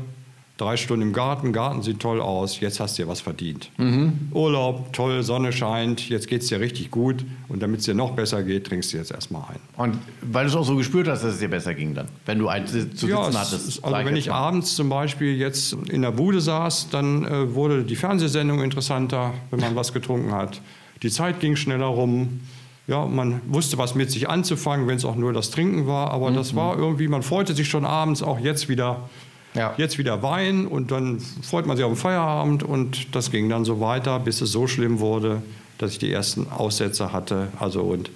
drei 0.60 0.76
Stunden 0.76 1.02
im 1.02 1.12
Garten, 1.12 1.52
Garten 1.52 1.82
sieht 1.82 2.00
toll 2.00 2.20
aus, 2.20 2.60
jetzt 2.60 2.80
hast 2.80 2.98
du 2.98 3.02
dir 3.02 3.08
was 3.08 3.20
verdient. 3.20 3.70
Mhm. 3.78 4.28
Urlaub, 4.32 4.92
toll, 4.92 5.22
Sonne 5.22 5.52
scheint, 5.52 6.08
jetzt 6.10 6.28
geht 6.28 6.42
es 6.42 6.48
dir 6.48 6.60
richtig 6.60 6.90
gut 6.90 7.24
und 7.48 7.62
damit 7.62 7.80
es 7.80 7.86
dir 7.86 7.94
noch 7.94 8.12
besser 8.12 8.42
geht, 8.42 8.66
trinkst 8.66 8.92
du 8.92 8.98
jetzt 8.98 9.10
erstmal 9.10 9.42
ein. 9.50 9.60
Und 9.76 9.98
weil 10.20 10.44
du 10.44 10.50
es 10.50 10.56
auch 10.56 10.64
so 10.64 10.76
gespürt 10.76 11.08
hast, 11.08 11.24
dass 11.24 11.34
es 11.34 11.40
dir 11.40 11.48
besser 11.48 11.74
ging 11.74 11.94
dann, 11.94 12.08
wenn 12.26 12.38
du 12.38 12.48
ein 12.48 12.66
zu 12.66 12.80
sitzen 12.80 13.08
ja, 13.08 13.22
hattest. 13.24 13.82
Also 13.82 14.04
wenn 14.04 14.16
ich 14.16 14.28
mal. 14.28 14.34
abends 14.34 14.74
zum 14.76 14.90
Beispiel 14.90 15.36
jetzt 15.36 15.72
in 15.90 16.02
der 16.02 16.10
Bude 16.10 16.40
saß, 16.40 16.90
dann 16.90 17.24
äh, 17.24 17.54
wurde 17.54 17.82
die 17.84 17.96
Fernsehsendung 17.96 18.62
interessanter, 18.62 19.32
wenn 19.50 19.60
man 19.60 19.74
was 19.76 19.94
getrunken 19.94 20.32
hat. 20.32 20.60
Die 21.02 21.10
Zeit 21.10 21.40
ging 21.40 21.56
schneller 21.56 21.86
rum. 21.86 22.40
Ja, 22.86 23.06
man 23.06 23.40
wusste, 23.46 23.78
was 23.78 23.94
mit 23.94 24.10
sich 24.10 24.28
anzufangen, 24.28 24.88
wenn 24.88 24.96
es 24.96 25.04
auch 25.04 25.14
nur 25.14 25.32
das 25.32 25.50
Trinken 25.50 25.86
war. 25.86 26.10
Aber 26.10 26.30
mhm. 26.30 26.34
das 26.34 26.54
war 26.54 26.76
irgendwie, 26.76 27.08
man 27.08 27.22
freute 27.22 27.54
sich 27.54 27.68
schon 27.68 27.84
abends 27.84 28.22
auch 28.22 28.40
jetzt 28.40 28.68
wieder 28.68 29.08
ja. 29.54 29.74
Jetzt 29.76 29.98
wieder 29.98 30.22
Wein 30.22 30.66
und 30.66 30.90
dann 30.90 31.20
freut 31.20 31.66
man 31.66 31.76
sich 31.76 31.84
auf 31.84 31.92
den 31.92 31.98
Feierabend 31.98 32.62
und 32.62 33.14
das 33.14 33.30
ging 33.30 33.48
dann 33.48 33.64
so 33.64 33.80
weiter, 33.80 34.20
bis 34.20 34.40
es 34.40 34.52
so 34.52 34.66
schlimm 34.66 35.00
wurde, 35.00 35.42
dass 35.78 35.92
ich 35.92 35.98
die 35.98 36.12
ersten 36.12 36.48
Aussätze 36.50 37.12
hatte, 37.12 37.48
also 37.58 37.82
und 37.82 38.10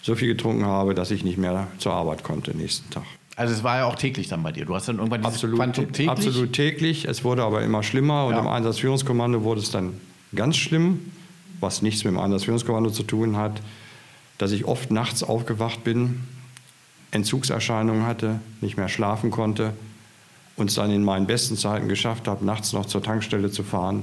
so 0.00 0.14
viel 0.14 0.28
getrunken 0.28 0.64
habe, 0.64 0.94
dass 0.94 1.10
ich 1.10 1.24
nicht 1.24 1.38
mehr 1.38 1.68
zur 1.78 1.92
Arbeit 1.92 2.24
konnte 2.24 2.56
nächsten 2.56 2.88
Tag. 2.90 3.04
Also 3.36 3.54
es 3.54 3.62
war 3.62 3.78
ja 3.78 3.84
auch 3.84 3.94
täglich 3.94 4.28
dann 4.28 4.42
bei 4.42 4.52
dir. 4.52 4.64
Du 4.64 4.74
hast 4.74 4.88
dann 4.88 4.96
irgendwann 4.96 5.20
dieses 5.20 5.34
absolut, 5.34 5.56
Quantum 5.56 5.86
täglich? 5.86 6.08
Absolut 6.08 6.52
täglich. 6.52 7.04
Es 7.06 7.24
wurde 7.24 7.42
aber 7.42 7.62
immer 7.62 7.82
schlimmer 7.82 8.26
und 8.26 8.34
ja. 8.34 8.40
im 8.40 8.48
Einsatzführungskommando 8.48 9.42
wurde 9.42 9.60
es 9.60 9.70
dann 9.70 9.94
ganz 10.34 10.56
schlimm, 10.56 11.12
was 11.60 11.82
nichts 11.82 12.04
mit 12.04 12.14
dem 12.14 12.18
Einsatzführungskommando 12.18 12.90
zu 12.90 13.04
tun 13.04 13.36
hat, 13.36 13.60
dass 14.38 14.52
ich 14.52 14.64
oft 14.64 14.90
nachts 14.90 15.22
aufgewacht 15.22 15.84
bin, 15.84 16.20
Entzugserscheinungen 17.10 18.06
hatte, 18.06 18.40
nicht 18.60 18.76
mehr 18.76 18.88
schlafen 18.88 19.30
konnte 19.30 19.72
und 20.56 20.70
es 20.70 20.74
dann 20.74 20.90
in 20.90 21.02
meinen 21.02 21.26
besten 21.26 21.56
Zeiten 21.56 21.88
geschafft 21.88 22.28
habe, 22.28 22.44
nachts 22.44 22.72
noch 22.72 22.86
zur 22.86 23.02
Tankstelle 23.02 23.50
zu 23.50 23.62
fahren, 23.62 24.02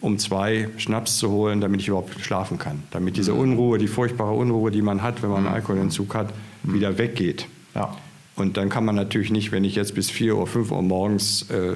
um 0.00 0.18
zwei 0.18 0.68
Schnaps 0.76 1.18
zu 1.18 1.30
holen, 1.30 1.60
damit 1.60 1.80
ich 1.80 1.88
überhaupt 1.88 2.20
schlafen 2.20 2.58
kann. 2.58 2.82
Damit 2.90 3.16
diese 3.16 3.32
mhm. 3.32 3.40
Unruhe, 3.40 3.78
die 3.78 3.86
furchtbare 3.86 4.32
Unruhe, 4.32 4.70
die 4.70 4.82
man 4.82 5.02
hat, 5.02 5.22
wenn 5.22 5.30
man 5.30 5.38
einen 5.38 5.48
mhm. 5.48 5.54
Alkoholentzug 5.54 6.14
hat, 6.14 6.32
mhm. 6.62 6.74
wieder 6.74 6.98
weggeht. 6.98 7.46
Ja. 7.74 7.96
Und 8.36 8.58
dann 8.58 8.68
kann 8.68 8.84
man 8.84 8.94
natürlich 8.94 9.30
nicht, 9.30 9.50
wenn 9.50 9.64
ich 9.64 9.74
jetzt 9.76 9.94
bis 9.94 10.10
4 10.10 10.36
Uhr, 10.36 10.46
5 10.46 10.70
Uhr 10.70 10.82
morgens 10.82 11.48
äh, 11.50 11.74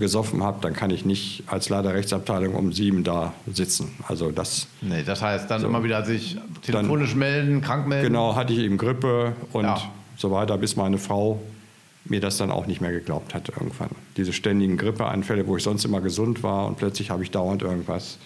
gesoffen 0.00 0.42
habe, 0.42 0.58
dann 0.60 0.72
kann 0.72 0.90
ich 0.90 1.04
nicht 1.04 1.44
als 1.46 1.68
Leiter 1.68 1.94
Rechtsabteilung 1.94 2.56
um 2.56 2.72
7 2.72 3.04
da 3.04 3.32
sitzen. 3.50 3.92
Also 4.08 4.32
das. 4.32 4.66
Nee, 4.80 5.04
das 5.04 5.22
heißt 5.22 5.48
dann 5.48 5.60
so, 5.60 5.68
immer 5.68 5.84
wieder 5.84 6.04
sich 6.04 6.36
telefonisch 6.62 7.10
dann, 7.10 7.18
melden, 7.20 7.60
krank 7.60 7.86
melden. 7.86 8.08
Genau, 8.08 8.34
hatte 8.34 8.52
ich 8.52 8.58
eben 8.58 8.76
Grippe 8.76 9.34
und 9.52 9.66
ja. 9.66 9.80
so 10.16 10.32
weiter, 10.32 10.58
bis 10.58 10.74
meine 10.74 10.98
Frau 10.98 11.40
mir 12.10 12.20
das 12.20 12.36
dann 12.36 12.50
auch 12.50 12.66
nicht 12.66 12.80
mehr 12.80 12.90
geglaubt 12.90 13.34
hat 13.34 13.48
irgendwann. 13.48 13.90
Diese 14.16 14.32
ständigen 14.32 14.76
Grippeanfälle, 14.76 15.46
wo 15.46 15.56
ich 15.56 15.62
sonst 15.62 15.84
immer 15.84 16.00
gesund 16.00 16.42
war 16.42 16.66
und 16.66 16.76
plötzlich 16.76 17.10
habe 17.10 17.22
ich 17.22 17.30
dauernd 17.30 17.62
irgendwas. 17.62 18.18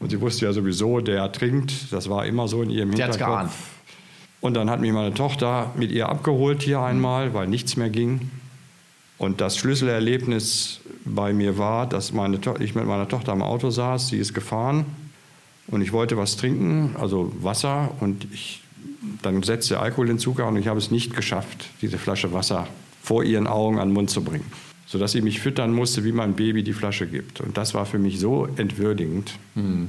Und 0.00 0.10
sie 0.10 0.20
wusste 0.20 0.46
ja 0.46 0.52
sowieso, 0.52 1.00
der 1.00 1.30
trinkt, 1.30 1.92
das 1.92 2.08
war 2.08 2.26
immer 2.26 2.48
so 2.48 2.62
in 2.62 2.70
ihrem 2.70 2.92
sie 2.92 3.02
Hinterkopf. 3.02 3.28
Geahnt. 3.28 3.52
Und 4.40 4.54
dann 4.54 4.70
hat 4.70 4.80
mich 4.80 4.92
meine 4.92 5.14
Tochter 5.14 5.70
mit 5.76 5.92
ihr 5.92 6.08
abgeholt 6.08 6.62
hier 6.62 6.80
einmal, 6.80 7.34
weil 7.34 7.46
nichts 7.46 7.76
mehr 7.76 7.90
ging. 7.90 8.30
Und 9.18 9.40
das 9.40 9.56
Schlüsselerlebnis 9.56 10.80
bei 11.04 11.32
mir 11.32 11.58
war, 11.58 11.86
dass 11.86 12.12
meine 12.12 12.40
ich 12.58 12.74
mit 12.74 12.86
meiner 12.86 13.06
Tochter 13.06 13.32
im 13.32 13.42
Auto 13.42 13.70
saß, 13.70 14.08
sie 14.08 14.16
ist 14.16 14.34
gefahren 14.34 14.86
und 15.68 15.82
ich 15.82 15.92
wollte 15.92 16.16
was 16.16 16.36
trinken, 16.36 16.96
also 16.98 17.32
Wasser. 17.40 17.92
Und 18.00 18.26
ich, 18.32 18.62
dann 19.20 19.42
setzte 19.44 19.78
Alkohol 19.78 20.08
in 20.08 20.18
Zucker 20.18 20.48
und 20.48 20.56
ich 20.56 20.66
habe 20.66 20.78
es 20.78 20.90
nicht 20.90 21.14
geschafft, 21.14 21.68
diese 21.82 21.98
Flasche 21.98 22.32
Wasser 22.32 22.66
vor 23.02 23.24
ihren 23.24 23.46
Augen 23.46 23.78
an 23.78 23.88
den 23.88 23.94
Mund 23.94 24.10
zu 24.10 24.22
bringen. 24.22 24.50
Sodass 24.86 25.12
sie 25.12 25.22
mich 25.22 25.40
füttern 25.40 25.72
musste, 25.72 26.04
wie 26.04 26.12
man 26.12 26.30
ein 26.30 26.36
Baby 26.36 26.62
die 26.62 26.72
Flasche 26.72 27.06
gibt. 27.06 27.40
Und 27.40 27.56
das 27.56 27.74
war 27.74 27.86
für 27.86 27.98
mich 27.98 28.20
so 28.20 28.46
entwürdigend, 28.56 29.38
mhm. 29.54 29.88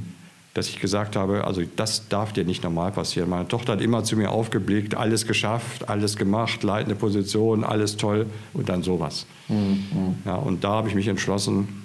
dass 0.53 0.69
ich 0.69 0.79
gesagt 0.79 1.15
habe, 1.15 1.45
also 1.45 1.61
das 1.75 2.07
darf 2.07 2.31
dir 2.31 2.45
nicht 2.45 2.63
normal 2.63 2.91
passieren. 2.91 3.29
Meine 3.29 3.47
Tochter 3.47 3.73
hat 3.73 3.81
immer 3.81 4.03
zu 4.03 4.15
mir 4.15 4.31
aufgeblickt, 4.31 4.95
alles 4.95 5.27
geschafft, 5.27 5.89
alles 5.89 6.15
gemacht, 6.15 6.63
leitende 6.63 6.95
Position, 6.95 7.63
alles 7.63 7.97
toll 7.97 8.27
und 8.53 8.69
dann 8.69 8.81
sowas. 8.81 9.25
Mhm. 9.49 10.15
Ja, 10.25 10.35
und 10.35 10.63
da 10.63 10.69
habe 10.69 10.87
ich 10.87 10.95
mich 10.95 11.07
entschlossen, 11.07 11.82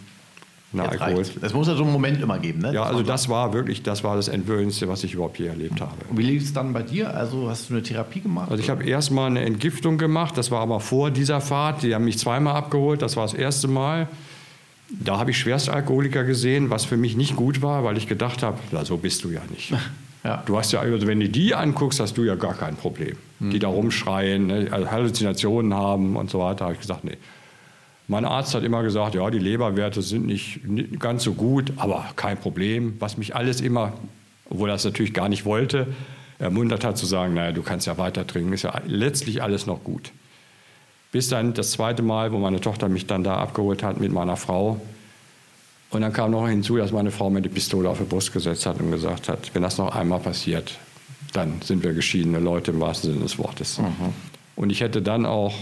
na, 0.72 0.84
Alkohol. 0.84 1.24
Es 1.40 1.54
muss 1.54 1.66
ja 1.66 1.74
so 1.74 1.82
einen 1.82 1.92
Moment 1.92 2.20
immer 2.20 2.38
geben, 2.38 2.60
ne? 2.60 2.74
Ja, 2.74 2.82
also 2.82 3.02
das 3.02 3.30
war 3.30 3.54
wirklich, 3.54 3.82
das 3.82 4.04
war 4.04 4.16
das 4.16 4.28
Entwöhnendste, 4.28 4.86
was 4.86 5.02
ich 5.02 5.14
überhaupt 5.14 5.38
hier 5.38 5.48
erlebt 5.48 5.80
habe. 5.80 5.94
Und 6.10 6.18
wie 6.18 6.22
lief 6.22 6.42
es 6.42 6.52
dann 6.52 6.74
bei 6.74 6.82
dir? 6.82 7.14
Also 7.14 7.48
hast 7.48 7.70
du 7.70 7.74
eine 7.74 7.82
Therapie 7.82 8.20
gemacht? 8.20 8.50
Also 8.50 8.62
ich 8.62 8.68
habe 8.68 8.84
erstmal 8.84 9.30
eine 9.30 9.44
Entgiftung 9.44 9.96
gemacht, 9.96 10.36
das 10.36 10.50
war 10.50 10.60
aber 10.60 10.80
vor 10.80 11.10
dieser 11.10 11.40
Fahrt. 11.40 11.82
Die 11.82 11.94
haben 11.94 12.04
mich 12.04 12.18
zweimal 12.18 12.54
abgeholt, 12.54 13.00
das 13.00 13.16
war 13.16 13.24
das 13.24 13.34
erste 13.34 13.66
Mal. 13.66 14.08
Da 14.90 15.18
habe 15.18 15.30
ich 15.30 15.38
Schwerstalkoholiker 15.38 16.24
gesehen, 16.24 16.68
was 16.70 16.84
für 16.84 16.96
mich 16.96 17.16
nicht 17.16 17.34
gut 17.36 17.62
war, 17.62 17.84
weil 17.84 17.96
ich 17.96 18.06
gedacht 18.06 18.42
habe, 18.42 18.58
na, 18.70 18.84
so 18.84 18.98
bist 18.98 19.24
du 19.24 19.30
ja 19.30 19.40
nicht. 19.50 19.72
Ja. 20.24 20.42
Du 20.44 20.58
hast 20.58 20.72
ja, 20.72 20.80
also 20.80 21.06
wenn 21.06 21.20
du 21.20 21.28
die 21.28 21.54
anguckst, 21.54 22.00
hast 22.00 22.18
du 22.18 22.24
ja 22.24 22.34
gar 22.34 22.52
kein 22.52 22.74
Problem. 22.74 23.16
Mhm. 23.38 23.50
Die 23.50 23.60
da 23.60 23.68
rumschreien, 23.68 24.48
ne, 24.48 24.68
also 24.72 24.90
Halluzinationen 24.90 25.72
haben 25.72 26.16
und 26.16 26.28
so 26.28 26.40
weiter. 26.40 26.64
habe 26.64 26.74
ich 26.74 26.80
gesagt, 26.80 27.04
nee, 27.04 27.16
mein 28.08 28.24
Arzt 28.24 28.54
hat 28.54 28.64
immer 28.64 28.82
gesagt, 28.82 29.14
ja, 29.14 29.30
die 29.30 29.38
Leberwerte 29.38 30.00
sind 30.00 30.26
nicht, 30.26 30.64
nicht 30.66 30.98
ganz 30.98 31.24
so 31.24 31.34
gut, 31.34 31.74
aber 31.76 32.06
kein 32.16 32.38
Problem. 32.38 32.96
Was 32.98 33.18
mich 33.18 33.36
alles 33.36 33.60
immer, 33.60 33.92
obwohl 34.48 34.70
er 34.70 34.76
es 34.76 34.84
natürlich 34.84 35.12
gar 35.12 35.28
nicht 35.28 35.44
wollte, 35.44 35.86
ermuntert 36.38 36.84
hat 36.84 36.96
zu 36.96 37.04
sagen, 37.04 37.34
naja, 37.34 37.52
du 37.52 37.62
kannst 37.62 37.86
ja 37.86 37.98
weiter 37.98 38.26
trinken, 38.26 38.54
ist 38.54 38.62
ja 38.62 38.80
letztlich 38.86 39.42
alles 39.42 39.66
noch 39.66 39.84
gut. 39.84 40.10
Bis 41.12 41.28
dann 41.28 41.52
das 41.52 41.72
zweite 41.72 42.02
Mal, 42.02 42.32
wo 42.32 42.38
meine 42.38 42.60
Tochter 42.60 42.88
mich 42.88 43.06
dann 43.06 43.24
da 43.24 43.36
abgeholt 43.36 43.82
hat 43.82 44.00
mit 44.00 44.10
meiner 44.10 44.36
Frau. 44.36 44.80
Und 45.90 46.00
dann 46.00 46.12
kam 46.12 46.30
noch 46.30 46.48
hinzu, 46.48 46.76
dass 46.76 46.92
meine 46.92 47.10
Frau 47.10 47.28
mir 47.28 47.42
die 47.42 47.48
Pistole 47.50 47.90
auf 47.90 47.98
die 47.98 48.04
Brust 48.04 48.32
gesetzt 48.32 48.64
hat 48.64 48.80
und 48.80 48.90
gesagt 48.90 49.28
hat, 49.28 49.54
wenn 49.54 49.62
das 49.62 49.76
noch 49.76 49.94
einmal 49.94 50.20
passiert, 50.20 50.78
dann 51.34 51.60
sind 51.62 51.82
wir 51.82 51.92
geschiedene 51.92 52.40
Leute 52.40 52.70
im 52.70 52.80
wahrsten 52.80 53.12
Sinne 53.12 53.22
des 53.22 53.38
Wortes. 53.38 53.78
Mhm. 53.78 54.14
Und 54.56 54.70
ich 54.70 54.80
hätte 54.80 55.02
dann 55.02 55.26
auch 55.26 55.54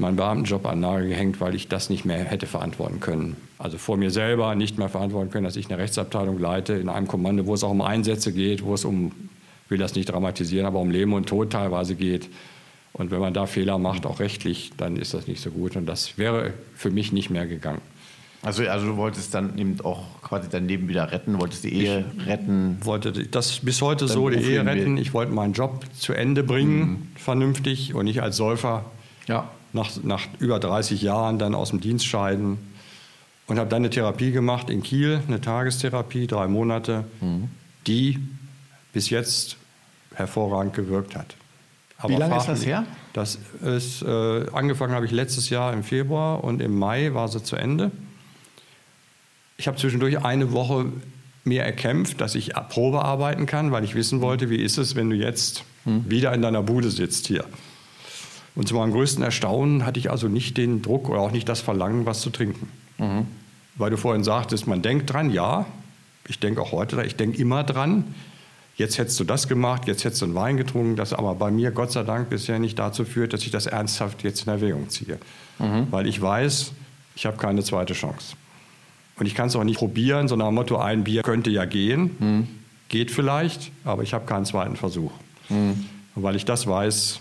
meinen 0.00 0.16
Beamtenjob 0.16 0.66
an 0.66 0.80
Nagel 0.80 1.08
gehängt, 1.08 1.40
weil 1.40 1.54
ich 1.54 1.68
das 1.68 1.90
nicht 1.90 2.04
mehr 2.04 2.24
hätte 2.24 2.46
verantworten 2.46 3.00
können. 3.00 3.36
Also 3.58 3.78
vor 3.78 3.96
mir 3.96 4.10
selber 4.10 4.54
nicht 4.54 4.78
mehr 4.78 4.88
verantworten 4.88 5.30
können, 5.30 5.44
dass 5.44 5.56
ich 5.56 5.68
eine 5.70 5.78
Rechtsabteilung 5.78 6.38
leite 6.38 6.72
in 6.74 6.88
einem 6.88 7.06
Kommando, 7.06 7.46
wo 7.46 7.54
es 7.54 7.62
auch 7.62 7.70
um 7.70 7.82
Einsätze 7.82 8.32
geht, 8.32 8.64
wo 8.64 8.74
es 8.74 8.84
um, 8.84 9.12
ich 9.64 9.70
will 9.70 9.78
das 9.78 9.94
nicht 9.94 10.10
dramatisieren, 10.10 10.66
aber 10.66 10.80
um 10.80 10.90
Leben 10.90 11.12
und 11.12 11.28
Tod 11.28 11.50
teilweise 11.50 11.94
geht. 11.94 12.28
Und 12.92 13.10
wenn 13.10 13.20
man 13.20 13.34
da 13.34 13.46
Fehler 13.46 13.78
macht, 13.78 14.06
auch 14.06 14.18
rechtlich, 14.18 14.72
dann 14.76 14.96
ist 14.96 15.14
das 15.14 15.26
nicht 15.28 15.40
so 15.40 15.50
gut. 15.50 15.76
Und 15.76 15.86
das 15.86 16.18
wäre 16.18 16.54
für 16.74 16.90
mich 16.90 17.12
nicht 17.12 17.30
mehr 17.30 17.46
gegangen. 17.46 17.80
Also, 18.42 18.66
also 18.66 18.86
du 18.86 18.96
wolltest 18.96 19.34
dann 19.34 19.58
eben 19.58 19.76
auch 19.82 20.22
quasi 20.22 20.48
dein 20.48 20.66
Leben 20.66 20.88
wieder 20.88 21.12
retten, 21.12 21.38
wolltest 21.38 21.62
die 21.64 21.74
Ehe 21.74 22.06
ich 22.16 22.26
retten? 22.26 22.78
wollte 22.82 23.12
das 23.12 23.60
bis 23.60 23.82
heute 23.82 24.08
so, 24.08 24.30
die 24.30 24.38
Ehe 24.38 24.64
retten. 24.64 24.96
Ich 24.96 25.12
wollte 25.12 25.30
meinen 25.32 25.52
Job 25.52 25.84
zu 25.92 26.14
Ende 26.14 26.42
bringen, 26.42 26.80
mhm. 26.80 27.08
vernünftig 27.16 27.94
und 27.94 28.06
nicht 28.06 28.22
als 28.22 28.38
Säufer 28.38 28.86
ja 29.28 29.50
nach, 29.72 29.90
nach 30.02 30.26
über 30.38 30.58
30 30.58 31.02
Jahren 31.02 31.38
dann 31.38 31.54
aus 31.54 31.70
dem 31.70 31.80
Dienst 31.80 32.06
scheiden 32.06 32.58
und 33.46 33.58
habe 33.58 33.68
dann 33.68 33.82
eine 33.82 33.90
Therapie 33.90 34.32
gemacht 34.32 34.70
in 34.70 34.82
Kiel, 34.82 35.20
eine 35.26 35.40
Tagestherapie, 35.40 36.26
drei 36.26 36.46
Monate, 36.46 37.04
mhm. 37.20 37.48
die 37.86 38.18
bis 38.92 39.10
jetzt 39.10 39.56
hervorragend 40.14 40.74
gewirkt 40.74 41.16
hat. 41.16 41.34
Aber 41.98 42.14
Wie 42.14 42.16
lange 42.16 42.36
ist 42.36 42.46
das 42.46 42.64
her? 42.64 42.86
Das 43.12 43.38
ist, 43.62 44.02
äh, 44.02 44.46
angefangen 44.52 44.94
habe 44.94 45.04
ich 45.04 45.12
letztes 45.12 45.50
Jahr 45.50 45.72
im 45.72 45.82
Februar 45.82 46.42
und 46.42 46.62
im 46.62 46.78
Mai 46.78 47.12
war 47.12 47.28
sie 47.28 47.42
zu 47.42 47.56
Ende. 47.56 47.90
Ich 49.58 49.66
habe 49.66 49.76
zwischendurch 49.76 50.24
eine 50.24 50.52
Woche 50.52 50.86
mir 51.44 51.62
erkämpft, 51.62 52.20
dass 52.20 52.34
ich 52.34 52.52
Probe 52.68 53.04
arbeiten 53.04 53.46
kann, 53.46 53.72
weil 53.72 53.84
ich 53.84 53.94
wissen 53.94 54.20
wollte, 54.20 54.48
wie 54.48 54.62
ist 54.62 54.78
es, 54.78 54.94
wenn 54.94 55.10
du 55.10 55.16
jetzt 55.16 55.64
hm. 55.84 56.08
wieder 56.08 56.32
in 56.32 56.42
deiner 56.42 56.62
Bude 56.62 56.90
sitzt 56.90 57.26
hier. 57.26 57.44
Und 58.54 58.68
zu 58.68 58.74
meinem 58.74 58.92
größten 58.92 59.22
Erstaunen 59.22 59.86
hatte 59.86 60.00
ich 60.00 60.10
also 60.10 60.28
nicht 60.28 60.56
den 60.56 60.82
Druck 60.82 61.08
oder 61.08 61.20
auch 61.20 61.30
nicht 61.30 61.48
das 61.48 61.60
Verlangen, 61.60 62.06
was 62.06 62.20
zu 62.20 62.30
trinken. 62.30 62.68
Mhm. 62.98 63.26
Weil 63.76 63.90
du 63.90 63.96
vorhin 63.96 64.24
sagtest, 64.24 64.66
man 64.66 64.82
denkt 64.82 65.12
dran, 65.12 65.30
ja, 65.30 65.66
ich 66.28 66.38
denke 66.38 66.60
auch 66.60 66.72
heute, 66.72 67.02
ich 67.04 67.16
denke 67.16 67.38
immer 67.38 67.64
dran. 67.64 68.14
Jetzt 68.76 68.98
hättest 68.98 69.20
du 69.20 69.24
das 69.24 69.46
gemacht, 69.46 69.86
jetzt 69.86 70.04
hättest 70.04 70.22
du 70.22 70.26
einen 70.26 70.34
Wein 70.34 70.56
getrunken, 70.56 70.96
das 70.96 71.12
aber 71.12 71.34
bei 71.34 71.50
mir 71.50 71.70
Gott 71.70 71.92
sei 71.92 72.02
Dank 72.02 72.30
bisher 72.30 72.58
nicht 72.58 72.78
dazu 72.78 73.04
führt, 73.04 73.32
dass 73.32 73.42
ich 73.42 73.50
das 73.50 73.66
ernsthaft 73.66 74.22
jetzt 74.22 74.46
in 74.46 74.48
Erwägung 74.48 74.88
ziehe. 74.88 75.18
Mhm. 75.58 75.88
Weil 75.90 76.06
ich 76.06 76.20
weiß, 76.20 76.72
ich 77.14 77.26
habe 77.26 77.36
keine 77.36 77.62
zweite 77.62 77.94
Chance. 77.94 78.36
Und 79.18 79.26
ich 79.26 79.34
kann 79.34 79.48
es 79.48 79.56
auch 79.56 79.64
nicht 79.64 79.78
probieren, 79.78 80.28
so 80.28 80.36
nach 80.36 80.46
dem 80.46 80.54
Motto, 80.54 80.78
ein 80.78 81.04
Bier 81.04 81.22
könnte 81.22 81.50
ja 81.50 81.66
gehen. 81.66 82.16
Mhm. 82.18 82.48
Geht 82.88 83.10
vielleicht, 83.10 83.70
aber 83.84 84.02
ich 84.02 84.14
habe 84.14 84.24
keinen 84.24 84.46
zweiten 84.46 84.76
Versuch. 84.76 85.12
Mhm. 85.50 85.84
Und 86.14 86.22
weil 86.22 86.36
ich 86.36 86.46
das 86.46 86.66
weiß, 86.66 87.20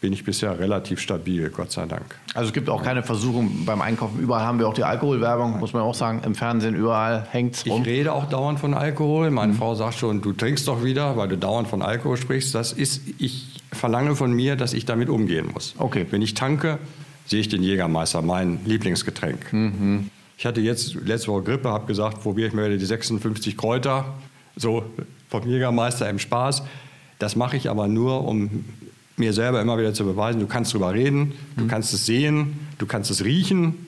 bin 0.00 0.14
ich 0.14 0.24
bisher 0.24 0.58
relativ 0.58 0.98
stabil, 1.00 1.50
Gott 1.50 1.72
sei 1.72 1.84
Dank. 1.84 2.16
Also 2.34 2.48
es 2.48 2.54
gibt 2.54 2.70
auch 2.70 2.82
keine 2.82 3.02
Versuchung 3.02 3.66
beim 3.66 3.82
Einkaufen. 3.82 4.18
Überall 4.18 4.46
haben 4.46 4.58
wir 4.58 4.66
auch 4.66 4.74
die 4.74 4.84
Alkoholwerbung, 4.84 5.58
muss 5.58 5.74
man 5.74 5.82
auch 5.82 5.94
sagen. 5.94 6.22
Im 6.24 6.34
Fernsehen 6.34 6.74
überall 6.74 7.26
hängt 7.30 7.56
es 7.56 7.66
rum. 7.66 7.82
Ich 7.82 7.86
rede 7.86 8.12
auch 8.12 8.26
dauernd 8.28 8.58
von 8.58 8.72
Alkohol. 8.72 9.30
Meine 9.30 9.52
mhm. 9.52 9.58
Frau 9.58 9.74
sagt 9.74 9.94
schon, 9.94 10.22
du 10.22 10.32
trinkst 10.32 10.66
doch 10.68 10.82
wieder, 10.82 11.16
weil 11.18 11.28
du 11.28 11.36
dauernd 11.36 11.68
von 11.68 11.82
Alkohol 11.82 12.16
sprichst. 12.16 12.54
Das 12.54 12.72
ist, 12.72 13.02
ich 13.18 13.60
verlange 13.72 14.16
von 14.16 14.32
mir, 14.32 14.56
dass 14.56 14.72
ich 14.72 14.86
damit 14.86 15.10
umgehen 15.10 15.50
muss. 15.52 15.74
Okay. 15.76 16.06
Wenn 16.10 16.22
ich 16.22 16.32
tanke, 16.32 16.78
sehe 17.26 17.40
ich 17.40 17.48
den 17.48 17.62
Jägermeister, 17.62 18.22
mein 18.22 18.60
Lieblingsgetränk. 18.64 19.52
Mhm. 19.52 20.10
Ich 20.38 20.46
hatte 20.46 20.62
jetzt 20.62 20.94
letzte 20.94 21.28
Woche 21.28 21.42
Grippe, 21.42 21.68
habe 21.68 21.86
gesagt, 21.86 22.22
probiere 22.22 22.48
ich 22.48 22.54
mir 22.54 22.70
die 22.74 22.84
56 22.84 23.58
Kräuter, 23.58 24.06
so 24.56 24.82
vom 25.28 25.46
Jägermeister 25.46 26.08
im 26.08 26.18
Spaß. 26.18 26.62
Das 27.18 27.36
mache 27.36 27.58
ich 27.58 27.68
aber 27.68 27.86
nur, 27.86 28.26
um 28.26 28.64
mir 29.20 29.32
selber 29.32 29.60
immer 29.60 29.78
wieder 29.78 29.94
zu 29.94 30.04
beweisen, 30.04 30.40
du 30.40 30.46
kannst 30.46 30.74
drüber 30.74 30.92
reden, 30.92 31.34
du 31.56 31.64
mhm. 31.64 31.68
kannst 31.68 31.94
es 31.94 32.06
sehen, 32.06 32.66
du 32.78 32.86
kannst 32.86 33.10
es 33.10 33.24
riechen. 33.24 33.86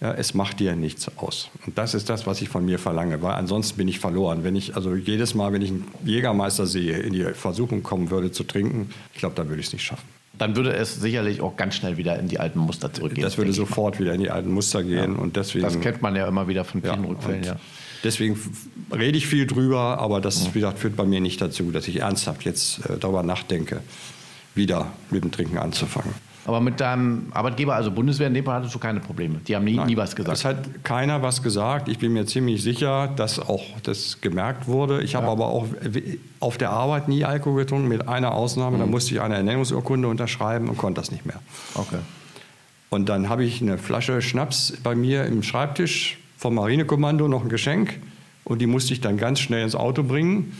Ja, 0.00 0.12
es 0.12 0.34
macht 0.34 0.60
dir 0.60 0.76
nichts 0.76 1.10
aus. 1.16 1.48
Und 1.64 1.78
das 1.78 1.94
ist 1.94 2.10
das, 2.10 2.26
was 2.26 2.42
ich 2.42 2.50
von 2.50 2.66
mir 2.66 2.78
verlange, 2.78 3.22
weil 3.22 3.32
ansonsten 3.32 3.78
bin 3.78 3.88
ich 3.88 3.98
verloren. 3.98 4.44
Wenn 4.44 4.54
ich 4.54 4.76
also 4.76 4.94
jedes 4.94 5.34
Mal, 5.34 5.54
wenn 5.54 5.62
ich 5.62 5.70
einen 5.70 5.84
Jägermeister 6.04 6.66
sehe, 6.66 6.98
in 6.98 7.14
die 7.14 7.24
Versuchung 7.32 7.82
kommen 7.82 8.10
würde 8.10 8.30
zu 8.30 8.44
trinken, 8.44 8.90
ich 9.14 9.20
glaube, 9.20 9.36
dann 9.36 9.48
würde 9.48 9.60
ich 9.60 9.68
es 9.68 9.72
nicht 9.72 9.84
schaffen. 9.84 10.06
Dann 10.36 10.54
würde 10.54 10.74
es 10.74 11.00
sicherlich 11.00 11.40
auch 11.40 11.56
ganz 11.56 11.76
schnell 11.76 11.96
wieder 11.96 12.18
in 12.18 12.28
die 12.28 12.38
alten 12.38 12.58
Muster 12.58 12.92
zurückgehen. 12.92 13.22
Das 13.22 13.38
würde 13.38 13.54
sofort 13.54 13.98
wieder 13.98 14.12
in 14.12 14.20
die 14.20 14.30
alten 14.30 14.52
Muster 14.52 14.82
gehen 14.82 15.14
ja. 15.14 15.18
und 15.18 15.36
deswegen. 15.36 15.64
Das 15.64 15.80
kennt 15.80 16.02
man 16.02 16.14
ja 16.14 16.28
immer 16.28 16.46
wieder 16.46 16.64
von 16.64 16.82
vielen 16.82 17.02
ja, 17.02 17.08
Rückfällen. 17.08 17.44
Ja. 17.44 17.56
Deswegen 18.04 18.38
rede 18.92 19.16
ich 19.16 19.26
viel 19.26 19.46
drüber, 19.46 19.98
aber 19.98 20.20
das 20.20 20.54
wie 20.54 20.60
gesagt, 20.60 20.78
führt 20.78 20.94
bei 20.94 21.04
mir 21.04 21.22
nicht 21.22 21.40
dazu, 21.40 21.70
dass 21.70 21.88
ich 21.88 22.00
ernsthaft 22.00 22.44
jetzt 22.44 22.84
äh, 22.84 22.98
darüber 23.00 23.22
nachdenke 23.22 23.80
wieder 24.56 24.88
mit 25.10 25.24
dem 25.24 25.30
Trinken 25.30 25.58
anzufangen. 25.58 26.14
Aber 26.46 26.60
mit 26.60 26.80
deinem 26.80 27.26
Arbeitgeber, 27.32 27.74
also 27.74 27.90
Bundeswehr, 27.90 28.28
in 28.28 28.34
dem 28.34 28.44
Fall 28.44 28.58
hattest 28.58 28.72
du 28.72 28.78
keine 28.78 29.00
Probleme. 29.00 29.40
Die 29.48 29.56
haben 29.56 29.64
nie, 29.64 29.78
nie 29.78 29.96
was 29.96 30.14
gesagt. 30.14 30.38
Es 30.38 30.44
hat 30.44 30.84
keiner 30.84 31.20
was 31.20 31.42
gesagt. 31.42 31.88
Ich 31.88 31.98
bin 31.98 32.12
mir 32.12 32.24
ziemlich 32.24 32.62
sicher, 32.62 33.08
dass 33.08 33.40
auch 33.40 33.64
das 33.82 34.20
gemerkt 34.20 34.68
wurde. 34.68 35.02
Ich 35.02 35.12
ja. 35.12 35.20
habe 35.20 35.32
aber 35.32 35.46
auch 35.46 35.66
auf 36.38 36.56
der 36.56 36.70
Arbeit 36.70 37.08
nie 37.08 37.24
Alkohol 37.24 37.64
getrunken, 37.64 37.88
mit 37.88 38.06
einer 38.06 38.32
Ausnahme. 38.32 38.76
Mhm. 38.76 38.80
Da 38.80 38.86
musste 38.86 39.14
ich 39.14 39.20
eine 39.20 39.34
Ernennungsurkunde 39.34 40.06
unterschreiben 40.06 40.68
und 40.68 40.78
konnte 40.78 41.00
das 41.00 41.10
nicht 41.10 41.26
mehr. 41.26 41.40
Okay. 41.74 41.98
Und 42.90 43.08
dann 43.08 43.28
habe 43.28 43.42
ich 43.42 43.60
eine 43.60 43.76
Flasche 43.76 44.22
Schnaps 44.22 44.74
bei 44.84 44.94
mir 44.94 45.24
im 45.24 45.42
Schreibtisch 45.42 46.18
vom 46.38 46.54
Marinekommando, 46.54 47.26
noch 47.26 47.42
ein 47.42 47.48
Geschenk. 47.48 47.98
Und 48.44 48.60
die 48.60 48.66
musste 48.66 48.92
ich 48.92 49.00
dann 49.00 49.16
ganz 49.16 49.40
schnell 49.40 49.64
ins 49.64 49.74
Auto 49.74 50.04
bringen. 50.04 50.56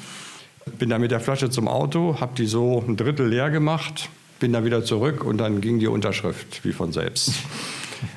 Bin 0.78 0.90
dann 0.90 1.00
mit 1.00 1.10
der 1.10 1.20
Flasche 1.20 1.48
zum 1.48 1.68
Auto, 1.68 2.20
habe 2.20 2.32
die 2.36 2.46
so 2.46 2.84
ein 2.86 2.96
Drittel 2.96 3.28
leer 3.28 3.50
gemacht, 3.50 4.08
bin 4.40 4.52
dann 4.52 4.64
wieder 4.64 4.84
zurück 4.84 5.24
und 5.24 5.38
dann 5.38 5.60
ging 5.60 5.78
die 5.78 5.86
Unterschrift 5.86 6.64
wie 6.64 6.72
von 6.72 6.92
selbst. 6.92 7.32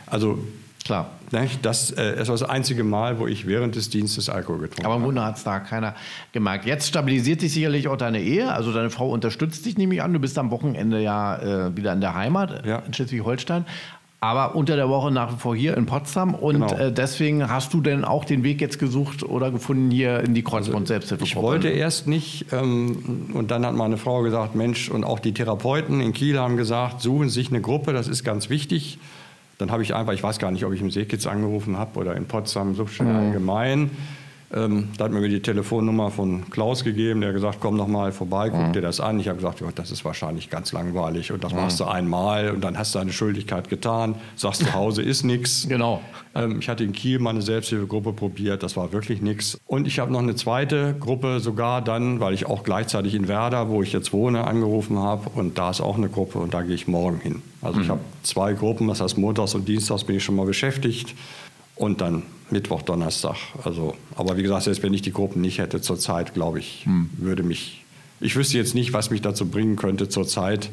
Also 0.08 0.40
klar. 0.84 1.12
Ne, 1.32 1.48
das, 1.62 1.92
äh, 1.92 2.18
das 2.18 2.28
war 2.28 2.34
das 2.36 2.50
einzige 2.50 2.84
Mal, 2.84 3.20
wo 3.20 3.28
ich 3.28 3.46
während 3.46 3.76
des 3.76 3.90
Dienstes 3.90 4.28
Alkohol 4.28 4.62
getrunken 4.62 4.86
habe. 4.86 4.94
Aber 4.94 4.96
im 4.98 5.04
Grunde 5.04 5.24
hat 5.24 5.38
es 5.38 5.44
da 5.44 5.60
keiner 5.60 5.96
gemerkt. 6.34 6.66
Jetzt 6.66 6.88
stabilisiert 6.88 7.42
sich 7.42 7.54
sicherlich 7.54 7.88
auch 7.88 7.96
deine 7.96 8.20
Ehe. 8.20 8.52
Also 8.52 8.74
deine 8.74 8.90
Frau 8.90 9.10
unterstützt 9.10 9.66
dich, 9.66 9.78
nehme 9.78 9.94
ich 9.94 10.02
an. 10.02 10.12
Du 10.12 10.20
bist 10.20 10.38
am 10.40 10.50
Wochenende 10.50 11.00
ja 11.00 11.68
äh, 11.68 11.78
wieder 11.78 11.94
in 11.94 12.02
der 12.02 12.16
Heimat 12.16 12.66
ja. 12.66 12.80
in 12.80 12.94
Schleswig-Holstein 12.94 13.66
aber 14.22 14.56
unter 14.56 14.76
der 14.76 14.90
Woche 14.90 15.12
nach 15.12 15.34
wie 15.34 15.38
vor 15.38 15.56
hier 15.56 15.78
in 15.78 15.86
Potsdam. 15.86 16.34
Und 16.34 16.56
genau. 16.56 16.74
äh, 16.74 16.92
deswegen 16.92 17.50
hast 17.50 17.74
du 17.74 17.80
denn 17.80 18.04
auch 18.04 18.26
den 18.26 18.44
Weg 18.44 18.60
jetzt 18.60 18.78
gesucht 18.78 19.24
oder 19.24 19.50
gefunden 19.50 19.92
hier 19.92 20.20
in 20.20 20.34
die 20.34 20.44
Kreuzbund 20.44 20.88
Selbsthilfe? 20.88 21.24
Also 21.24 21.38
ich 21.38 21.42
wollte 21.42 21.70
erst 21.70 22.08
nicht. 22.08 22.48
Ähm, 22.52 23.32
und 23.34 23.50
dann 23.52 23.66
hat 23.66 23.76
meine 23.76 23.98
Frau 23.98 24.22
gesagt, 24.22 24.56
Mensch, 24.56 24.90
und 24.90 25.06
auch 25.06 25.20
die 25.20 25.34
Therapeuten 25.34 26.02
in 26.02 26.12
Kiel 26.12 26.38
haben 26.38 26.58
gesagt, 26.58 27.02
suchen 27.02 27.30
sich 27.30 27.50
eine 27.50 27.62
Gruppe, 27.62 27.94
das 27.94 28.08
ist 28.08 28.26
ganz 28.26 28.50
wichtig. 28.50 29.00
Dann 29.58 29.72
habe 29.72 29.84
ich 29.84 29.94
einfach, 29.94 30.14
ich 30.14 30.24
weiß 30.24 30.40
gar 30.40 30.52
nicht, 30.52 30.66
ob 30.66 30.74
ich 30.74 30.82
im 30.82 30.92
Seekitz 30.92 31.26
angerufen 31.26 31.78
habe 31.78 32.00
oder 32.00 32.16
in 32.16 32.26
Potsdam, 32.26 32.76
so 32.76 32.88
schön 32.88 33.10
mhm. 33.10 33.16
allgemein. 33.16 33.92
Ähm, 34.52 34.90
da 34.98 35.06
hat 35.06 35.12
mir 35.12 35.28
die 35.30 35.42
Telefonnummer 35.42 36.10
von 36.10 36.50
Klaus 36.50 36.84
gegeben, 36.84 37.22
der 37.22 37.30
hat 37.30 37.36
gesagt, 37.36 37.58
komm 37.60 37.76
noch 37.76 37.88
mal 37.88 38.12
vorbei, 38.12 38.50
guck 38.50 38.70
mhm. 38.70 38.74
dir 38.74 38.82
das 38.82 39.00
an. 39.00 39.20
Ich 39.20 39.28
habe 39.28 39.38
gesagt, 39.38 39.62
ja, 39.62 39.68
das 39.74 39.92
ist 39.92 40.04
wahrscheinlich 40.06 40.50
ganz 40.50 40.72
langweilig 40.72 41.32
und 41.32 41.44
das 41.44 41.54
mhm. 41.54 41.60
machst 41.60 41.80
du 41.80 41.86
einmal 41.86 42.50
und 42.50 42.62
dann 42.62 42.76
hast 42.76 42.96
du 42.96 43.00
deine 43.00 43.14
Schuldigkeit 43.14 43.70
getan, 43.70 44.16
sagst 44.36 44.64
zu 44.64 44.74
Hause 44.74 45.02
ist 45.02 45.24
nichts. 45.24 45.68
Genau. 45.80 46.02
Ähm, 46.36 46.60
ich 46.60 46.68
hatte 46.68 46.84
in 46.84 46.94
Kiel 46.94 47.20
meine 47.20 47.42
Selbsthilfegruppe 47.42 48.12
probiert, 48.12 48.64
das 48.64 48.76
war 48.76 48.92
wirklich 48.92 49.22
nichts. 49.22 49.60
Und 49.68 49.88
ich 49.88 50.00
habe 50.00 50.12
noch 50.12 50.20
eine 50.20 50.36
zweite 50.36 50.96
Gruppe 51.00 51.40
sogar 51.40 51.82
dann, 51.82 52.20
weil 52.20 52.34
ich 52.34 52.48
auch 52.48 52.64
gleichzeitig 52.64 53.14
in 53.14 53.28
Werder, 53.28 53.70
wo 53.70 53.84
ich 53.84 53.94
jetzt 53.94 54.14
wohne, 54.14 54.46
angerufen 54.46 54.98
habe 54.98 55.30
und 55.36 55.58
da 55.58 55.70
ist 55.70 55.80
auch 55.80 55.98
eine 55.98 56.10
Gruppe 56.10 56.40
und 56.40 56.54
da 56.54 56.64
gehe 56.64 56.76
ich 56.76 56.88
morgen 56.88 57.20
hin. 57.20 57.42
Also 57.62 57.78
mhm. 57.78 57.84
ich 57.84 57.90
habe 57.90 58.02
zwei 58.24 58.54
Gruppen, 58.54 58.88
das 58.88 59.00
heißt 59.00 59.18
montags 59.18 59.54
und 59.54 59.68
dienstags 59.68 60.04
bin 60.04 60.16
ich 60.16 60.24
schon 60.24 60.36
mal 60.36 60.46
beschäftigt 60.46 61.16
und 61.76 62.02
dann 62.02 62.24
Mittwoch, 62.52 62.82
Donnerstag. 62.82 63.38
Also, 63.64 63.96
aber 64.16 64.38
wie 64.38 64.44
gesagt, 64.44 64.64
selbst 64.64 64.84
wenn 64.84 64.94
ich 64.94 65.02
die 65.02 65.14
Gruppen 65.14 65.42
nicht 65.42 65.60
hätte 65.60 65.82
zurzeit, 65.82 66.34
glaube 66.34 66.60
ich, 66.60 66.86
hm. 66.86 67.10
würde 67.18 67.44
mich, 67.44 67.86
ich 68.20 68.36
wüsste 68.36 68.58
jetzt 68.58 68.76
nicht, 68.76 68.94
was 68.94 69.10
mich 69.10 69.22
dazu 69.22 69.48
bringen 69.48 69.76
könnte, 69.76 70.10
zurzeit 70.10 70.70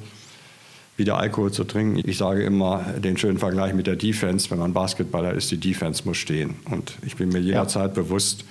wieder 0.97 1.19
Alkohol 1.19 1.53
zu 1.53 1.65
trinken. 1.65 2.01
Ich 2.09 2.17
sage 2.17 2.43
immer 2.43 2.85
den 2.99 3.17
schönen 3.19 3.39
Vergleich 3.39 3.75
mit 3.75 3.87
der 3.87 3.97
Defense. 3.97 4.51
Wenn 4.51 4.59
man 4.59 4.73
Basketballer 4.73 5.35
ist, 5.35 5.51
die 5.51 5.59
Defense 5.59 6.03
muss 6.07 6.17
stehen. 6.17 6.57
Und 6.71 6.97
ich 7.05 7.17
bin 7.17 7.29
mir 7.29 7.41
jederzeit 7.41 7.97
ja. 7.97 8.03
bewusst, 8.03 8.45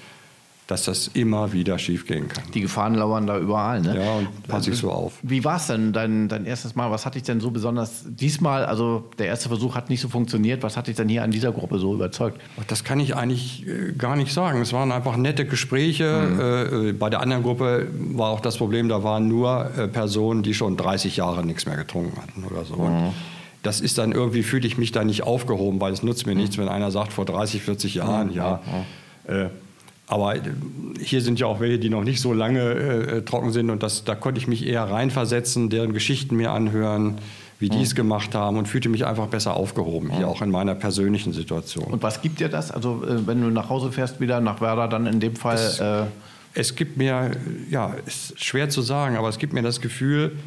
dass 0.68 0.86
das 0.86 1.10
immer 1.10 1.54
wieder 1.54 1.78
schiefgehen 1.78 2.28
kann. 2.28 2.44
Die 2.56 2.62
Gefahren 2.62 2.96
lauern 2.96 3.28
da 3.28 3.38
überall, 3.38 3.82
ne? 3.82 4.04
Ja, 4.04 4.14
und 4.16 4.48
passe 4.48 4.72
ich 4.72 4.78
so 4.78 4.90
auf. 4.90 5.14
Wie 5.22 5.44
war 5.44 5.58
es 5.58 5.68
denn 5.68 5.94
dein, 5.94 6.28
dein 6.28 6.46
erstes 6.46 6.76
Mal? 6.76 6.90
Was 6.90 7.06
hat 7.06 7.14
dich 7.14 7.22
denn 7.22 7.40
so 7.40 7.52
besonders 7.52 8.04
diesmal, 8.08 8.66
also 8.66 9.04
der 9.20 9.28
erste 9.28 9.48
Versuch 9.48 9.76
hat 9.76 9.92
nicht 9.92 10.02
so 10.02 10.10
funktioniert, 10.10 10.64
was 10.64 10.76
hat 10.76 10.88
dich 10.88 10.96
denn 10.96 11.08
hier 11.08 11.22
an 11.22 11.30
dieser 11.30 11.52
Gruppe 11.52 11.78
so 11.78 11.94
überzeugt? 11.94 12.42
Das 12.68 12.84
kann 12.84 13.00
ich 13.00 13.16
eigentlich 13.16 13.68
äh, 13.68 13.92
gar 13.92 14.16
nicht 14.16 14.34
sagen. 14.34 14.60
Es 14.60 14.74
waren 14.74 14.92
einfach 14.92 15.18
nette 15.18 15.46
Gespräche. 15.46 16.74
Mhm. 16.82 16.90
Äh, 16.90 16.94
bei 16.94 17.12
der 17.12 17.22
anderen 17.22 17.44
Gruppe 17.44 17.88
war 18.14 18.32
auch 18.32 18.40
das 18.40 18.58
Problem, 18.58 18.90
da 18.90 19.04
waren 19.04 19.28
nur 19.28 19.70
äh, 19.78 19.88
Personen, 19.88 20.42
die 20.42 20.56
schon 20.56 20.78
30 20.78 21.18
Jahre 21.18 21.46
nichts 21.46 21.68
mehr 21.68 21.76
getrunken 21.76 22.20
hatten 22.20 22.44
oder 22.44 22.66
so. 22.66 22.76
Mhm. 22.76 23.14
das 23.62 23.82
ist 23.82 24.00
dann 24.00 24.12
irgendwie, 24.12 24.42
fühle 24.42 24.66
ich 24.66 24.80
mich 24.80 24.92
da 24.92 25.04
nicht 25.04 25.24
aufgehoben, 25.24 25.80
weil 25.80 25.94
es 25.94 26.02
nutzt 26.02 26.26
mir 26.26 26.34
mhm. 26.34 26.42
nichts, 26.42 26.58
wenn 26.58 26.70
einer 26.70 26.90
sagt, 26.90 27.14
vor 27.14 27.26
30, 27.26 27.62
40 27.62 27.96
Jahren, 27.96 28.34
ja. 28.34 28.62
ja 28.66 28.86
aber 29.28 29.46
äh, 29.46 29.50
hier 31.00 31.22
sind 31.22 31.40
ja 31.40 31.48
auch 31.48 31.60
welche, 31.60 31.80
die 31.80 31.90
noch 31.90 32.04
nicht 32.04 32.22
so 32.22 32.34
lange 32.34 32.62
äh, 32.62 33.22
trocken 33.24 33.52
sind 33.52 33.70
und 33.70 33.82
das, 33.82 34.04
da 34.04 34.16
konnte 34.16 34.40
ich 34.40 34.48
mich 34.48 34.66
eher 34.66 34.84
reinversetzen, 34.84 35.70
deren 35.70 35.94
Geschichten 35.94 36.36
mir 36.36 36.52
anhören, 36.52 37.18
wie 37.58 37.70
die 37.70 37.82
es 37.82 37.94
mhm. 37.94 37.98
gemacht 37.98 38.36
haben 38.36 38.58
und 38.58 38.68
fühlte 38.68 38.90
mich 38.90 39.06
einfach 39.06 39.28
besser 39.28 39.56
aufgehoben, 39.56 40.12
hier 40.12 40.26
mhm. 40.28 40.32
auch 40.32 40.42
in 40.42 40.52
meiner 40.52 40.76
persönlichen 40.76 41.34
Situation. 41.34 41.86
Und 41.86 42.04
was 42.04 42.22
gibt 42.22 42.40
dir 42.40 42.50
das? 42.50 42.72
Also 42.72 43.04
äh, 43.04 43.26
wenn 43.26 43.42
du 43.42 43.50
nach 43.50 43.70
Hause 43.70 43.92
fährst 43.92 44.20
wieder 44.20 44.42
nach 44.42 44.62
Werder, 44.62 44.88
dann 44.88 45.06
in 45.06 45.20
dem 45.20 45.36
Fall... 45.36 45.56
Es, 45.56 45.80
äh 45.80 46.04
es 46.56 46.76
gibt 46.76 46.98
mir, 46.98 47.32
ja, 47.70 47.94
ist 48.06 48.42
schwer 48.42 48.70
zu 48.70 48.82
sagen, 48.82 49.18
aber 49.18 49.28
es 49.28 49.38
gibt 49.38 49.54
mir 49.54 49.62
das 49.62 49.82
Gefühl, 49.82 50.38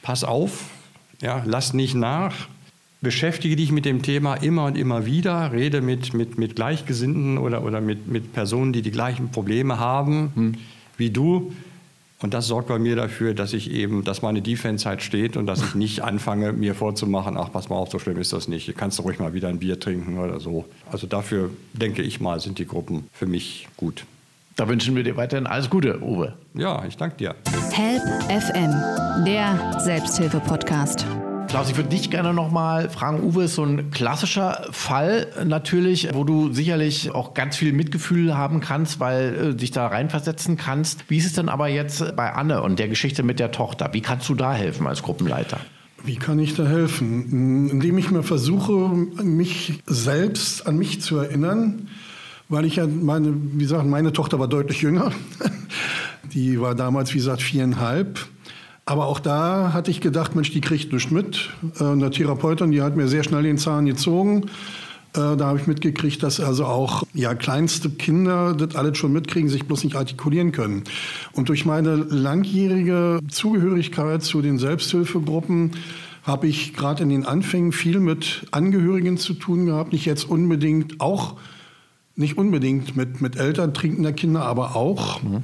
pass 0.00 0.22
auf, 0.22 0.70
ja, 1.20 1.42
lass 1.44 1.74
nicht 1.74 1.94
nach, 1.94 2.34
beschäftige 3.06 3.54
dich 3.54 3.70
mit 3.70 3.84
dem 3.84 4.02
Thema 4.02 4.34
immer 4.34 4.64
und 4.64 4.76
immer 4.76 5.06
wieder, 5.06 5.52
rede 5.52 5.80
mit, 5.80 6.12
mit, 6.12 6.38
mit 6.38 6.56
Gleichgesinnten 6.56 7.38
oder, 7.38 7.62
oder 7.62 7.80
mit, 7.80 8.08
mit 8.08 8.32
Personen, 8.32 8.72
die 8.72 8.82
die 8.82 8.90
gleichen 8.90 9.30
Probleme 9.30 9.78
haben 9.78 10.32
hm. 10.34 10.54
wie 10.96 11.10
du. 11.10 11.52
Und 12.20 12.34
das 12.34 12.48
sorgt 12.48 12.66
bei 12.66 12.80
mir 12.80 12.96
dafür, 12.96 13.32
dass 13.32 13.52
ich 13.52 13.70
eben, 13.70 14.02
dass 14.02 14.22
meine 14.22 14.42
Defense 14.42 14.88
halt 14.88 15.02
steht 15.02 15.36
und 15.36 15.46
dass 15.46 15.62
ich 15.62 15.74
nicht 15.76 16.02
anfange, 16.02 16.52
mir 16.52 16.74
vorzumachen, 16.74 17.36
ach, 17.36 17.52
pass 17.52 17.68
mal 17.68 17.76
auf, 17.76 17.92
so 17.92 18.00
schlimm 18.00 18.18
ist 18.18 18.32
das 18.32 18.48
nicht. 18.48 18.66
Du 18.66 18.72
kannst 18.72 18.98
ruhig 19.04 19.20
mal 19.20 19.34
wieder 19.34 19.46
ein 19.46 19.60
Bier 19.60 19.78
trinken 19.78 20.18
oder 20.18 20.40
so. 20.40 20.64
Also 20.90 21.06
dafür, 21.06 21.50
denke 21.74 22.02
ich 22.02 22.20
mal, 22.20 22.40
sind 22.40 22.58
die 22.58 22.66
Gruppen 22.66 23.04
für 23.12 23.26
mich 23.26 23.68
gut. 23.76 24.04
Da 24.56 24.66
wünschen 24.66 24.96
wir 24.96 25.04
dir 25.04 25.16
weiterhin 25.16 25.46
alles 25.46 25.70
Gute, 25.70 26.02
Uwe. 26.02 26.34
Ja, 26.54 26.84
ich 26.84 26.96
danke 26.96 27.18
dir. 27.18 27.36
Help 27.70 28.02
FM, 28.24 29.24
der 29.24 29.80
Selbsthilfe-Podcast. 29.84 31.06
Klaus, 31.48 31.70
ich 31.70 31.76
würde 31.76 31.90
dich 31.90 32.10
gerne 32.10 32.34
noch 32.34 32.50
mal 32.50 32.90
fragen. 32.90 33.22
Uwe 33.22 33.44
ist 33.44 33.54
so 33.54 33.62
ein 33.62 33.90
klassischer 33.90 34.66
Fall 34.72 35.28
natürlich, 35.44 36.08
wo 36.12 36.24
du 36.24 36.52
sicherlich 36.52 37.14
auch 37.14 37.34
ganz 37.34 37.56
viel 37.56 37.72
Mitgefühl 37.72 38.36
haben 38.36 38.60
kannst, 38.60 38.98
weil 38.98 39.52
äh, 39.52 39.54
dich 39.54 39.70
da 39.70 39.86
reinversetzen 39.86 40.56
kannst. 40.56 41.04
Wie 41.08 41.18
ist 41.18 41.26
es 41.26 41.34
denn 41.34 41.48
aber 41.48 41.68
jetzt 41.68 42.16
bei 42.16 42.32
Anne 42.32 42.62
und 42.62 42.78
der 42.78 42.88
Geschichte 42.88 43.22
mit 43.22 43.38
der 43.38 43.52
Tochter? 43.52 43.90
Wie 43.92 44.00
kannst 44.00 44.28
du 44.28 44.34
da 44.34 44.54
helfen 44.54 44.86
als 44.86 45.02
Gruppenleiter? 45.02 45.58
Wie 46.04 46.16
kann 46.16 46.38
ich 46.38 46.54
da 46.54 46.66
helfen? 46.66 47.70
Indem 47.70 47.98
ich 47.98 48.10
mir 48.10 48.22
versuche, 48.22 48.72
mich 49.22 49.80
selbst 49.86 50.66
an 50.66 50.76
mich 50.76 51.00
zu 51.00 51.18
erinnern, 51.18 51.88
weil 52.48 52.64
ich 52.64 52.76
ja 52.76 52.86
meine, 52.86 53.32
wie 53.34 53.62
gesagt, 53.62 53.86
meine 53.86 54.12
Tochter 54.12 54.38
war 54.38 54.48
deutlich 54.48 54.82
jünger. 54.82 55.12
Die 56.32 56.60
war 56.60 56.74
damals, 56.74 57.12
wie 57.14 57.18
gesagt, 57.18 57.42
viereinhalb. 57.42 58.26
Aber 58.88 59.06
auch 59.06 59.18
da 59.18 59.72
hatte 59.72 59.90
ich 59.90 60.00
gedacht, 60.00 60.36
Mensch, 60.36 60.52
die 60.52 60.60
kriegt 60.60 60.92
nichts 60.92 61.10
mit. 61.10 61.50
Äh, 61.80 61.84
eine 61.84 62.08
Therapeutin, 62.10 62.70
die 62.70 62.82
hat 62.82 62.96
mir 62.96 63.08
sehr 63.08 63.24
schnell 63.24 63.42
den 63.42 63.58
Zahn 63.58 63.84
gezogen. 63.84 64.44
Äh, 65.14 65.36
da 65.36 65.46
habe 65.46 65.58
ich 65.58 65.66
mitgekriegt, 65.66 66.22
dass 66.22 66.38
also 66.38 66.66
auch 66.66 67.02
ja, 67.12 67.34
kleinste 67.34 67.90
Kinder 67.90 68.54
das 68.54 68.76
alles 68.76 68.96
schon 68.96 69.12
mitkriegen, 69.12 69.50
sich 69.50 69.66
bloß 69.66 69.82
nicht 69.82 69.96
artikulieren 69.96 70.52
können. 70.52 70.84
Und 71.32 71.48
durch 71.48 71.66
meine 71.66 71.96
langjährige 71.96 73.18
Zugehörigkeit 73.28 74.22
zu 74.22 74.40
den 74.40 74.56
Selbsthilfegruppen 74.58 75.72
habe 76.22 76.46
ich 76.46 76.72
gerade 76.72 77.02
in 77.02 77.08
den 77.08 77.26
Anfängen 77.26 77.72
viel 77.72 77.98
mit 77.98 78.46
Angehörigen 78.52 79.18
zu 79.18 79.34
tun 79.34 79.66
gehabt. 79.66 79.92
Nicht 79.92 80.06
jetzt 80.06 80.30
unbedingt, 80.30 81.00
auch 81.00 81.34
nicht 82.14 82.38
unbedingt 82.38 82.96
mit, 82.96 83.20
mit 83.20 83.34
Eltern 83.34 83.74
trinkender 83.74 84.12
Kinder, 84.12 84.42
aber 84.42 84.76
auch. 84.76 85.20
Mhm 85.24 85.42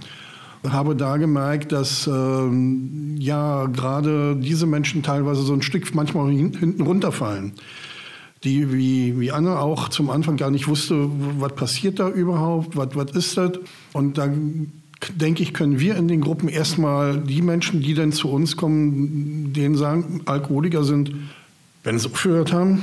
habe 0.69 0.95
da 0.95 1.17
gemerkt, 1.17 1.73
dass 1.73 2.07
ähm, 2.07 3.17
ja 3.19 3.67
gerade 3.67 4.37
diese 4.37 4.67
Menschen 4.67 5.03
teilweise 5.03 5.43
so 5.43 5.53
ein 5.53 5.63
Stück 5.63 5.93
manchmal 5.95 6.31
hinten 6.31 6.81
runterfallen. 6.83 7.53
Die, 8.45 8.73
wie, 8.73 9.21
wie 9.21 9.31
Anne 9.31 9.59
auch 9.59 9.89
zum 9.89 10.11
Anfang 10.11 10.37
gar 10.37 10.51
nicht 10.51 10.67
wusste, 10.67 11.09
was 11.39 11.55
passiert 11.55 12.01
da 12.01 12.09
überhaupt, 12.09 12.77
was, 12.77 13.11
ist 13.13 13.37
das. 13.37 13.53
Und 13.93 14.19
da 14.19 14.29
denke 15.15 15.43
ich, 15.43 15.53
können 15.53 15.79
wir 15.79 15.97
in 15.97 16.09
den 16.09 16.21
Gruppen 16.21 16.49
erstmal 16.49 17.19
die 17.19 17.43
Menschen, 17.43 17.83
die 17.83 17.95
dann 17.95 18.13
zu 18.13 18.29
uns 18.29 18.57
kommen, 18.57 19.53
denen 19.53 19.77
sagen, 19.77 20.23
Alkoholiker 20.25 20.83
sind, 20.83 21.13
wenn 21.85 21.99
sie 21.99 22.09
aufgehört 22.09 22.53
haben, 22.53 22.83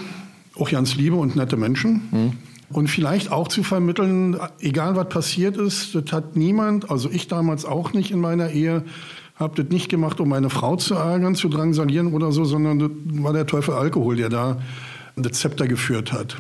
auch 0.56 0.70
ganz 0.70 0.96
liebe 0.96 1.16
und 1.16 1.36
nette 1.36 1.58
Menschen. 1.58 2.02
Mhm. 2.12 2.49
Und 2.72 2.88
vielleicht 2.88 3.32
auch 3.32 3.48
zu 3.48 3.64
vermitteln, 3.64 4.38
egal 4.60 4.96
was 4.96 5.10
passiert 5.10 5.58
ist, 5.58 5.96
das 5.96 6.12
hat 6.12 6.36
niemand, 6.36 6.92
also 6.92 7.10
ich 7.10 7.28
damals 7.28 7.66
auch 7.66 7.94
nicht 7.94 8.12
in 8.12 8.20
meiner 8.20 8.52
Ehe, 8.52 8.84
habe 9.36 9.64
das 9.64 9.72
nicht 9.72 9.90
gemacht, 9.90 10.20
um 10.20 10.30
meine 10.30 10.50
Frau 10.50 10.76
zu 10.76 10.96
ärgern, 10.96 11.34
zu 11.34 11.50
drangsalieren 11.50 12.14
oder 12.14 12.32
so, 12.32 12.46
sondern 12.46 12.80
das 12.80 12.92
war 13.24 13.34
der 13.34 13.48
Teufel 13.48 13.74
Alkohol, 13.74 14.18
der 14.18 14.30
da 14.30 14.62
das 15.16 15.40
Zepter 15.40 15.68
geführt 15.68 16.12
hat. 16.12 16.38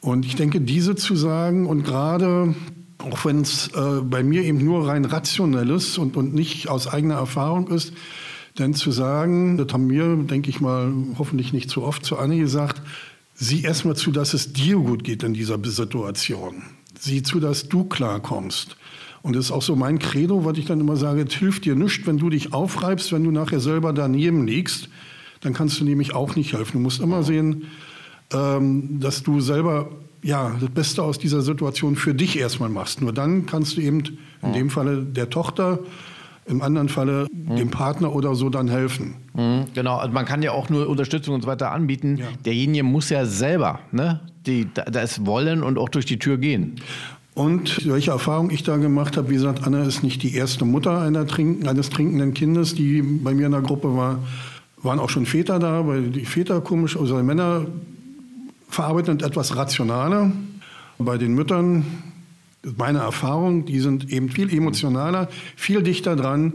Und 0.00 0.26
ich 0.26 0.34
denke, 0.34 0.60
diese 0.60 0.96
zu 0.96 1.14
sagen 1.14 1.66
und 1.66 1.84
gerade, 1.84 2.54
auch 2.98 3.24
wenn 3.24 3.42
es 3.42 3.68
äh, 3.68 4.00
bei 4.02 4.24
mir 4.24 4.42
eben 4.42 4.64
nur 4.64 4.88
rein 4.88 5.04
rationell 5.04 5.70
ist 5.70 5.98
und, 5.98 6.16
und 6.16 6.34
nicht 6.34 6.68
aus 6.68 6.88
eigener 6.88 7.14
Erfahrung 7.14 7.68
ist, 7.68 7.92
denn 8.58 8.74
zu 8.74 8.90
sagen, 8.90 9.56
das 9.56 9.72
haben 9.72 9.88
wir, 9.88 10.16
denke 10.16 10.50
ich 10.50 10.60
mal, 10.60 10.92
hoffentlich 11.18 11.52
nicht 11.52 11.70
zu 11.70 11.82
oft 11.82 12.04
zu 12.04 12.18
Anne 12.18 12.38
gesagt, 12.38 12.82
Sieh 13.42 13.62
erstmal 13.64 13.96
zu, 13.96 14.12
dass 14.12 14.34
es 14.34 14.52
dir 14.52 14.76
gut 14.76 15.02
geht 15.02 15.24
in 15.24 15.34
dieser 15.34 15.58
Situation. 15.64 16.62
Sieh 16.96 17.24
zu, 17.24 17.40
dass 17.40 17.68
du 17.68 17.82
klarkommst. 17.82 18.76
Und 19.22 19.34
das 19.34 19.46
ist 19.46 19.50
auch 19.50 19.62
so 19.62 19.74
mein 19.74 19.98
Credo, 19.98 20.44
was 20.44 20.58
ich 20.58 20.66
dann 20.66 20.78
immer 20.78 20.96
sage, 20.96 21.24
es 21.28 21.34
hilft 21.34 21.64
dir 21.64 21.74
nichts, 21.74 22.06
wenn 22.06 22.18
du 22.18 22.30
dich 22.30 22.52
aufreibst, 22.52 23.10
wenn 23.10 23.24
du 23.24 23.32
nachher 23.32 23.58
selber 23.58 23.92
daneben 23.92 24.46
liegst, 24.46 24.88
dann 25.40 25.54
kannst 25.54 25.80
du 25.80 25.84
nämlich 25.84 26.14
auch 26.14 26.36
nicht 26.36 26.52
helfen. 26.52 26.74
Du 26.74 26.78
musst 26.78 27.00
immer 27.00 27.24
sehen, 27.24 27.64
ähm, 28.32 29.00
dass 29.00 29.24
du 29.24 29.40
selber 29.40 29.90
ja, 30.22 30.56
das 30.60 30.70
Beste 30.70 31.02
aus 31.02 31.18
dieser 31.18 31.42
Situation 31.42 31.96
für 31.96 32.14
dich 32.14 32.38
erstmal 32.38 32.68
machst. 32.68 33.00
Nur 33.00 33.12
dann 33.12 33.46
kannst 33.46 33.76
du 33.76 33.80
eben 33.80 34.04
in 34.40 34.52
dem 34.52 34.70
Falle 34.70 35.02
der 35.02 35.30
Tochter 35.30 35.80
im 36.46 36.62
anderen 36.62 36.88
Falle 36.88 37.28
mhm. 37.32 37.56
dem 37.56 37.70
Partner 37.70 38.14
oder 38.14 38.34
so 38.34 38.50
dann 38.50 38.68
helfen. 38.68 39.14
Mhm, 39.34 39.66
genau, 39.74 39.96
also 39.96 40.12
man 40.12 40.24
kann 40.24 40.42
ja 40.42 40.52
auch 40.52 40.68
nur 40.68 40.88
Unterstützung 40.88 41.34
und 41.34 41.42
so 41.42 41.46
weiter 41.46 41.70
anbieten. 41.72 42.16
Ja. 42.16 42.26
Derjenige 42.44 42.82
muss 42.82 43.10
ja 43.10 43.24
selber 43.26 43.80
ne, 43.92 44.20
die, 44.46 44.66
das 44.74 45.24
wollen 45.24 45.62
und 45.62 45.78
auch 45.78 45.88
durch 45.88 46.06
die 46.06 46.18
Tür 46.18 46.38
gehen. 46.38 46.80
Und 47.34 47.86
welche 47.86 48.10
Erfahrung 48.10 48.50
ich 48.50 48.62
da 48.62 48.76
gemacht 48.76 49.16
habe, 49.16 49.30
wie 49.30 49.34
gesagt, 49.34 49.66
Anna 49.66 49.84
ist 49.84 50.02
nicht 50.02 50.22
die 50.22 50.34
erste 50.34 50.66
Mutter 50.66 51.00
einer 51.00 51.26
Trinken, 51.26 51.66
eines 51.66 51.88
trinkenden 51.88 52.34
Kindes, 52.34 52.74
die 52.74 53.00
bei 53.00 53.32
mir 53.32 53.46
in 53.46 53.52
der 53.52 53.62
Gruppe 53.62 53.96
war. 53.96 54.18
Waren 54.82 54.98
auch 54.98 55.08
schon 55.08 55.24
Väter 55.24 55.58
da, 55.58 55.86
weil 55.86 56.10
die 56.10 56.26
Väter 56.26 56.60
komisch, 56.60 56.96
also 56.96 57.22
Männer 57.22 57.66
verarbeiten 58.68 59.20
etwas 59.20 59.56
rationaler. 59.56 60.32
Bei 60.98 61.16
den 61.16 61.34
Müttern 61.34 61.84
meine 62.76 63.00
Erfahrung, 63.00 63.64
die 63.64 63.80
sind 63.80 64.10
eben 64.10 64.28
viel 64.28 64.52
emotionaler, 64.52 65.28
viel 65.56 65.82
dichter 65.82 66.16
dran 66.16 66.54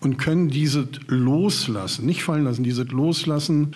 und 0.00 0.18
können 0.18 0.48
dieses 0.48 0.86
Loslassen, 1.06 2.06
nicht 2.06 2.22
fallen 2.22 2.44
lassen, 2.44 2.62
dieses 2.62 2.88
Loslassen 2.88 3.74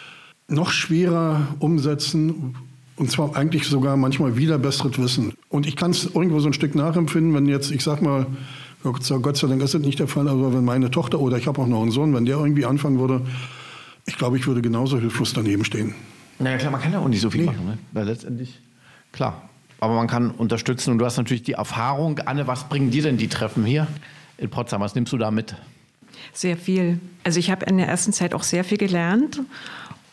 noch 0.49 0.71
schwerer 0.71 1.49
umsetzen 1.59 2.55
und 2.97 3.11
zwar 3.11 3.37
eigentlich 3.37 3.67
sogar 3.67 3.97
manchmal 3.97 4.37
wieder 4.37 4.59
besseres 4.59 4.99
Wissen. 4.99 5.33
Und 5.49 5.67
ich 5.67 5.77
kann 5.77 5.93
es 5.93 6.05
irgendwo 6.05 6.41
so 6.41 6.49
ein 6.49 6.53
Stück 6.53 6.75
nachempfinden, 6.75 7.35
wenn 7.35 7.47
jetzt, 7.47 7.71
ich 7.71 7.83
sag 7.83 8.03
mal, 8.03 8.27
Gott 8.83 9.05
sei 9.05 9.47
Dank 9.47 9.63
ist 9.63 9.75
das 9.75 9.81
nicht 9.81 9.99
der 9.99 10.09
Fall, 10.09 10.29
aber 10.29 10.53
wenn 10.53 10.65
meine 10.65 10.91
Tochter 10.91 11.21
oder 11.21 11.39
ich 11.39 11.47
habe 11.47 11.61
auch 11.61 11.67
noch 11.67 11.83
einen 11.83 11.91
Sohn, 11.91 12.15
wenn 12.15 12.25
der 12.25 12.37
irgendwie 12.37 12.67
anfangen 12.67 12.99
würde, 12.99 13.23
ich 14.07 14.19
glaube, 14.19 14.37
ich 14.37 14.47
würde 14.47 14.61
genauso 14.61 14.99
hilflos 14.99 15.33
daneben 15.33 15.65
stehen. 15.65 15.95
Naja, 16.39 16.59
klar, 16.59 16.73
man 16.73 16.81
kann 16.81 16.93
ja 16.93 16.99
auch 16.99 17.09
nicht 17.09 17.21
so 17.21 17.31
viel 17.31 17.43
nee. 17.43 17.47
machen, 17.47 17.65
ne? 17.65 17.79
weil 17.93 18.07
letztendlich, 18.07 18.59
klar, 19.13 19.49
aber 19.83 19.95
man 19.95 20.07
kann 20.07 20.31
unterstützen. 20.31 20.93
Und 20.93 20.99
du 20.99 21.05
hast 21.05 21.17
natürlich 21.17 21.43
die 21.43 21.55
Erfahrung. 21.55 22.21
Anne, 22.21 22.47
was 22.47 22.69
bringen 22.69 22.93
dir 22.93 23.03
denn 23.03 23.17
die 23.17 23.27
Treffen 23.27 23.65
hier 23.65 23.89
in 24.39 24.49
Potsdam? 24.49 24.81
Was 24.81 24.95
nimmst 24.95 25.13
du 25.13 25.19
da 25.19 25.33
mit? 25.33 25.57
Sehr 26.33 26.57
viel. 26.57 27.01
Also 27.25 27.41
ich 27.41 27.51
habe 27.51 27.67
in 27.67 27.79
der 27.79 27.89
ersten 27.89 28.13
Zeit 28.13 28.33
auch 28.33 28.45
sehr 28.45 28.63
viel 28.63 28.79
gelernt. 28.79 29.41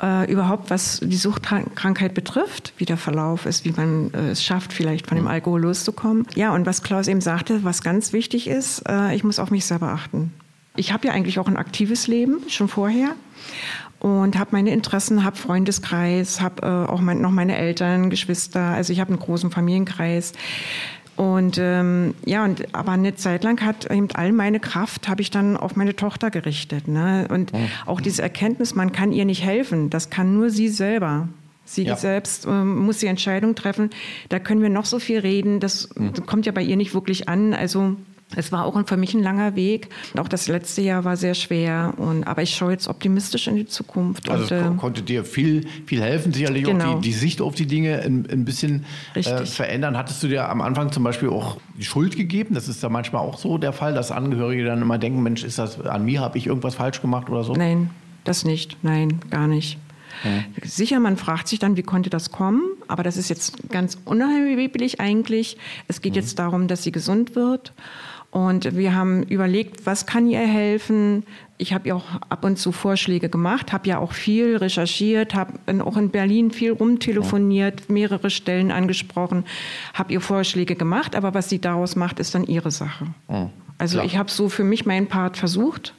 Äh, 0.01 0.32
überhaupt, 0.32 0.72
was 0.72 1.01
die 1.03 1.15
Suchtkrankheit 1.15 2.15
betrifft, 2.15 2.74
wie 2.78 2.86
der 2.86 2.97
Verlauf 2.97 3.45
ist, 3.45 3.63
wie 3.63 3.72
man 3.72 4.11
äh, 4.15 4.32
es 4.32 4.43
schafft, 4.43 4.74
vielleicht 4.74 5.05
von 5.05 5.17
dem 5.17 5.26
mhm. 5.26 5.32
Alkohol 5.32 5.61
loszukommen. 5.61 6.26
Ja, 6.34 6.51
und 6.51 6.65
was 6.65 6.82
Klaus 6.82 7.07
eben 7.07 7.22
sagte, 7.22 7.63
was 7.63 7.84
ganz 7.84 8.11
wichtig 8.11 8.47
ist, 8.47 8.89
äh, 8.89 9.13
ich 9.13 9.24
muss 9.24 9.38
auf 9.38 9.51
mich 9.51 9.65
selber 9.65 9.89
achten. 9.89 10.34
Ich 10.78 10.93
habe 10.93 11.05
ja 11.05 11.13
eigentlich 11.13 11.38
auch 11.38 11.47
ein 11.47 11.57
aktives 11.57 12.07
Leben, 12.07 12.39
schon 12.47 12.70
vorher 12.70 13.13
und 13.99 14.37
habe 14.37 14.51
meine 14.51 14.71
Interessen, 14.71 15.23
habe 15.23 15.35
Freundeskreis, 15.35 16.39
habe 16.41 16.61
äh, 16.65 16.91
auch 16.91 17.01
mein, 17.01 17.21
noch 17.21 17.31
meine 17.31 17.57
Eltern, 17.57 18.09
Geschwister. 18.09 18.61
Also 18.61 18.93
ich 18.93 18.99
habe 18.99 19.09
einen 19.09 19.19
großen 19.19 19.51
Familienkreis. 19.51 20.33
Und 21.17 21.57
ähm, 21.59 22.13
ja, 22.25 22.45
und 22.45 22.73
aber 22.73 22.93
eine 22.93 23.13
Zeit 23.15 23.43
lang 23.43 23.59
hat 23.59 23.91
eben 23.91 24.07
all 24.13 24.31
meine 24.31 24.61
Kraft 24.61 25.09
habe 25.09 25.21
ich 25.21 25.29
dann 25.29 25.57
auf 25.57 25.75
meine 25.75 25.93
Tochter 25.93 26.31
gerichtet. 26.31 26.87
Ne? 26.87 27.27
Und 27.29 27.51
mhm. 27.51 27.67
auch 27.85 27.99
diese 27.99 28.21
Erkenntnis, 28.21 28.73
man 28.73 28.93
kann 28.93 29.11
ihr 29.11 29.25
nicht 29.25 29.43
helfen, 29.43 29.89
das 29.89 30.09
kann 30.09 30.33
nur 30.33 30.49
sie 30.49 30.69
selber. 30.69 31.27
Sie 31.65 31.83
ja. 31.83 31.97
selbst 31.97 32.45
äh, 32.45 32.63
muss 32.63 32.99
die 32.99 33.07
Entscheidung 33.07 33.53
treffen. 33.53 33.89
Da 34.29 34.39
können 34.39 34.61
wir 34.61 34.69
noch 34.69 34.85
so 34.85 34.97
viel 34.97 35.19
reden, 35.19 35.59
das 35.59 35.89
mhm. 35.93 36.25
kommt 36.25 36.45
ja 36.45 36.53
bei 36.53 36.63
ihr 36.63 36.77
nicht 36.77 36.93
wirklich 36.93 37.27
an. 37.27 37.53
Also 37.53 37.97
es 38.36 38.51
war 38.51 38.65
auch 38.65 38.80
für 38.88 38.97
mich 38.97 39.13
ein 39.15 39.23
langer 39.23 39.55
Weg. 39.55 39.89
Auch 40.17 40.27
das 40.27 40.47
letzte 40.47 40.82
Jahr 40.82 41.03
war 41.03 41.17
sehr 41.17 41.34
schwer. 41.34 41.93
Und, 41.97 42.25
aber 42.25 42.43
ich 42.43 42.55
schaue 42.55 42.71
jetzt 42.71 42.88
optimistisch 42.88 43.47
in 43.47 43.55
die 43.55 43.65
Zukunft. 43.65 44.30
Also 44.30 44.55
und, 44.55 44.75
äh, 44.75 44.77
konnte 44.77 45.01
dir 45.01 45.25
viel, 45.25 45.65
viel 45.88 46.01
helfen, 46.01 46.32
sicherlich 46.32 46.63
genau. 46.63 46.93
auch 46.93 47.01
die, 47.01 47.09
die, 47.09 47.13
Sicht 47.13 47.41
auf 47.41 47.55
die 47.55 47.65
Dinge 47.65 48.01
ein, 48.01 48.27
ein 48.32 48.45
bisschen 48.45 48.86
äh, 49.15 49.45
verändern. 49.45 49.97
Hattest 49.97 50.21
du 50.21 50.27
dir 50.27 50.47
am 50.47 50.61
Anfang 50.61 50.91
zum 50.91 51.03
Beispiel 51.03 51.30
auch 51.30 51.57
die 51.75 51.86
Schuld 51.86 52.15
gegeben? 52.15 52.53
Das 52.53 52.67
ist 52.67 52.84
ja 52.84 52.89
manchmal 52.89 53.23
auch 53.23 53.39
so 53.39 53.57
der 53.57 53.73
Fall, 53.73 53.95
dass 53.95 54.11
Angehörige 54.11 54.63
dann 54.63 54.82
immer 54.82 54.99
denken, 54.99 55.23
Mensch, 55.23 55.43
ist 55.43 55.57
das 55.57 55.82
an 55.82 56.05
mir, 56.05 56.21
habe 56.21 56.38
ich 56.38 56.45
irgendwas 56.45 56.75
falsch 56.75 57.01
gemacht 57.01 57.30
oder 57.30 57.43
so? 57.43 57.53
Nein, 57.53 57.89
das 58.25 58.45
nicht. 58.45 58.77
Nein, 58.84 59.21
gar 59.32 59.47
nicht. 59.47 59.80
Mhm. 60.23 60.45
Sicher, 60.63 60.99
man 60.99 61.17
fragt 61.17 61.47
sich 61.47 61.59
dann, 61.59 61.77
wie 61.77 61.84
konnte 61.84 62.09
das 62.09 62.32
kommen? 62.32 62.61
Aber 62.88 63.03
das 63.03 63.17
ist 63.17 63.30
jetzt 63.30 63.69
ganz 63.69 63.97
unerheblich 64.05 64.99
eigentlich. 64.99 65.57
Es 65.88 66.01
geht 66.01 66.13
mhm. 66.13 66.19
jetzt 66.19 66.38
darum, 66.39 66.67
dass 66.67 66.84
sie 66.84 66.91
gesund 66.91 67.36
wird. 67.36 67.73
Und 68.32 68.75
wir 68.75 68.95
haben 68.95 69.23
überlegt, 69.23 69.88
was 69.88 70.05
kann 70.05 70.27
ihr 70.27 70.39
helfen? 70.39 71.23
Ich 71.57 71.73
habe 71.73 71.89
ja 71.89 71.95
auch 71.95 72.05
ab 72.30 72.45
und 72.45 72.57
zu 72.57 72.71
Vorschläge 72.71 73.27
gemacht, 73.27 73.73
habe 73.73 73.89
ja 73.89 73.97
auch 73.97 74.13
viel 74.13 74.57
recherchiert, 74.57 75.34
habe 75.34 75.53
auch 75.84 75.97
in 75.97 76.09
Berlin 76.09 76.51
viel 76.51 76.71
rumtelefoniert, 76.71 77.89
mehrere 77.89 78.30
Stellen 78.30 78.71
angesprochen, 78.71 79.45
habe 79.95 80.13
ihr 80.13 80.21
Vorschläge 80.21 80.75
gemacht, 80.75 81.15
aber 81.15 81.34
was 81.34 81.49
sie 81.49 81.59
daraus 81.59 81.95
macht, 81.95 82.19
ist 82.19 82.36
dann 82.36 82.43
ihre 82.45 82.69
Sache. 82.71 83.07
Also 83.80 83.95
Klar. 83.95 84.05
ich 84.05 84.17
habe 84.17 84.30
so 84.30 84.47
für 84.47 84.63
mich 84.63 84.86
meinen 84.86 85.07
Part 85.07 85.38
versucht. 85.38 85.95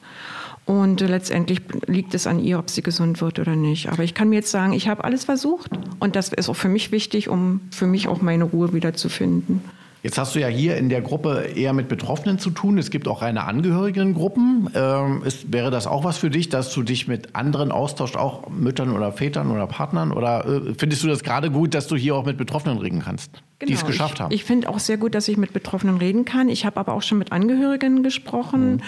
Und 0.66 1.00
letztendlich 1.00 1.62
liegt 1.86 2.14
es 2.14 2.28
an 2.28 2.38
ihr, 2.38 2.58
ob 2.60 2.70
sie 2.70 2.82
gesund 2.82 3.20
wird 3.20 3.40
oder 3.40 3.56
nicht. 3.56 3.88
Aber 3.88 4.04
ich 4.04 4.14
kann 4.14 4.28
mir 4.28 4.36
jetzt 4.36 4.52
sagen, 4.52 4.72
ich 4.72 4.86
habe 4.86 5.02
alles 5.02 5.24
versucht. 5.24 5.70
Und 5.98 6.14
das 6.14 6.32
ist 6.32 6.48
auch 6.48 6.54
für 6.54 6.68
mich 6.68 6.92
wichtig, 6.92 7.28
um 7.28 7.60
für 7.72 7.88
mich 7.88 8.06
auch 8.06 8.22
meine 8.22 8.44
Ruhe 8.44 8.72
wieder 8.72 8.94
zu 8.94 9.08
finden. 9.08 9.64
Jetzt 10.02 10.16
hast 10.16 10.34
du 10.34 10.40
ja 10.40 10.48
hier 10.48 10.76
in 10.78 10.88
der 10.88 11.02
Gruppe 11.02 11.50
eher 11.54 11.74
mit 11.74 11.88
Betroffenen 11.88 12.38
zu 12.38 12.50
tun. 12.50 12.78
Es 12.78 12.90
gibt 12.90 13.06
auch 13.06 13.20
reine 13.20 13.44
Angehörigengruppen. 13.44 14.70
Ähm, 14.74 15.22
ist, 15.24 15.52
wäre 15.52 15.70
das 15.70 15.86
auch 15.86 16.04
was 16.04 16.16
für 16.16 16.30
dich, 16.30 16.48
dass 16.48 16.72
du 16.72 16.82
dich 16.82 17.06
mit 17.06 17.34
anderen 17.36 17.70
austauschst, 17.70 18.16
auch 18.16 18.48
Müttern 18.48 18.96
oder 18.96 19.12
Vätern 19.12 19.50
oder 19.50 19.66
Partnern? 19.66 20.12
Oder 20.12 20.46
äh, 20.46 20.74
findest 20.78 21.02
du 21.02 21.08
das 21.08 21.22
gerade 21.22 21.50
gut, 21.50 21.74
dass 21.74 21.86
du 21.86 21.96
hier 21.96 22.16
auch 22.16 22.24
mit 22.24 22.38
Betroffenen 22.38 22.78
reden 22.78 23.00
kannst, 23.00 23.42
genau, 23.58 23.68
die 23.68 23.74
es 23.74 23.80
genau. 23.80 23.90
geschafft 23.90 24.14
ich, 24.14 24.20
haben? 24.20 24.32
Ich 24.32 24.44
finde 24.44 24.70
auch 24.70 24.78
sehr 24.78 24.96
gut, 24.96 25.14
dass 25.14 25.28
ich 25.28 25.36
mit 25.36 25.52
Betroffenen 25.52 25.98
reden 25.98 26.24
kann. 26.24 26.48
Ich 26.48 26.64
habe 26.64 26.80
aber 26.80 26.94
auch 26.94 27.02
schon 27.02 27.18
mit 27.18 27.30
Angehörigen 27.32 28.02
gesprochen. 28.02 28.76
Mhm. 28.76 28.82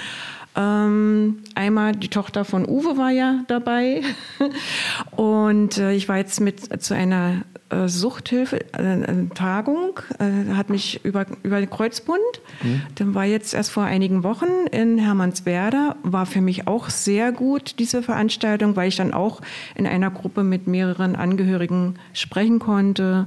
Ähm, 0.55 1.39
einmal 1.55 1.93
die 1.93 2.09
Tochter 2.09 2.45
von 2.45 2.69
Uwe 2.69 2.99
war 2.99 3.11
ja 3.11 3.43
dabei 3.49 4.03
und 5.17 5.79
äh, 5.79 5.93
ich 5.93 6.11
war 6.11 6.19
jetzt 6.19 6.41
mit 6.41 6.83
zu 6.83 6.95
einer 6.95 7.43
äh, 7.73 7.89
Suchthilfe, 7.89 8.61
äh, 8.75 9.29
Tagung, 9.35 9.99
äh, 10.19 10.53
hat 10.55 10.69
mich 10.69 11.03
über, 11.05 11.25
über 11.43 11.59
den 11.59 11.71
Kreuzbund. 11.71 12.21
Mhm. 12.63 12.83
Dann 12.97 13.15
war 13.15 13.25
jetzt 13.25 13.55
erst 13.55 13.71
vor 13.71 13.85
einigen 13.85 14.25
Wochen 14.25 14.67
in 14.71 14.99
Hermannswerder, 14.99 15.97
war 16.03 16.27
für 16.27 16.43
mich 16.43 16.69
auch 16.69 16.91
sehr 16.91 17.33
gut, 17.33 17.79
diese 17.79 18.03
Veranstaltung, 18.03 18.77
weil 18.77 18.89
ich 18.89 18.97
dann 18.97 19.15
auch 19.15 19.41
in 19.75 19.87
einer 19.87 20.11
Gruppe 20.11 20.45
mit 20.45 20.67
mehreren 20.67 21.17
Angehörigen 21.17 21.95
sprechen 22.13 22.59
konnte. 22.59 23.27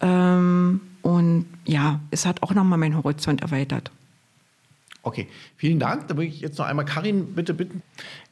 Ähm, 0.00 0.80
und 1.02 1.46
ja, 1.64 2.00
es 2.10 2.26
hat 2.26 2.42
auch 2.42 2.54
nochmal 2.54 2.78
meinen 2.78 2.96
Horizont 2.96 3.40
erweitert. 3.40 3.92
Okay, 5.02 5.28
vielen 5.56 5.78
Dank. 5.78 6.08
Da 6.08 6.16
würde 6.16 6.26
ich 6.26 6.40
jetzt 6.40 6.58
noch 6.58 6.66
einmal 6.66 6.84
Karin 6.84 7.34
bitte 7.34 7.54
bitten. 7.54 7.82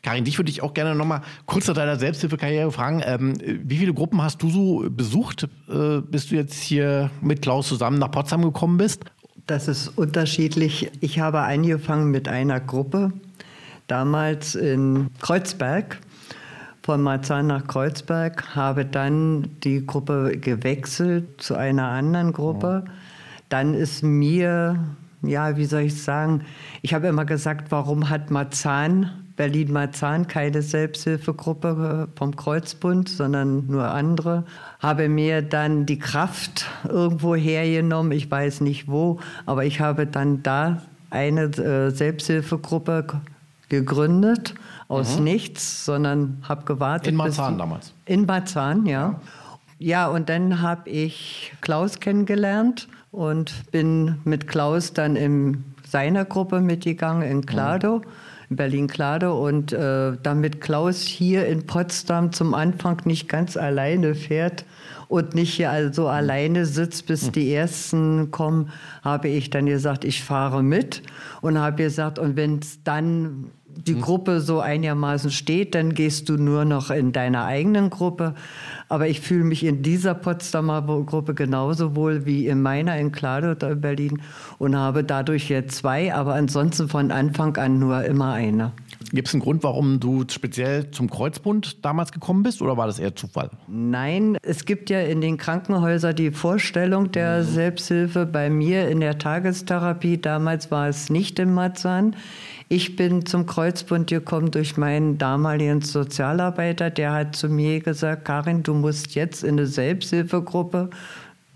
Karin, 0.03 0.25
dich 0.25 0.39
würde 0.39 0.51
ich 0.51 0.63
auch 0.63 0.75
gerne 0.75 0.95
noch 0.95 1.07
mal 1.07 1.23
kurz 1.47 1.67
nach 1.67 1.75
deiner 1.75 1.97
Selbsthilfekarriere 1.97 2.71
fragen. 2.71 3.03
Ähm, 3.05 3.35
wie 3.43 3.79
viele 3.79 3.95
Gruppen 3.95 4.23
hast 4.23 4.43
du 4.43 4.51
so 4.51 4.87
besucht, 4.91 5.49
äh, 5.69 6.01
bis 6.01 6.29
du 6.29 6.35
jetzt 6.35 6.61
hier 6.61 7.11
mit 7.23 7.41
Klaus 7.41 7.69
zusammen 7.69 7.99
nach 7.99 8.11
Potsdam 8.11 8.43
gekommen 8.43 8.77
bist? 8.77 9.05
Das 9.47 9.67
ist 9.67 9.89
unterschiedlich. 9.97 10.91
Ich 11.01 11.21
habe 11.21 11.41
angefangen 11.41 12.11
mit 12.11 12.29
einer 12.29 12.61
Gruppe, 12.61 13.13
damals 13.87 14.55
in 14.55 15.09
Kreuzberg, 15.21 15.99
von 16.83 17.03
Marzahn 17.03 17.47
nach 17.47 17.67
Kreuzberg, 17.67 18.55
habe 18.55 18.85
dann 18.85 19.49
die 19.63 19.87
Gruppe 19.87 20.39
gewechselt 20.39 21.41
zu 21.41 21.55
einer 21.55 21.89
anderen 21.89 22.33
Gruppe. 22.33 22.85
Dann 23.49 23.75
ist 23.75 24.03
mir 24.03 24.97
ja, 25.23 25.57
wie 25.57 25.65
soll 25.65 25.83
ich 25.83 26.03
sagen, 26.03 26.45
ich 26.83 26.95
habe 26.95 27.09
immer 27.09 27.25
gesagt, 27.25 27.71
warum 27.71 28.09
hat 28.09 28.31
Marzahn, 28.31 29.11
Berlin-Marzahn, 29.37 30.27
keine 30.27 30.63
Selbsthilfegruppe 30.63 32.09
äh, 32.09 32.19
vom 32.19 32.37
Kreuzbund, 32.37 33.09
sondern 33.09 33.67
nur 33.67 33.89
andere. 33.89 34.45
Habe 34.81 35.09
mir 35.09 35.43
dann 35.43 35.87
die 35.87 35.99
Kraft 35.99 36.67
irgendwo 36.89 37.35
hergenommen, 37.37 38.13
ich 38.13 38.31
weiß 38.31 38.61
nicht 38.61 38.89
wo, 38.89 39.21
aber 39.47 39.65
ich 39.65 39.81
habe 39.81 40.07
dann 40.07 40.43
da 40.43 40.83
eine 41.11 41.45
äh, 41.45 41.91
Selbsthilfegruppe 41.91 43.07
gegründet, 43.69 44.55
aus 44.89 45.19
mhm. 45.19 45.25
nichts, 45.25 45.85
sondern 45.85 46.43
habe 46.49 46.65
gewartet. 46.65 47.09
In 47.09 47.17
Marzahn 47.17 47.59
damals? 47.59 47.93
In 48.07 48.27
Marzahn, 48.27 48.87
ja. 48.87 48.93
ja. 48.93 49.21
Ja, 49.81 50.09
und 50.09 50.29
dann 50.29 50.61
habe 50.61 50.91
ich 50.91 51.53
Klaus 51.61 52.01
kennengelernt 52.01 52.89
und 53.11 53.71
bin 53.71 54.17
mit 54.25 54.47
Klaus 54.49 54.93
dann 54.93 55.17
in 55.17 55.65
seiner 55.87 56.25
Gruppe 56.25 56.61
mitgegangen 56.61 57.23
in 57.29 57.47
Klado. 57.47 57.97
In 57.97 58.03
Berlin-Klado 58.51 59.47
und 59.47 59.73
äh, 59.73 60.13
damit 60.23 60.61
Klaus 60.61 61.03
hier 61.03 61.47
in 61.47 61.67
Potsdam 61.67 62.33
zum 62.33 62.55
Anfang 62.55 63.03
nicht 63.05 63.29
ganz 63.29 63.57
alleine 63.57 64.15
fährt 64.15 64.65
und 65.09 65.35
nicht 65.35 65.55
hier 65.55 65.71
also 65.71 66.09
alleine 66.09 66.67
sitzt, 66.67 67.07
bis 67.07 67.31
die 67.33 67.53
Ersten 67.53 68.31
kommen, 68.31 68.71
habe 69.03 69.29
ich 69.29 69.51
dann 69.51 69.67
gesagt, 69.67 70.05
ich 70.05 70.23
fahre 70.23 70.63
mit 70.63 71.03
und 71.41 71.59
habe 71.59 71.77
gesagt, 71.77 72.19
und 72.19 72.37
wenn 72.37 72.59
es 72.59 72.83
dann 72.85 73.51
die 73.87 73.95
hm. 73.95 74.01
Gruppe 74.01 74.41
so 74.41 74.61
einigermaßen 74.61 75.31
steht, 75.31 75.75
dann 75.75 75.95
gehst 75.95 76.29
du 76.29 76.37
nur 76.37 76.65
noch 76.65 76.91
in 76.91 77.13
deiner 77.13 77.45
eigenen 77.45 77.91
Gruppe. 77.91 78.35
Aber 78.89 79.07
ich 79.07 79.21
fühle 79.21 79.45
mich 79.45 79.65
in 79.65 79.83
dieser 79.83 80.15
Potsdamer 80.15 80.83
Gruppe 80.83 81.35
genauso 81.35 81.95
wohl 81.95 82.27
wie 82.27 82.47
in 82.47 82.61
meiner 82.61 82.99
in 82.99 83.13
Klado 83.13 83.53
in 83.53 83.81
Berlin 83.81 84.23
und 84.59 84.77
habe 84.77 85.05
dadurch 85.05 85.49
jetzt 85.49 85.77
zwei, 85.77 86.13
aber 86.13 86.35
ansonsten 86.35 86.89
von 86.89 87.11
Anfang 87.11 87.57
an 87.57 87.79
nur 87.79 88.05
immer 88.05 88.33
eine. 88.39 88.73
Gibt 89.13 89.29
es 89.29 89.35
einen 89.35 89.43
Grund, 89.43 89.63
warum 89.63 90.01
du 90.01 90.25
speziell 90.31 90.91
zum 90.91 91.11
Kreuzbund 91.11 91.85
damals 91.85 92.13
gekommen 92.13 92.43
bist 92.43 92.63
oder 92.63 92.77
war 92.77 92.87
das 92.87 92.99
eher 92.99 93.17
Zufall? 93.17 93.51
Nein, 93.67 94.37
es 94.43 94.65
gibt 94.65 94.91
ja 94.91 95.01
in 95.01 95.21
den 95.21 95.39
Krankenhäusern 95.39 96.15
die 96.15 96.31
Vorstellung 96.31 97.11
der 97.11 97.41
mhm. 97.41 97.45
Selbsthilfe. 97.45 98.27
Bei 98.27 98.51
mir 98.51 98.89
in 98.89 99.01
der 99.01 99.19
Tagestherapie, 99.19 100.19
damals 100.19 100.71
war 100.71 100.89
es 100.89 101.11
nicht 101.11 101.39
in 101.39 101.53
Marzahn. 101.53 102.17
Ich 102.71 102.97
bin 102.97 103.25
zum 103.25 103.47
Kreuzbund 103.47 104.09
gekommen 104.09 104.51
durch 104.51 104.77
meinen 104.77 105.17
damaligen 105.17 105.81
Sozialarbeiter. 105.81 106.91
Der 106.91 107.13
hat 107.13 107.35
zu 107.35 107.49
mir 107.49 107.81
gesagt, 107.81 108.27
Karin, 108.27 108.63
du 108.63 108.75
musst 108.75 109.15
jetzt 109.15 109.43
in 109.43 109.53
eine 109.53 109.67
Selbsthilfegruppe. 109.67 110.91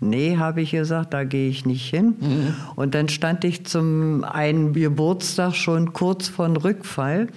Nee, 0.09 0.37
habe 0.37 0.61
ich 0.61 0.71
gesagt, 0.71 1.13
da 1.13 1.23
gehe 1.23 1.49
ich 1.49 1.65
nicht 1.65 1.89
hin. 1.89 2.15
Mhm. 2.19 2.55
Und 2.75 2.95
dann 2.95 3.09
stand 3.09 3.43
ich 3.43 3.65
zum 3.65 4.23
einen 4.23 4.73
Geburtstag 4.73 5.55
schon 5.55 5.93
kurz 5.93 6.27
vor 6.27 6.47
Rückfall 6.63 7.27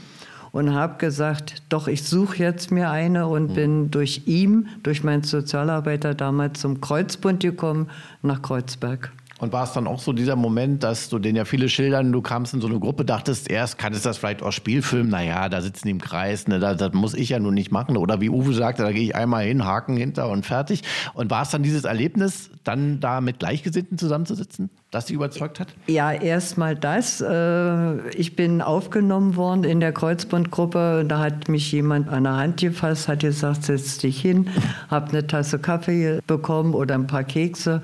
und 0.53 0.75
habe 0.75 0.97
gesagt, 0.99 1.63
doch, 1.69 1.87
ich 1.87 2.05
suche 2.05 2.39
jetzt 2.39 2.71
mir 2.71 2.91
eine 2.91 3.27
und 3.27 3.51
mhm. 3.51 3.55
bin 3.55 3.91
durch 3.91 4.23
ihn, 4.27 4.69
durch 4.83 5.05
meinen 5.05 5.23
Sozialarbeiter 5.23 6.15
damals 6.15 6.61
zum 6.61 6.81
Kreuzbund 6.81 7.41
gekommen, 7.41 7.89
nach 8.23 8.43
Kreuzberg. 8.43 9.13
Und 9.39 9.53
war 9.53 9.65
es 9.65 9.73
dann 9.73 9.87
auch 9.87 9.99
so 9.99 10.15
dieser 10.15 10.35
Moment, 10.35 10.83
dass 10.83 11.11
du 11.11 11.19
den 11.19 11.37
ja 11.37 11.45
viele 11.45 11.69
schildern, 11.69 12.11
du 12.11 12.23
kamst 12.23 12.55
in 12.55 12.63
so 12.63 12.69
eine 12.69 12.81
Gruppe, 12.81 13.05
dachtest 13.05 13.51
erst, 13.51 13.77
kann 13.77 13.93
es 13.93 14.03
das 14.03 14.17
vielleicht 14.17 14.43
auch 14.43 14.53
Spielfilm? 14.53 15.11
Naja, 15.11 15.51
da 15.51 15.61
sitzen 15.61 15.89
die 15.89 15.91
im 15.91 16.01
Kreis, 16.01 16.49
ne, 16.49 16.59
das, 16.59 16.79
das 16.79 16.95
muss 16.95 17.13
ich 17.13 17.29
ja 17.29 17.39
nun 17.39 17.53
nicht 17.53 17.71
machen. 17.71 17.99
Oder 17.99 18.23
wie 18.23 18.31
Uwe 18.31 18.55
sagte, 18.55 18.83
da 18.83 18.93
gehe 18.93 19.03
ich 19.03 19.15
einmal 19.15 19.45
hin, 19.45 19.65
Haken 19.65 19.97
hinter 19.97 20.31
und 20.31 20.47
fertig. 20.47 20.83
Und 21.13 21.31
war 21.31 21.43
es 21.43 21.51
dann 21.51 21.63
dieses 21.63 21.85
Erlebnis, 21.85 22.51
dann 22.65 22.99
da 23.01 23.21
mit 23.21 23.39
Gleichgesinnten 23.39 23.99
zusammenzusitzen, 23.99 24.71
das 24.91 25.07
dich 25.07 25.17
überzeugt 25.17 25.61
hat? 25.61 25.69
Ja, 25.87 26.13
erstmal 26.13 26.75
das. 26.75 27.21
Äh, 27.21 28.09
ich 28.11 28.37
bin 28.37 28.63
aufgenommen 28.63 29.37
worden 29.37 29.65
in 29.65 29.81
der 29.81 29.93
Kreuzbundgruppe. 29.93 31.05
Da 31.07 31.19
hat 31.19 31.51
mich 31.51 31.71
jemand 31.73 32.09
an 32.09 32.25
der 32.25 32.37
Hand 32.37 32.61
gefasst, 32.61 33.07
hat 33.09 33.21
gesagt, 33.21 33.65
setz 33.65 33.99
dich 33.99 34.19
hin, 34.19 34.49
hab 34.89 35.11
eine 35.11 35.27
Tasse 35.27 35.59
Kaffee 35.59 36.21
bekommen 36.27 36.73
oder 36.73 36.95
ein 36.95 37.07
paar 37.07 37.25
Kekse. 37.25 37.83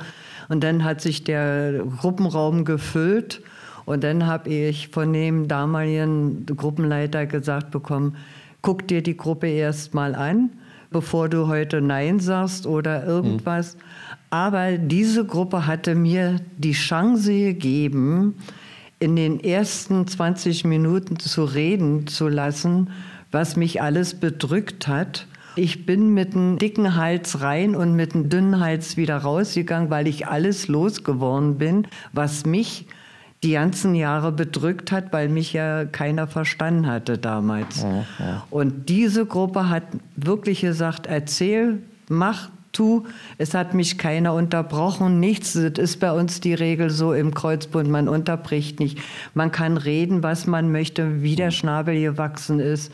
Und 0.53 0.63
dann 0.63 0.85
hat 0.85 1.01
sich 1.01 1.25
der 1.25 1.83
Gruppenraum 1.99 2.67
gefüllt. 2.67 3.41
Und 3.87 4.05
dann 4.05 4.27
habe 4.27 4.51
ich 4.51 4.89
von 4.89 5.11
dem 5.11 5.49
damaligen 5.49 6.45
Gruppenleiter 6.45 7.25
gesagt 7.25 7.71
bekommen, 7.71 8.19
guck 8.61 8.87
dir 8.87 9.03
die 9.03 9.17
Gruppe 9.17 9.47
erst 9.47 9.95
mal 9.95 10.15
an, 10.15 10.51
bevor 10.91 11.31
du 11.31 11.47
heute 11.47 11.81
Nein 11.81 12.21
sagst 12.21 12.67
oder 12.67 13.07
irgendwas. 13.07 13.77
Mhm. 13.77 13.81
Aber 14.29 14.73
diese 14.77 15.25
Gruppe 15.25 15.67
hatte 15.67 15.95
mir 15.95 16.37
die 16.59 16.73
Chance 16.73 17.33
gegeben, 17.33 18.35
in 18.99 19.17
den 19.17 19.41
ersten 19.41 20.07
20 20.07 20.67
Minuten 20.67 21.19
zu 21.19 21.45
reden 21.45 22.09
zu 22.09 22.29
lassen, 22.29 22.91
was 23.31 23.57
mich 23.57 23.81
alles 23.81 24.21
bedrückt 24.21 24.87
hat 24.87 25.27
ich 25.57 25.87
bin 25.87 26.15
mit 26.15 26.35
einem 26.35 26.59
dicken 26.59 26.97
Hals 26.97 27.41
rein 27.41 27.75
und 27.75 27.95
mit 27.95 28.15
einem 28.15 28.29
dünnen 28.29 28.61
Hals 28.61 28.97
wieder 28.97 29.19
rausgegangen, 29.19 29.91
weil 29.91 30.07
ich 30.07 30.27
alles 30.27 30.69
losgeworden 30.69 31.59
bin, 31.59 31.87
was 32.13 32.47
mich 32.47 32.87
die 33.43 33.53
ganzen 33.53 33.95
Jahre 33.95 34.31
bedrückt 34.31 34.93
hat, 34.93 35.13
weil 35.13 35.29
mich 35.29 35.53
ja 35.53 35.85
keiner 35.85 36.29
verstanden 36.29 36.87
hatte 36.87 37.19
damals. 37.19 37.83
Ja, 37.83 38.05
ja. 38.19 38.47
Und 38.51 38.89
diese 38.89 39.27
Gruppe 39.27 39.69
hat 39.69 39.83
wirklich 40.17 40.61
gesagt, 40.61 41.07
erzähl, 41.07 41.83
mach, 42.09 42.51
tu. 42.73 43.05
Es 43.39 43.55
hat 43.55 43.75
mich 43.75 43.99
keiner 43.99 44.35
unterbrochen, 44.35 45.21
nichts. 45.21 45.53
Das 45.53 45.73
ist 45.79 46.01
bei 46.01 46.13
uns 46.13 46.41
die 46.41 46.55
Regel 46.55 46.91
so 46.91 47.13
im 47.13 47.35
Kreuzbund, 47.35 47.89
man 47.89 48.09
unterbricht 48.09 48.81
nicht. 48.81 48.99
Man 49.35 49.53
kann 49.53 49.77
reden, 49.77 50.23
was 50.23 50.47
man 50.47 50.73
möchte, 50.73 51.23
wie 51.23 51.37
der 51.37 51.51
Schnabel 51.51 52.01
gewachsen 52.01 52.61
ist. 52.61 52.93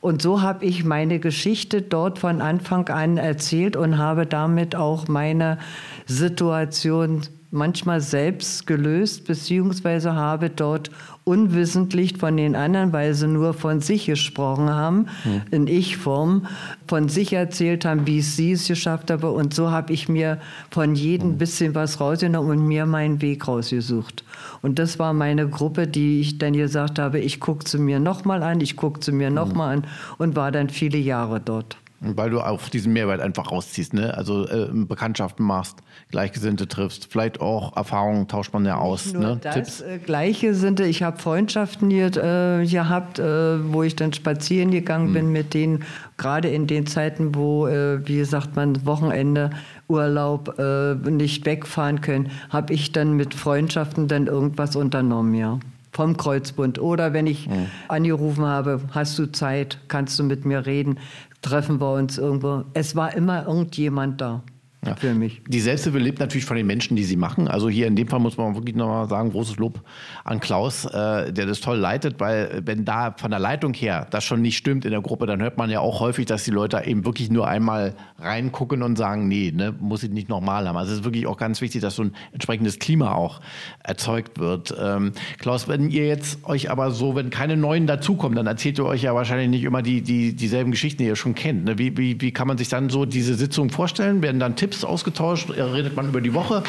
Und 0.00 0.22
so 0.22 0.40
habe 0.40 0.64
ich 0.64 0.84
meine 0.84 1.18
Geschichte 1.18 1.82
dort 1.82 2.18
von 2.18 2.40
Anfang 2.40 2.88
an 2.88 3.18
erzählt 3.18 3.76
und 3.76 3.98
habe 3.98 4.26
damit 4.26 4.74
auch 4.74 5.08
meine 5.08 5.58
Situation 6.06 7.22
manchmal 7.50 8.00
selbst 8.00 8.66
gelöst, 8.66 9.26
beziehungsweise 9.26 10.14
habe 10.14 10.50
dort 10.50 10.90
unwissentlich 11.30 12.18
von 12.18 12.36
den 12.36 12.56
anderen, 12.56 12.92
weil 12.92 13.14
sie 13.14 13.28
nur 13.28 13.54
von 13.54 13.80
sich 13.80 14.06
gesprochen 14.06 14.68
haben, 14.68 15.06
hm. 15.22 15.42
in 15.52 15.66
Ich-Form, 15.68 16.48
von 16.88 17.08
sich 17.08 17.32
erzählt 17.32 17.84
haben, 17.84 18.04
wie 18.08 18.20
sie 18.20 18.52
es 18.52 18.66
geschafft 18.66 19.12
haben. 19.12 19.22
Und 19.22 19.54
so 19.54 19.70
habe 19.70 19.92
ich 19.92 20.08
mir 20.08 20.40
von 20.72 20.96
jedem 20.96 21.28
ein 21.28 21.32
hm. 21.32 21.38
bisschen 21.38 21.74
was 21.76 22.00
rausgenommen 22.00 22.58
und 22.58 22.66
mir 22.66 22.84
meinen 22.84 23.22
Weg 23.22 23.46
rausgesucht. 23.46 24.24
Und 24.60 24.80
das 24.80 24.98
war 24.98 25.12
meine 25.12 25.48
Gruppe, 25.48 25.86
die 25.86 26.20
ich 26.20 26.38
dann 26.38 26.54
gesagt 26.54 26.98
habe, 26.98 27.20
ich 27.20 27.38
gucke 27.38 27.68
sie 27.68 27.78
mir 27.78 28.00
nochmal 28.00 28.42
an, 28.42 28.60
ich 28.60 28.74
gucke 28.74 28.98
sie 29.04 29.12
mir 29.12 29.30
nochmal 29.30 29.76
hm. 29.76 29.84
an 29.84 29.90
und 30.18 30.36
war 30.36 30.50
dann 30.50 30.68
viele 30.68 30.98
Jahre 30.98 31.40
dort. 31.40 31.76
Weil 32.02 32.30
du 32.30 32.40
auf 32.40 32.70
diesen 32.70 32.94
Mehrwert 32.94 33.20
einfach 33.20 33.52
rausziehst, 33.52 33.92
ne? 33.92 34.16
Also 34.16 34.48
äh, 34.48 34.68
Bekanntschaften 34.72 35.44
machst, 35.44 35.76
Gleichgesinnte 36.10 36.66
triffst, 36.66 37.08
vielleicht 37.12 37.42
auch 37.42 37.76
Erfahrungen 37.76 38.26
tauscht 38.26 38.54
man 38.54 38.64
ja 38.64 38.78
aus. 38.78 39.12
Nur 39.12 39.22
ne? 39.22 39.38
das 39.42 39.54
Tipps. 39.54 39.80
Äh, 39.82 39.98
Gleichgesinnte, 39.98 40.84
ich 40.84 41.02
habe 41.02 41.18
Freundschaften 41.18 41.90
hier, 41.90 42.06
äh, 42.16 42.66
gehabt, 42.66 43.18
äh, 43.18 43.72
wo 43.72 43.82
ich 43.82 43.96
dann 43.96 44.14
spazieren 44.14 44.70
gegangen 44.70 45.08
Hm. 45.08 45.12
bin 45.12 45.32
mit 45.32 45.52
denen, 45.52 45.84
gerade 46.16 46.48
in 46.48 46.66
den 46.66 46.86
Zeiten, 46.86 47.34
wo, 47.34 47.66
äh, 47.66 48.00
wie 48.08 48.24
sagt 48.24 48.56
man, 48.56 48.86
Wochenende, 48.86 49.50
Urlaub 49.88 50.58
äh, 50.58 50.94
nicht 50.94 51.44
wegfahren 51.44 52.00
können, 52.00 52.30
habe 52.48 52.72
ich 52.72 52.92
dann 52.92 53.12
mit 53.14 53.34
Freundschaften 53.34 54.08
dann 54.08 54.26
irgendwas 54.26 54.74
unternommen, 54.74 55.34
ja. 55.34 55.58
Vom 55.92 56.16
Kreuzbund. 56.16 56.78
Oder 56.80 57.12
wenn 57.12 57.26
ich 57.26 57.46
Hm. 57.46 57.66
angerufen 57.88 58.44
habe, 58.46 58.80
hast 58.92 59.18
du 59.18 59.26
Zeit, 59.26 59.78
kannst 59.88 60.18
du 60.18 60.22
mit 60.22 60.44
mir 60.46 60.64
reden, 60.64 60.98
treffen 61.42 61.80
wir 61.80 61.92
uns 61.94 62.18
irgendwo. 62.18 62.64
Es 62.74 62.96
war 62.96 63.14
immer 63.14 63.46
irgendjemand 63.46 64.20
da 64.20 64.42
Ja. 64.86 64.94
für 64.96 65.12
mich. 65.12 65.42
Die 65.46 65.60
Selbsthilfe 65.60 65.98
lebt 65.98 66.20
natürlich 66.20 66.46
von 66.46 66.56
den 66.56 66.66
Menschen, 66.66 66.96
die 66.96 67.04
sie 67.04 67.16
machen. 67.16 67.48
Also 67.48 67.68
hier 67.68 67.86
in 67.86 67.96
dem 67.96 68.08
Fall 68.08 68.18
muss 68.18 68.38
man 68.38 68.54
wirklich 68.54 68.74
nochmal 68.74 69.10
sagen, 69.10 69.30
großes 69.30 69.58
Lob 69.58 69.82
an 70.24 70.40
Klaus, 70.40 70.86
äh, 70.86 71.32
der 71.34 71.44
das 71.44 71.60
toll 71.60 71.76
leitet, 71.76 72.18
weil 72.18 72.62
wenn 72.64 72.86
da 72.86 73.14
von 73.18 73.30
der 73.30 73.40
Leitung 73.40 73.74
her 73.74 74.06
das 74.10 74.24
schon 74.24 74.40
nicht 74.40 74.56
stimmt 74.56 74.86
in 74.86 74.92
der 74.92 75.02
Gruppe, 75.02 75.26
dann 75.26 75.42
hört 75.42 75.58
man 75.58 75.68
ja 75.68 75.80
auch 75.80 76.00
häufig, 76.00 76.24
dass 76.24 76.44
die 76.44 76.50
Leute 76.50 76.82
eben 76.86 77.04
wirklich 77.04 77.30
nur 77.30 77.46
einmal 77.46 77.94
reingucken 78.18 78.82
und 78.82 78.96
sagen, 78.96 79.28
nee, 79.28 79.52
ne, 79.54 79.74
muss 79.78 80.02
ich 80.02 80.10
nicht 80.10 80.30
nochmal 80.30 80.66
haben. 80.66 80.78
Also 80.78 80.92
es 80.92 81.00
ist 81.00 81.04
wirklich 81.04 81.26
auch 81.26 81.36
ganz 81.36 81.60
wichtig, 81.60 81.82
dass 81.82 81.96
so 81.96 82.04
ein 82.04 82.12
entsprechendes 82.32 82.78
Klima 82.78 83.12
auch 83.12 83.42
erzeugt 83.84 84.38
wird. 84.38 84.74
Ähm, 84.80 85.12
Klaus, 85.38 85.68
wenn 85.68 85.90
ihr 85.90 86.06
jetzt 86.06 86.42
euch 86.46 86.70
aber 86.70 86.90
so, 86.90 87.14
wenn 87.14 87.28
keine 87.28 87.58
neuen 87.58 87.86
dazukommen, 87.86 88.34
dann 88.34 88.46
erzählt 88.46 88.78
ihr 88.78 88.86
euch 88.86 89.02
ja 89.02 89.14
wahrscheinlich 89.14 89.50
nicht 89.50 89.64
immer 89.64 89.82
die, 89.82 90.00
die, 90.00 90.34
dieselben 90.34 90.70
Geschichten, 90.70 91.02
die 91.02 91.08
ihr 91.08 91.16
schon 91.16 91.34
kennt. 91.34 91.66
Ne? 91.66 91.76
Wie, 91.76 91.98
wie, 91.98 92.18
wie 92.22 92.32
kann 92.32 92.48
man 92.48 92.56
sich 92.56 92.70
dann 92.70 92.88
so 92.88 93.04
diese 93.04 93.34
Sitzung 93.34 93.68
vorstellen? 93.68 94.22
Werden 94.22 94.40
dann 94.40 94.56
Tipps 94.56 94.69
ausgetauscht? 94.84 95.50
Redet 95.50 95.96
man 95.96 96.08
über 96.08 96.20
die 96.20 96.34
Woche? 96.34 96.62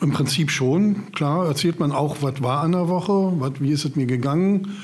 Im 0.00 0.12
Prinzip 0.12 0.50
schon, 0.50 1.10
klar, 1.12 1.46
erzählt 1.46 1.80
man 1.80 1.90
auch, 1.90 2.18
was 2.20 2.40
war 2.40 2.60
an 2.60 2.72
der 2.72 2.88
Woche, 2.88 3.32
was, 3.40 3.52
wie 3.60 3.70
ist 3.70 3.84
es 3.84 3.96
mir 3.96 4.06
gegangen. 4.06 4.76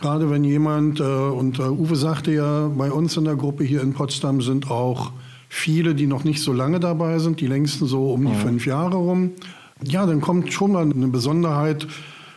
Gerade 0.00 0.30
wenn 0.30 0.44
jemand, 0.44 0.98
äh, 0.98 1.02
und 1.02 1.58
äh, 1.58 1.62
Uwe 1.62 1.94
sagte 1.94 2.32
ja, 2.32 2.68
bei 2.68 2.90
uns 2.90 3.16
in 3.16 3.24
der 3.24 3.36
Gruppe 3.36 3.64
hier 3.64 3.82
in 3.82 3.92
Potsdam 3.92 4.40
sind 4.40 4.70
auch 4.70 5.12
viele, 5.48 5.94
die 5.94 6.06
noch 6.06 6.24
nicht 6.24 6.40
so 6.40 6.54
lange 6.54 6.80
dabei 6.80 7.18
sind, 7.18 7.40
die 7.40 7.46
längsten 7.46 7.86
so 7.86 8.12
um 8.12 8.26
die 8.26 8.34
fünf 8.34 8.64
Jahre 8.66 8.96
rum. 8.96 9.32
Ja, 9.84 10.06
dann 10.06 10.22
kommt 10.22 10.52
schon 10.52 10.72
mal 10.72 10.90
eine 10.90 11.08
Besonderheit, 11.08 11.86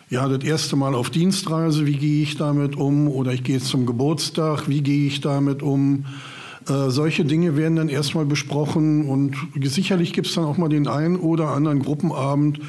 ja, 0.10 0.28
das 0.28 0.44
erste 0.44 0.76
Mal 0.76 0.94
auf 0.94 1.10
Dienstreise, 1.10 1.86
wie 1.86 1.96
gehe 1.96 2.24
ich 2.24 2.36
damit 2.36 2.76
um? 2.76 3.08
Oder 3.08 3.32
ich 3.32 3.44
gehe 3.44 3.60
zum 3.60 3.86
Geburtstag, 3.86 4.68
wie 4.68 4.82
gehe 4.82 5.08
ich 5.08 5.22
damit 5.22 5.64
um? 5.64 6.06
Äh, 6.68 6.90
solche 6.90 7.26
Dinge 7.26 7.56
werden 7.58 7.76
dann 7.76 7.90
erstmal 7.90 8.26
besprochen 8.26 9.08
und 9.08 9.36
sicherlich 9.62 10.14
gibt 10.14 10.28
es 10.28 10.34
dann 10.36 10.46
auch 10.46 10.58
mal 10.58 10.70
den 10.70 10.88
einen 10.88 11.16
oder 11.18 11.50
anderen 11.50 11.80
Gruppenabend, 11.80 12.60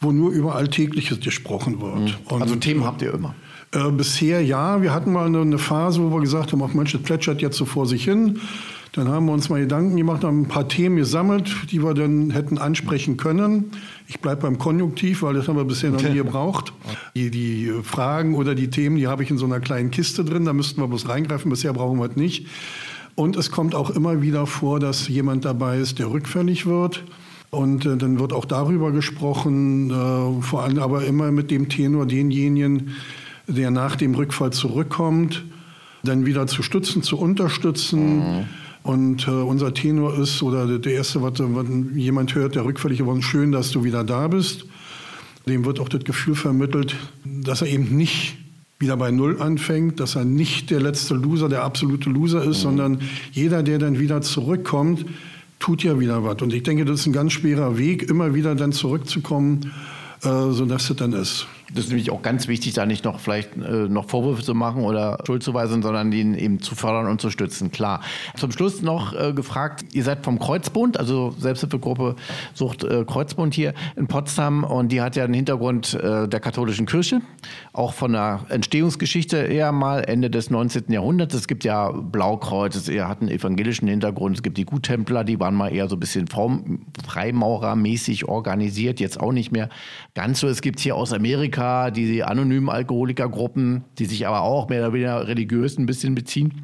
wo 0.00 0.12
nur 0.12 0.30
über 0.30 0.54
Alltägliches 0.54 1.20
gesprochen 1.20 1.80
wird. 1.80 2.18
Und, 2.30 2.42
Also 2.42 2.56
Themen 2.56 2.84
habt 2.84 3.02
ihr 3.02 3.12
immer. 3.14 3.34
äh, 3.72 3.90
bisher 3.90 4.42
ja. 4.42 4.80
Wir 4.82 4.92
hatten 4.94 5.12
mal 5.12 5.26
eine, 5.26 5.40
eine 5.40 5.58
Phase, 5.58 6.00
wo 6.02 6.10
wir 6.14 6.20
gesagt 6.20 6.52
haben, 6.52 6.62
ach 6.62 6.72
Mensch, 6.74 6.92
das 6.92 7.02
plätschert 7.02 7.42
jetzt 7.42 7.56
so 7.56 7.64
vor 7.66 7.86
sich 7.86 8.04
hin. 8.04 8.40
Dann 8.92 9.08
haben 9.08 9.26
wir 9.26 9.32
uns 9.32 9.50
mal 9.50 9.60
Gedanken 9.60 9.94
gemacht, 9.96 10.24
haben 10.24 10.42
ein 10.42 10.48
paar 10.48 10.68
Themen 10.68 10.96
gesammelt, 10.96 11.54
die 11.70 11.82
wir 11.84 11.92
dann 11.92 12.30
hätten 12.30 12.56
ansprechen 12.56 13.18
können. 13.18 13.72
Ich 14.08 14.20
bleibe 14.20 14.42
beim 14.42 14.56
Konjunktiv, 14.56 15.20
weil 15.20 15.34
das 15.34 15.48
haben 15.48 15.56
wir 15.56 15.64
bisher 15.66 15.90
noch 15.90 16.00
nie 16.02 16.14
gebraucht. 16.14 16.72
Die, 17.14 17.30
die 17.30 17.70
Fragen 17.82 18.34
oder 18.34 18.54
die 18.54 18.70
Themen, 18.70 18.96
die 18.96 19.06
habe 19.08 19.22
ich 19.22 19.30
in 19.30 19.36
so 19.36 19.44
einer 19.44 19.60
kleinen 19.60 19.90
Kiste 19.90 20.24
drin, 20.24 20.46
da 20.46 20.54
müssten 20.54 20.80
wir 20.80 20.88
bloß 20.88 21.10
reingreifen. 21.10 21.50
Bisher 21.50 21.74
brauchen 21.74 21.98
wir 21.98 22.08
es 22.08 22.16
nicht. 22.16 22.46
Und 23.16 23.36
es 23.36 23.50
kommt 23.50 23.74
auch 23.74 23.90
immer 23.90 24.20
wieder 24.20 24.46
vor, 24.46 24.78
dass 24.78 25.08
jemand 25.08 25.46
dabei 25.46 25.78
ist, 25.78 25.98
der 25.98 26.10
rückfällig 26.10 26.66
wird. 26.66 27.02
Und 27.50 27.86
äh, 27.86 27.96
dann 27.96 28.20
wird 28.20 28.32
auch 28.32 28.44
darüber 28.44 28.92
gesprochen, 28.92 29.90
äh, 29.90 30.42
vor 30.42 30.62
allem 30.62 30.78
aber 30.78 31.04
immer 31.04 31.32
mit 31.32 31.50
dem 31.50 31.70
Tenor 31.70 32.06
denjenigen, 32.06 32.90
der 33.46 33.70
nach 33.70 33.96
dem 33.96 34.14
Rückfall 34.14 34.52
zurückkommt, 34.52 35.44
dann 36.04 36.26
wieder 36.26 36.46
zu 36.46 36.62
stützen, 36.62 37.02
zu 37.02 37.18
unterstützen. 37.18 38.46
Und 38.82 39.26
äh, 39.26 39.30
unser 39.30 39.72
Tenor 39.72 40.18
ist, 40.18 40.42
oder 40.42 40.78
der 40.78 40.92
erste, 40.92 41.22
was, 41.22 41.32
was 41.38 41.66
jemand 41.94 42.34
hört, 42.34 42.54
der 42.54 42.64
rückfällig 42.66 42.98
geworden 42.98 43.20
ist, 43.20 43.24
schön, 43.24 43.50
dass 43.50 43.70
du 43.70 43.82
wieder 43.82 44.04
da 44.04 44.28
bist. 44.28 44.66
Dem 45.48 45.64
wird 45.64 45.80
auch 45.80 45.88
das 45.88 46.04
Gefühl 46.04 46.34
vermittelt, 46.34 46.96
dass 47.24 47.62
er 47.62 47.68
eben 47.68 47.96
nicht 47.96 48.36
wieder 48.78 48.96
bei 48.96 49.10
Null 49.10 49.40
anfängt, 49.40 50.00
dass 50.00 50.16
er 50.16 50.24
nicht 50.24 50.70
der 50.70 50.80
letzte 50.80 51.14
Loser, 51.14 51.48
der 51.48 51.64
absolute 51.64 52.10
Loser 52.10 52.44
ist, 52.44 52.60
sondern 52.60 53.00
jeder, 53.32 53.62
der 53.62 53.78
dann 53.78 53.98
wieder 53.98 54.20
zurückkommt, 54.20 55.06
tut 55.58 55.82
ja 55.82 55.98
wieder 55.98 56.22
was. 56.24 56.42
Und 56.42 56.52
ich 56.52 56.62
denke, 56.62 56.84
das 56.84 57.00
ist 57.00 57.06
ein 57.06 57.12
ganz 57.12 57.32
schwerer 57.32 57.78
Weg, 57.78 58.08
immer 58.10 58.34
wieder 58.34 58.54
dann 58.54 58.72
zurückzukommen, 58.72 59.72
äh, 60.22 60.50
sodass 60.50 60.90
es 60.90 60.96
dann 60.96 61.12
ist. 61.12 61.46
Das 61.74 61.84
ist 61.84 61.88
nämlich 61.90 62.12
auch 62.12 62.22
ganz 62.22 62.46
wichtig, 62.46 62.74
da 62.74 62.86
nicht 62.86 63.04
noch 63.04 63.18
vielleicht 63.18 63.56
äh, 63.56 63.88
noch 63.88 64.08
Vorwürfe 64.08 64.42
zu 64.42 64.54
machen 64.54 64.84
oder 64.84 65.18
Schuld 65.26 65.42
zu 65.42 65.52
weisen, 65.52 65.82
sondern 65.82 66.12
ihn 66.12 66.34
eben 66.34 66.60
zu 66.60 66.76
fördern 66.76 67.08
und 67.08 67.20
zu 67.20 67.30
stützen. 67.30 67.72
Klar. 67.72 68.02
Zum 68.36 68.52
Schluss 68.52 68.82
noch 68.82 69.12
äh, 69.14 69.32
gefragt, 69.32 69.84
ihr 69.92 70.04
seid 70.04 70.24
vom 70.24 70.38
Kreuzbund, 70.38 70.98
also 70.98 71.34
Selbsthilfegruppe 71.38 72.14
Sucht 72.54 72.84
äh, 72.84 73.04
Kreuzbund 73.04 73.52
hier 73.52 73.74
in 73.96 74.06
Potsdam 74.06 74.62
und 74.62 74.92
die 74.92 75.00
hat 75.00 75.16
ja 75.16 75.24
einen 75.24 75.34
Hintergrund 75.34 75.94
äh, 75.94 76.28
der 76.28 76.38
katholischen 76.38 76.86
Kirche, 76.86 77.20
auch 77.72 77.94
von 77.94 78.12
der 78.12 78.46
Entstehungsgeschichte 78.48 79.36
eher 79.38 79.72
mal 79.72 80.04
Ende 80.04 80.30
des 80.30 80.50
19. 80.50 80.84
Jahrhunderts. 80.92 81.34
Es 81.34 81.48
gibt 81.48 81.64
ja 81.64 81.90
Blaukreuz, 81.90 82.76
es 82.76 82.88
hat 82.88 83.20
einen 83.20 83.30
evangelischen 83.30 83.88
Hintergrund, 83.88 84.36
es 84.36 84.42
gibt 84.42 84.56
die 84.56 84.66
Guttempler, 84.66 85.24
die 85.24 85.40
waren 85.40 85.54
mal 85.54 85.74
eher 85.74 85.88
so 85.88 85.96
ein 85.96 86.00
bisschen 86.00 86.28
Freimaurermäßig 87.06 88.28
organisiert, 88.28 89.00
jetzt 89.00 89.18
auch 89.18 89.32
nicht 89.32 89.50
mehr 89.50 89.68
ganz 90.14 90.40
so. 90.40 90.48
Es 90.48 90.62
gibt 90.62 90.78
hier 90.78 90.94
aus 90.94 91.12
Amerika 91.12 91.55
die 91.56 92.22
anonymen 92.24 92.68
Alkoholikergruppen, 92.68 93.84
die 93.98 94.06
sich 94.06 94.26
aber 94.26 94.42
auch 94.42 94.68
mehr 94.68 94.80
oder 94.82 94.92
weniger 94.92 95.26
religiös 95.26 95.78
ein 95.78 95.86
bisschen 95.86 96.14
beziehen. 96.14 96.62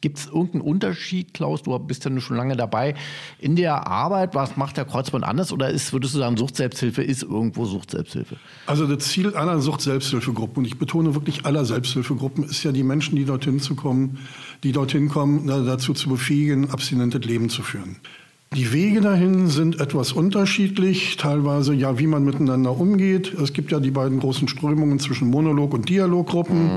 Gibt 0.00 0.18
es 0.18 0.26
irgendeinen 0.26 0.62
Unterschied, 0.62 1.32
Klaus? 1.32 1.62
Du 1.62 1.78
bist 1.78 2.04
ja 2.04 2.20
schon 2.20 2.36
lange 2.36 2.56
dabei 2.56 2.94
in 3.38 3.54
der 3.54 3.86
Arbeit. 3.86 4.34
Was 4.34 4.56
macht 4.56 4.76
der 4.76 4.84
Kreuzband 4.84 5.22
anders? 5.24 5.52
Oder 5.52 5.70
ist, 5.70 5.92
würdest 5.92 6.14
du 6.14 6.18
sagen, 6.18 6.36
Suchtselbsthilfe 6.36 7.04
ist 7.04 7.22
irgendwo 7.22 7.66
Suchtselbsthilfe? 7.66 8.36
Also 8.66 8.88
das 8.88 9.04
Ziel 9.04 9.36
aller 9.36 9.60
Sucht-Selbsthilfegruppen, 9.60 10.58
und 10.58 10.64
ich 10.64 10.76
betone 10.76 11.14
wirklich 11.14 11.46
aller 11.46 11.64
Selbsthilfegruppen, 11.64 12.42
ist 12.42 12.64
ja 12.64 12.72
die 12.72 12.82
Menschen, 12.82 13.14
die 13.14 13.24
dorthin 13.24 13.60
zu 13.60 13.76
kommen, 13.76 14.18
die 14.64 14.72
dorthin 14.72 15.08
kommen, 15.08 15.46
dazu 15.46 15.92
zu 15.92 16.08
befähigen, 16.08 16.70
abstinentes 16.70 17.24
Leben 17.24 17.48
zu 17.48 17.62
führen. 17.62 17.98
Die 18.54 18.72
Wege 18.72 19.00
dahin 19.00 19.48
sind 19.48 19.80
etwas 19.80 20.12
unterschiedlich, 20.12 21.16
teilweise 21.16 21.72
ja, 21.72 21.98
wie 21.98 22.06
man 22.06 22.22
miteinander 22.22 22.78
umgeht. 22.78 23.32
Es 23.32 23.54
gibt 23.54 23.72
ja 23.72 23.80
die 23.80 23.90
beiden 23.90 24.20
großen 24.20 24.46
Strömungen 24.46 24.98
zwischen 24.98 25.30
Monolog- 25.30 25.72
und 25.72 25.88
Dialoggruppen. 25.88 26.70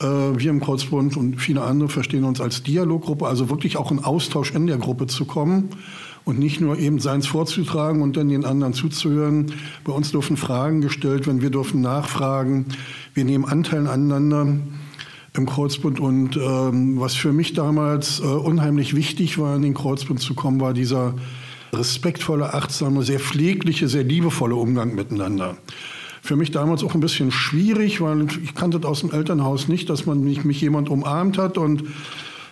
Äh, 0.00 0.04
wir 0.04 0.50
im 0.50 0.60
Kreuzbund 0.60 1.16
und 1.16 1.40
viele 1.40 1.62
andere 1.62 1.88
verstehen 1.88 2.24
uns 2.24 2.40
als 2.40 2.64
Dialoggruppe, 2.64 3.26
also 3.28 3.48
wirklich 3.50 3.76
auch 3.76 3.92
in 3.92 4.00
Austausch 4.00 4.52
in 4.52 4.66
der 4.66 4.78
Gruppe 4.78 5.06
zu 5.06 5.26
kommen 5.26 5.68
und 6.24 6.40
nicht 6.40 6.60
nur 6.60 6.76
eben 6.76 6.98
seins 6.98 7.28
vorzutragen 7.28 8.02
und 8.02 8.16
dann 8.16 8.28
den 8.28 8.44
anderen 8.44 8.74
zuzuhören. 8.74 9.52
Bei 9.84 9.92
uns 9.92 10.10
dürfen 10.10 10.36
Fragen 10.36 10.80
gestellt 10.80 11.28
werden, 11.28 11.40
wir 11.40 11.50
dürfen 11.50 11.82
nachfragen, 11.82 12.66
wir 13.14 13.24
nehmen 13.24 13.44
Anteil 13.44 13.86
aneinander 13.86 14.58
im 15.36 15.46
Kreuzbund. 15.46 16.00
Und 16.00 16.36
ähm, 16.36 16.98
was 17.00 17.14
für 17.14 17.32
mich 17.32 17.52
damals 17.52 18.20
äh, 18.20 18.24
unheimlich 18.24 18.94
wichtig 18.94 19.38
war, 19.38 19.56
in 19.56 19.62
den 19.62 19.74
Kreuzbund 19.74 20.20
zu 20.20 20.34
kommen, 20.34 20.60
war 20.60 20.72
dieser 20.72 21.14
respektvolle, 21.72 22.54
achtsame, 22.54 23.02
sehr 23.02 23.20
pflegliche, 23.20 23.88
sehr 23.88 24.04
liebevolle 24.04 24.56
Umgang 24.56 24.94
miteinander. 24.94 25.56
Für 26.22 26.36
mich 26.36 26.50
damals 26.50 26.82
auch 26.82 26.94
ein 26.94 27.00
bisschen 27.00 27.30
schwierig, 27.30 28.00
weil 28.00 28.26
ich 28.42 28.54
kannte 28.54 28.80
das 28.80 28.90
aus 28.90 29.00
dem 29.00 29.12
Elternhaus 29.12 29.68
nicht, 29.68 29.88
dass 29.90 30.06
man 30.06 30.24
mich, 30.24 30.44
mich 30.44 30.60
jemand 30.60 30.88
umarmt 30.88 31.38
hat 31.38 31.58
und 31.58 31.84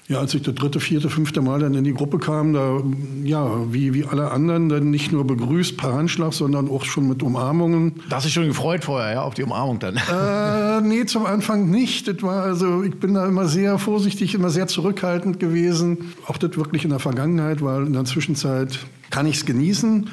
ja, 0.06 0.18
als 0.18 0.34
ich 0.34 0.42
das 0.42 0.54
dritte, 0.54 0.80
vierte, 0.80 1.08
fünfte 1.08 1.40
Mal 1.40 1.60
dann 1.60 1.72
in 1.74 1.84
die 1.84 1.94
Gruppe 1.94 2.18
kam, 2.18 2.52
da, 2.52 2.82
ja, 3.22 3.72
wie, 3.72 3.94
wie 3.94 4.04
alle 4.04 4.30
anderen, 4.32 4.68
dann 4.68 4.90
nicht 4.90 5.12
nur 5.12 5.26
begrüßt 5.26 5.78
per 5.78 5.94
Handschlag, 5.94 6.34
sondern 6.34 6.68
auch 6.68 6.84
schon 6.84 7.08
mit 7.08 7.22
Umarmungen. 7.22 8.02
Da 8.10 8.16
hast 8.16 8.24
du 8.24 8.26
dich 8.26 8.34
schon 8.34 8.46
gefreut 8.46 8.84
vorher, 8.84 9.14
ja, 9.14 9.22
auf 9.22 9.32
die 9.32 9.44
Umarmung 9.44 9.78
dann? 9.78 9.96
Äh, 9.96 10.82
nee, 10.82 11.06
zum 11.06 11.24
Anfang 11.24 11.70
nicht. 11.70 12.06
Das 12.06 12.22
war 12.22 12.42
also, 12.42 12.82
ich 12.82 12.94
bin 12.96 13.14
da 13.14 13.26
immer 13.26 13.48
sehr 13.48 13.78
vorsichtig, 13.78 14.34
immer 14.34 14.50
sehr 14.50 14.66
zurückhaltend 14.66 15.40
gewesen. 15.40 16.12
Auch 16.26 16.36
das 16.36 16.54
wirklich 16.58 16.84
in 16.84 16.90
der 16.90 16.98
Vergangenheit, 16.98 17.62
weil 17.62 17.86
in 17.86 17.94
der 17.94 18.04
Zwischenzeit 18.04 18.78
kann 19.08 19.24
ich 19.24 19.36
es 19.36 19.46
genießen. 19.46 20.10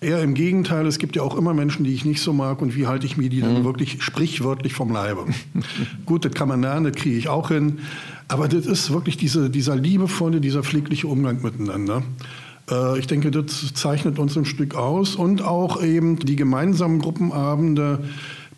Eher 0.00 0.20
im 0.22 0.34
Gegenteil, 0.34 0.86
es 0.86 0.98
gibt 0.98 1.14
ja 1.14 1.22
auch 1.22 1.36
immer 1.36 1.54
Menschen, 1.54 1.84
die 1.84 1.94
ich 1.94 2.04
nicht 2.04 2.20
so 2.20 2.32
mag 2.32 2.60
und 2.60 2.76
wie 2.76 2.88
halte 2.88 3.06
ich 3.06 3.16
mir 3.16 3.28
die 3.28 3.40
dann 3.40 3.64
wirklich 3.64 4.02
sprichwörtlich 4.02 4.72
vom 4.72 4.92
Leibe. 4.92 5.26
Gut, 6.06 6.24
das 6.24 6.32
kann 6.32 6.48
man 6.48 6.60
lernen, 6.60 6.84
das 6.84 6.96
kriege 6.96 7.16
ich 7.16 7.28
auch 7.28 7.48
hin. 7.48 7.78
Aber 8.32 8.48
das 8.48 8.66
ist 8.66 8.90
wirklich 8.92 9.16
diese, 9.16 9.50
dieser 9.50 9.76
liebevolle, 9.76 10.40
dieser 10.40 10.62
pflegliche 10.62 11.06
Umgang 11.06 11.42
miteinander. 11.42 12.02
Äh, 12.70 12.98
ich 12.98 13.06
denke, 13.06 13.30
das 13.30 13.74
zeichnet 13.74 14.18
uns 14.18 14.36
ein 14.36 14.44
Stück 14.44 14.74
aus 14.74 15.16
und 15.16 15.42
auch 15.42 15.82
eben 15.82 16.18
die 16.18 16.36
gemeinsamen 16.36 16.98
Gruppenabende 16.98 17.98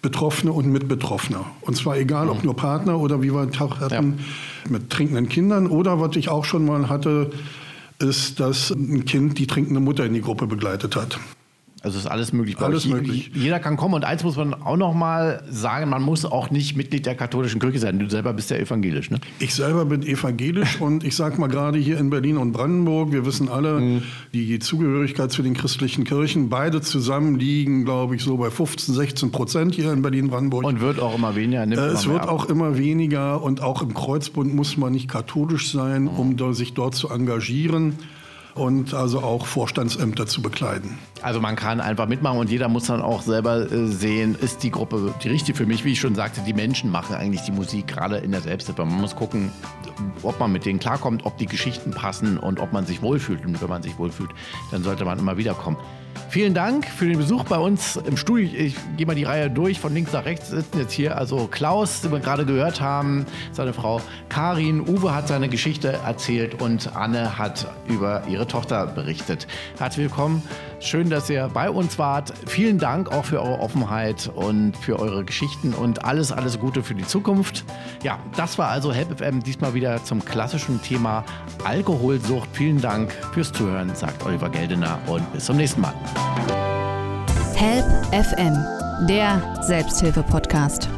Betroffene 0.01 0.53
und 0.53 0.70
Mitbetroffene. 0.70 1.41
Und 1.62 1.77
zwar 1.77 1.97
egal, 1.97 2.29
ob 2.29 2.39
mhm. 2.39 2.45
nur 2.45 2.57
Partner 2.57 3.01
oder 3.01 3.22
wie 3.22 3.33
wir 3.33 3.49
auch 3.59 3.81
hatten, 3.81 4.18
ja. 4.18 4.70
mit 4.70 4.91
trinkenden 4.91 5.31
Kindern 5.31 5.66
oder 5.66 5.99
was 5.99 6.14
ich 6.16 6.29
auch 6.29 6.45
schon 6.45 6.66
mal 6.66 6.91
hatte, 6.91 7.31
ist, 7.99 8.39
dass 8.39 8.70
ein 8.70 9.07
Kind 9.07 9.39
die 9.39 9.47
trinkende 9.47 9.81
Mutter 9.81 10.05
in 10.05 10.12
die 10.12 10.20
Gruppe 10.20 10.47
begleitet 10.47 10.95
hat. 10.95 11.18
Also 11.85 11.99
ist 11.99 12.07
alles 12.07 12.32
möglich. 12.32 12.59
Alles 12.59 12.87
möglich. 12.87 13.30
Jeder 13.35 13.61
kann 13.61 13.76
kommen. 13.76 13.95
Und 13.95 14.07
eins 14.07 14.24
muss 14.24 14.37
man 14.37 14.55
auch 14.55 14.78
noch 14.78 14.95
mal 14.95 15.45
sagen, 15.51 15.91
man 15.91 16.03
muss 16.03 16.24
auch 16.24 16.51
nicht 16.51 16.76
Mitglied 16.76 17.05
der 17.05 17.14
katholischen 17.14 17.61
Kirche 17.61 17.78
sein. 17.78 17.99
Du 17.99 18.09
selber 18.09 18.32
bist 18.32 18.51
ja 18.51 18.57
evangelisch, 18.57 19.11
ne? 19.11 19.18
Ich 19.39 19.55
selber 19.55 19.85
bin 19.85 20.03
evangelisch 20.03 20.80
und 20.80 21.05
ich 21.05 21.14
sage 21.14 21.39
mal 21.39 21.49
gerade 21.49 21.78
hier 21.78 21.99
in 21.99 22.09
Berlin 22.09 22.39
und 22.39 22.53
Brandenburg, 22.53 23.12
wir 23.12 23.26
wissen 23.26 23.51
alle, 23.51 23.80
mhm. 23.80 24.03
die 24.32 24.59
Zugehörigkeit 24.61 25.30
zu 25.30 25.43
den 25.43 25.53
christlichen 25.53 26.05
Kirchen, 26.05 26.49
beide 26.49 26.80
zusammen 26.80 27.39
liegen, 27.39 27.85
glaube 27.85 28.16
ich, 28.16 28.22
so 28.22 28.39
bei 28.39 28.51
15, 28.51 28.95
16 28.95 29.30
Prozent 29.30 29.74
hier 29.74 29.93
in 29.93 30.01
Berlin-Brandenburg. 30.01 30.64
Und 30.64 30.80
wird 30.80 31.01
auch 31.01 31.14
immer 31.16 31.37
weniger. 31.37 31.64
Äh, 31.64 31.93
es 31.93 32.09
wird 32.09 32.22
ab. 32.22 32.30
auch 32.30 32.47
immer 32.47 32.78
weniger 32.78 33.43
und 33.43 33.61
auch 33.61 33.82
im 33.82 33.93
Kreuzbund 33.93 34.55
muss 34.55 34.78
man 34.78 34.93
nicht 34.93 35.09
katholisch 35.09 35.70
sein, 35.70 36.05
mhm. 36.05 36.09
um 36.09 36.55
sich 36.55 36.72
dort 36.72 36.95
zu 36.95 37.11
engagieren 37.11 37.99
und 38.55 38.95
also 38.95 39.21
auch 39.21 39.47
Vorstandsämter 39.47 40.27
zu 40.27 40.41
bekleiden. 40.41 40.99
Also 41.23 41.41
man 41.41 41.57
kann 41.57 41.81
einfach 41.81 42.07
mitmachen 42.07 42.39
und 42.39 42.51
jeder 42.51 42.69
muss 42.69 42.87
dann 42.87 43.03
auch 43.03 43.23
selber 43.23 43.71
äh, 43.71 43.87
sehen, 43.87 44.37
ist 44.41 44.63
die 44.63 44.71
Gruppe 44.71 45.15
die 45.23 45.29
richtige 45.29 45.57
für 45.57 45.67
mich. 45.67 45.85
Wie 45.85 45.93
ich 45.93 46.01
schon 46.01 46.15
sagte, 46.15 46.41
die 46.47 46.55
Menschen 46.55 46.91
machen 46.91 47.17
eigentlich 47.17 47.43
die 47.43 47.53
Musik 47.53 47.89
gerade 47.89 48.19
in 48.19 48.31
der 48.31 48.41
Selbsthilfe. 48.41 48.85
Man 48.85 49.01
muss 49.01 49.17
gucken, 49.17 49.51
ob 50.23 50.39
man 50.39 50.53
mit 50.53 50.65
denen 50.65 50.79
klarkommt, 50.79 51.27
ob 51.27 51.37
die 51.39 51.47
Geschichten 51.47 51.91
passen 51.91 52.39
und 52.39 52.61
ob 52.61 52.73
man 52.73 52.87
sich 52.87 53.03
wohlfühlt. 53.03 53.45
Und 53.45 53.61
wenn 53.61 53.69
man 53.69 53.83
sich 53.83 53.99
wohlfühlt, 53.99 54.31
dann 54.71 54.83
sollte 54.83 55.05
man 55.05 55.19
immer 55.19 55.37
wieder 55.37 55.55
kommen. 55.55 55.77
Vielen 56.29 56.55
Dank 56.55 56.87
für 56.87 57.07
den 57.07 57.19
Besuch 57.19 57.45
bei 57.45 57.59
uns 57.59 57.97
im 57.97 58.17
Studio. 58.17 58.49
Ich 58.53 58.77
gehe 58.97 59.07
mal 59.07 59.15
die 59.15 59.25
Reihe 59.25 59.51
durch, 59.51 59.79
von 59.79 59.95
links 59.95 60.12
nach 60.12 60.25
rechts 60.25 60.49
sitzen 60.49 60.79
jetzt 60.81 60.93
hier. 60.93 61.17
Also 61.17 61.47
Klaus, 61.51 62.01
den 62.01 62.12
wir 62.12 62.21
gerade 62.21 62.45
gehört 62.45 62.81
haben, 62.81 63.27
seine 63.53 63.73
Frau 63.73 64.01
Karin, 64.29 64.81
Uwe 64.81 65.15
hat 65.15 65.29
seine 65.29 65.49
Geschichte 65.49 65.93
erzählt 66.05 66.61
und 66.61 66.97
Anne 66.97 67.39
hat 67.39 67.69
über 67.87 68.25
ihre 68.29 68.47
Tochter 68.47 68.87
berichtet. 68.87 69.47
Herzlich 69.79 70.07
willkommen. 70.07 70.43
Schön, 70.85 71.09
dass 71.09 71.30
ihr 71.30 71.49
bei 71.53 71.70
uns 71.70 71.99
wart. 71.99 72.35
Vielen 72.47 72.78
Dank 72.78 73.11
auch 73.11 73.24
für 73.24 73.41
eure 73.41 73.59
Offenheit 73.61 74.30
und 74.35 74.76
für 74.76 74.99
eure 74.99 75.24
Geschichten 75.24 75.72
und 75.72 76.05
alles, 76.05 76.30
alles 76.30 76.61
Gute 76.61 76.82
für 76.82 76.95
die 76.95 77.07
Zukunft. 77.07 77.64
Ja, 78.03 78.18
das 78.37 78.59
war 78.59 78.68
also 78.68 78.93
Help 78.93 79.18
FM 79.18 79.43
diesmal 79.43 79.72
wieder 79.72 80.05
zum 80.05 80.22
klassischen 80.22 80.82
Thema 80.82 81.24
Alkoholsucht. 81.64 82.51
Vielen 82.53 82.82
Dank 82.82 83.12
fürs 83.32 83.51
Zuhören, 83.51 83.95
sagt 83.95 84.26
Oliver 84.26 84.51
Geldener 84.51 84.99
und 85.07 85.32
bis 85.32 85.47
zum 85.47 85.57
nächsten 85.57 85.80
Mal. 85.80 85.95
Help 87.55 87.87
FM, 88.12 88.55
der 89.09 89.62
Selbsthilfe-Podcast. 89.62 90.91